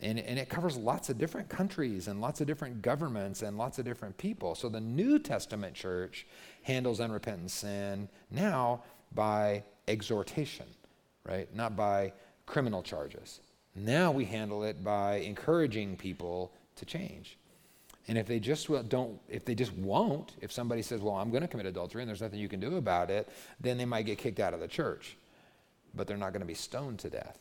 and, 0.00 0.18
and 0.18 0.38
it 0.38 0.48
covers 0.48 0.76
lots 0.76 1.10
of 1.10 1.18
different 1.18 1.48
countries 1.48 2.08
and 2.08 2.20
lots 2.20 2.40
of 2.40 2.46
different 2.46 2.82
governments 2.82 3.42
and 3.42 3.58
lots 3.58 3.78
of 3.78 3.84
different 3.84 4.16
people. 4.16 4.54
So 4.54 4.68
the 4.68 4.80
New 4.80 5.18
Testament 5.18 5.74
church 5.74 6.26
handles 6.62 7.00
unrepentant 7.00 7.50
sin 7.50 8.08
now 8.30 8.82
by 9.14 9.64
exhortation, 9.88 10.66
right? 11.24 11.52
Not 11.54 11.76
by 11.76 12.12
criminal 12.46 12.82
charges. 12.82 13.40
Now 13.74 14.10
we 14.10 14.24
handle 14.24 14.64
it 14.64 14.82
by 14.82 15.16
encouraging 15.16 15.96
people 15.96 16.52
to 16.76 16.84
change. 16.84 17.36
And 18.08 18.18
if 18.18 18.26
they 18.26 18.40
just 18.40 18.68
don't, 18.88 19.20
if 19.28 19.44
they 19.44 19.54
just 19.54 19.72
won't, 19.74 20.32
if 20.40 20.50
somebody 20.50 20.82
says, 20.82 21.00
well, 21.00 21.14
I'm 21.14 21.30
going 21.30 21.42
to 21.42 21.48
commit 21.48 21.66
adultery 21.66 22.02
and 22.02 22.08
there's 22.08 22.20
nothing 22.20 22.40
you 22.40 22.48
can 22.48 22.58
do 22.58 22.76
about 22.76 23.10
it, 23.10 23.28
then 23.60 23.78
they 23.78 23.84
might 23.84 24.06
get 24.06 24.18
kicked 24.18 24.40
out 24.40 24.54
of 24.54 24.60
the 24.60 24.66
church. 24.66 25.16
But 25.94 26.06
they're 26.06 26.16
not 26.16 26.32
going 26.32 26.40
to 26.40 26.46
be 26.46 26.54
stoned 26.54 26.98
to 27.00 27.10
death. 27.10 27.38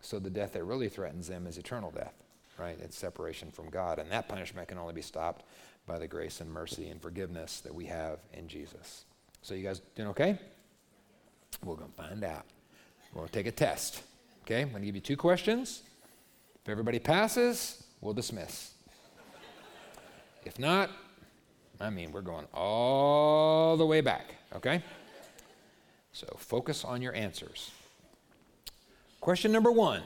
So 0.00 0.18
the 0.18 0.30
death 0.30 0.52
that 0.52 0.64
really 0.64 0.88
threatens 0.88 1.28
them 1.28 1.46
is 1.46 1.58
eternal 1.58 1.90
death, 1.90 2.14
right? 2.58 2.76
It's 2.82 2.96
separation 2.96 3.50
from 3.50 3.70
God. 3.70 3.98
And 3.98 4.10
that 4.10 4.28
punishment 4.28 4.68
can 4.68 4.78
only 4.78 4.94
be 4.94 5.02
stopped 5.02 5.44
by 5.86 5.98
the 5.98 6.06
grace 6.06 6.40
and 6.40 6.50
mercy 6.50 6.88
and 6.88 7.00
forgiveness 7.00 7.60
that 7.60 7.74
we 7.74 7.86
have 7.86 8.18
in 8.32 8.46
Jesus. 8.46 9.04
So 9.42 9.54
you 9.54 9.64
guys 9.64 9.80
doing 9.96 10.08
okay? 10.10 10.38
We're 11.64 11.76
going 11.76 11.90
to 11.90 12.02
find 12.02 12.22
out. 12.24 12.44
We're 13.12 13.20
going 13.20 13.28
to 13.28 13.34
take 13.34 13.46
a 13.46 13.52
test. 13.52 14.02
Okay? 14.42 14.62
I'm 14.62 14.70
going 14.70 14.82
to 14.82 14.86
give 14.86 14.94
you 14.94 15.00
two 15.00 15.16
questions. 15.16 15.82
If 16.62 16.68
everybody 16.68 16.98
passes, 16.98 17.84
we'll 18.00 18.14
dismiss. 18.14 18.72
If 20.44 20.58
not, 20.58 20.90
I 21.80 21.90
mean, 21.90 22.12
we're 22.12 22.22
going 22.22 22.46
all 22.54 23.76
the 23.76 23.86
way 23.86 24.00
back, 24.00 24.34
okay? 24.54 24.82
So 26.12 26.26
focus 26.38 26.84
on 26.84 27.02
your 27.02 27.14
answers. 27.14 27.70
Question 29.20 29.52
number 29.52 29.72
one 29.72 30.02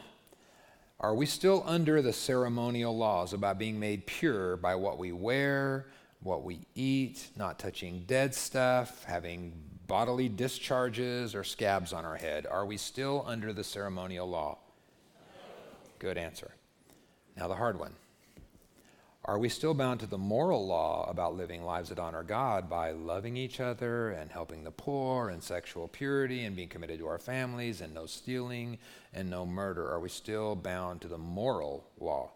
Are 1.00 1.14
we 1.14 1.26
still 1.26 1.62
under 1.66 2.00
the 2.00 2.12
ceremonial 2.12 2.96
laws 2.96 3.32
about 3.32 3.58
being 3.58 3.80
made 3.80 4.06
pure 4.06 4.56
by 4.56 4.74
what 4.74 4.98
we 4.98 5.12
wear, 5.12 5.86
what 6.22 6.44
we 6.44 6.60
eat, 6.74 7.28
not 7.36 7.58
touching 7.58 8.04
dead 8.06 8.34
stuff, 8.34 9.04
having 9.04 9.52
bodily 9.86 10.28
discharges 10.28 11.34
or 11.34 11.44
scabs 11.44 11.92
on 11.92 12.04
our 12.04 12.16
head? 12.16 12.46
Are 12.46 12.66
we 12.66 12.76
still 12.76 13.24
under 13.26 13.52
the 13.52 13.64
ceremonial 13.64 14.28
law? 14.28 14.58
Good 15.98 16.18
answer. 16.18 16.52
Now, 17.36 17.48
the 17.48 17.54
hard 17.54 17.78
one. 17.78 17.92
Are 19.26 19.38
we 19.40 19.48
still 19.48 19.74
bound 19.74 19.98
to 20.00 20.06
the 20.06 20.18
moral 20.18 20.66
law 20.68 21.04
about 21.10 21.34
living 21.34 21.64
lives 21.64 21.88
that 21.88 21.98
honor 21.98 22.22
God 22.22 22.70
by 22.70 22.92
loving 22.92 23.36
each 23.36 23.58
other 23.58 24.10
and 24.10 24.30
helping 24.30 24.62
the 24.62 24.70
poor 24.70 25.30
and 25.30 25.42
sexual 25.42 25.88
purity 25.88 26.44
and 26.44 26.54
being 26.54 26.68
committed 26.68 27.00
to 27.00 27.08
our 27.08 27.18
families 27.18 27.80
and 27.80 27.92
no 27.92 28.06
stealing 28.06 28.78
and 29.12 29.28
no 29.28 29.44
murder? 29.44 29.90
Are 29.90 29.98
we 29.98 30.08
still 30.08 30.54
bound 30.54 31.00
to 31.00 31.08
the 31.08 31.18
moral 31.18 31.84
law? 31.98 32.30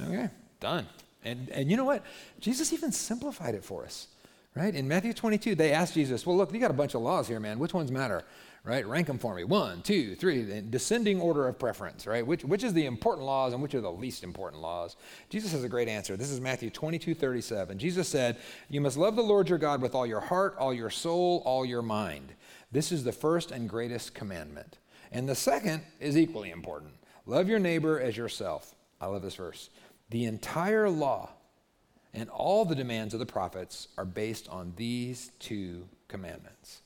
Okay, 0.00 0.28
done. 0.60 0.86
And, 1.24 1.48
and 1.48 1.68
you 1.68 1.76
know 1.76 1.84
what? 1.84 2.04
Jesus 2.38 2.72
even 2.72 2.92
simplified 2.92 3.56
it 3.56 3.64
for 3.64 3.84
us, 3.84 4.06
right? 4.54 4.74
In 4.74 4.86
Matthew 4.88 5.12
22, 5.12 5.54
they 5.54 5.72
asked 5.72 5.94
Jesus, 5.94 6.26
Well, 6.26 6.36
look, 6.36 6.52
you 6.52 6.60
got 6.60 6.70
a 6.70 6.74
bunch 6.74 6.94
of 6.94 7.02
laws 7.02 7.28
here, 7.28 7.40
man. 7.40 7.58
Which 7.58 7.74
ones 7.74 7.90
matter? 7.90 8.24
right? 8.64 8.86
Rank 8.86 9.06
them 9.06 9.18
for 9.18 9.34
me. 9.34 9.44
One, 9.44 9.82
two, 9.82 10.14
three, 10.16 10.50
in 10.50 10.70
descending 10.70 11.20
order 11.20 11.46
of 11.46 11.58
preference, 11.58 12.06
right? 12.06 12.26
Which, 12.26 12.44
which 12.44 12.64
is 12.64 12.72
the 12.72 12.86
important 12.86 13.26
laws 13.26 13.52
and 13.52 13.62
which 13.62 13.74
are 13.74 13.80
the 13.82 13.92
least 13.92 14.24
important 14.24 14.62
laws? 14.62 14.96
Jesus 15.28 15.52
has 15.52 15.64
a 15.64 15.68
great 15.68 15.86
answer. 15.86 16.16
This 16.16 16.30
is 16.30 16.40
Matthew 16.40 16.70
22, 16.70 17.14
37. 17.14 17.78
Jesus 17.78 18.08
said, 18.08 18.38
You 18.70 18.80
must 18.80 18.96
love 18.96 19.16
the 19.16 19.22
Lord 19.22 19.50
your 19.50 19.58
God 19.58 19.82
with 19.82 19.94
all 19.94 20.06
your 20.06 20.20
heart, 20.20 20.56
all 20.58 20.72
your 20.72 20.90
soul, 20.90 21.42
all 21.44 21.66
your 21.66 21.82
mind. 21.82 22.32
This 22.72 22.90
is 22.90 23.04
the 23.04 23.12
first 23.12 23.50
and 23.50 23.68
greatest 23.68 24.14
commandment. 24.14 24.78
And 25.12 25.28
the 25.28 25.34
second 25.34 25.82
is 26.00 26.16
equally 26.16 26.50
important 26.50 26.92
love 27.26 27.48
your 27.48 27.58
neighbor 27.58 28.00
as 28.00 28.16
yourself. 28.16 28.74
I 29.00 29.06
love 29.06 29.22
this 29.22 29.36
verse. 29.36 29.70
The 30.10 30.24
entire 30.24 30.88
law 30.88 31.30
and 32.14 32.30
all 32.30 32.64
the 32.64 32.74
demands 32.74 33.12
of 33.12 33.20
the 33.20 33.26
prophets 33.26 33.88
are 33.98 34.04
based 34.04 34.48
on 34.48 34.72
these 34.76 35.30
two 35.38 35.86
commandments 36.08 36.82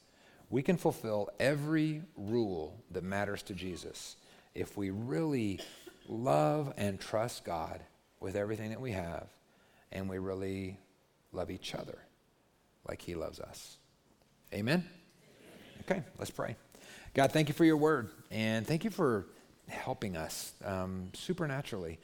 we 0.50 0.62
can 0.62 0.76
fulfill 0.76 1.28
every 1.38 2.02
rule 2.16 2.82
that 2.90 3.04
matters 3.04 3.42
to 3.42 3.54
Jesus 3.54 4.16
if 4.54 4.76
we 4.76 4.90
really 4.90 5.60
love 6.08 6.72
and 6.76 6.98
trust 6.98 7.44
God 7.44 7.80
with 8.20 8.34
everything 8.34 8.70
that 8.70 8.80
we 8.80 8.92
have 8.92 9.28
and 9.92 10.08
we 10.08 10.18
really 10.18 10.78
love 11.32 11.50
each 11.50 11.74
other 11.74 11.98
like 12.88 13.02
He 13.02 13.14
loves 13.14 13.40
us. 13.40 13.76
Amen? 14.54 14.88
Okay, 15.82 16.02
let's 16.18 16.30
pray. 16.30 16.56
God, 17.12 17.32
thank 17.32 17.48
you 17.48 17.54
for 17.54 17.64
your 17.64 17.76
word 17.76 18.10
and 18.30 18.66
thank 18.66 18.84
you 18.84 18.90
for 18.90 19.26
helping 19.68 20.16
us 20.16 20.52
um, 20.64 21.10
supernaturally 21.12 21.98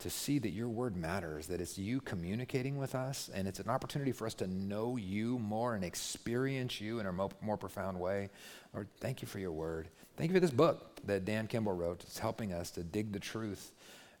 to 0.00 0.10
see 0.10 0.38
that 0.38 0.50
your 0.50 0.68
word 0.68 0.96
matters, 0.96 1.48
that 1.48 1.60
it's 1.60 1.76
you 1.76 2.00
communicating 2.00 2.78
with 2.78 2.94
us, 2.94 3.28
and 3.34 3.48
it's 3.48 3.58
an 3.58 3.68
opportunity 3.68 4.12
for 4.12 4.26
us 4.26 4.34
to 4.34 4.46
know 4.46 4.96
you 4.96 5.38
more 5.38 5.74
and 5.74 5.84
experience 5.84 6.80
you 6.80 7.00
in 7.00 7.06
a 7.06 7.12
more, 7.12 7.30
more 7.40 7.56
profound 7.56 7.98
way. 7.98 8.30
Lord, 8.72 8.88
thank 9.00 9.22
you 9.22 9.28
for 9.28 9.40
your 9.40 9.52
word. 9.52 9.88
Thank 10.16 10.30
you 10.30 10.34
for 10.34 10.40
this 10.40 10.50
book 10.50 11.00
that 11.04 11.24
Dan 11.24 11.48
Kimball 11.48 11.72
wrote. 11.72 12.02
It's 12.04 12.18
helping 12.18 12.52
us 12.52 12.70
to 12.72 12.84
dig 12.84 13.12
the 13.12 13.18
truth 13.18 13.72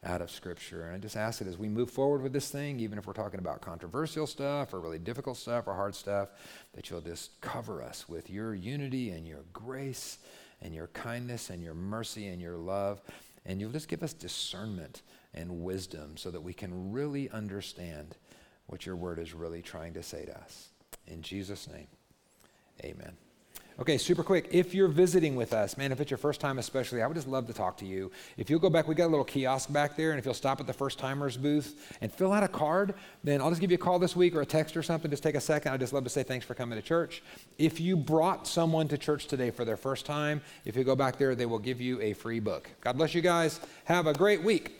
out 0.04 0.20
of 0.20 0.30
Scripture. 0.30 0.86
And 0.86 0.94
I 0.94 0.98
just 0.98 1.16
ask 1.16 1.38
that 1.40 1.48
as 1.48 1.58
we 1.58 1.68
move 1.68 1.90
forward 1.90 2.22
with 2.22 2.32
this 2.32 2.50
thing, 2.50 2.80
even 2.80 2.98
if 2.98 3.06
we're 3.06 3.12
talking 3.12 3.40
about 3.40 3.60
controversial 3.60 4.26
stuff 4.26 4.72
or 4.72 4.80
really 4.80 4.98
difficult 4.98 5.36
stuff 5.36 5.66
or 5.66 5.74
hard 5.74 5.94
stuff, 5.94 6.28
that 6.74 6.88
you'll 6.90 7.00
just 7.00 7.40
cover 7.40 7.82
us 7.82 8.08
with 8.08 8.30
your 8.30 8.54
unity 8.54 9.10
and 9.10 9.26
your 9.26 9.44
grace 9.52 10.18
and 10.62 10.74
your 10.74 10.88
kindness 10.88 11.50
and 11.50 11.62
your 11.62 11.74
mercy 11.74 12.28
and 12.28 12.40
your 12.40 12.56
love. 12.56 13.00
And 13.44 13.60
you'll 13.60 13.72
just 13.72 13.88
give 13.88 14.02
us 14.02 14.12
discernment 14.12 15.02
and 15.34 15.62
wisdom 15.62 16.16
so 16.16 16.30
that 16.30 16.40
we 16.40 16.52
can 16.52 16.92
really 16.92 17.30
understand 17.30 18.16
what 18.66 18.86
your 18.86 18.96
word 18.96 19.18
is 19.18 19.34
really 19.34 19.62
trying 19.62 19.94
to 19.94 20.02
say 20.02 20.24
to 20.24 20.38
us. 20.38 20.68
In 21.06 21.22
Jesus' 21.22 21.68
name, 21.68 21.88
amen. 22.84 23.16
Okay, 23.80 23.96
super 23.96 24.24
quick. 24.24 24.48
If 24.50 24.74
you're 24.74 24.88
visiting 24.88 25.36
with 25.36 25.52
us, 25.52 25.78
man, 25.78 25.92
if 25.92 26.00
it's 26.00 26.10
your 26.10 26.18
first 26.18 26.40
time 26.40 26.58
especially, 26.58 27.00
I 27.00 27.06
would 27.06 27.14
just 27.14 27.28
love 27.28 27.46
to 27.46 27.52
talk 27.52 27.76
to 27.76 27.86
you. 27.86 28.10
If 28.36 28.50
you'll 28.50 28.58
go 28.58 28.68
back, 28.68 28.88
we 28.88 28.96
got 28.96 29.06
a 29.06 29.08
little 29.08 29.24
kiosk 29.24 29.72
back 29.72 29.96
there, 29.96 30.10
and 30.10 30.18
if 30.18 30.24
you'll 30.24 30.34
stop 30.34 30.60
at 30.60 30.66
the 30.66 30.72
first 30.72 30.98
timers 30.98 31.36
booth 31.36 31.96
and 32.00 32.12
fill 32.12 32.32
out 32.32 32.42
a 32.42 32.48
card, 32.48 32.94
then 33.22 33.40
I'll 33.40 33.50
just 33.50 33.60
give 33.60 33.70
you 33.70 33.76
a 33.76 33.78
call 33.78 34.00
this 34.00 34.16
week 34.16 34.34
or 34.34 34.40
a 34.40 34.46
text 34.46 34.76
or 34.76 34.82
something. 34.82 35.08
Just 35.08 35.22
take 35.22 35.36
a 35.36 35.40
second. 35.40 35.72
I'd 35.72 35.78
just 35.78 35.92
love 35.92 36.02
to 36.02 36.10
say 36.10 36.24
thanks 36.24 36.44
for 36.44 36.54
coming 36.54 36.76
to 36.76 36.82
church. 36.84 37.22
If 37.56 37.78
you 37.78 37.96
brought 37.96 38.48
someone 38.48 38.88
to 38.88 38.98
church 38.98 39.28
today 39.28 39.52
for 39.52 39.64
their 39.64 39.76
first 39.76 40.04
time, 40.04 40.40
if 40.64 40.74
you 40.74 40.82
go 40.82 40.96
back 40.96 41.16
there, 41.16 41.36
they 41.36 41.46
will 41.46 41.60
give 41.60 41.80
you 41.80 42.00
a 42.00 42.14
free 42.14 42.40
book. 42.40 42.68
God 42.80 42.98
bless 42.98 43.14
you 43.14 43.22
guys. 43.22 43.60
Have 43.84 44.08
a 44.08 44.12
great 44.12 44.42
week. 44.42 44.77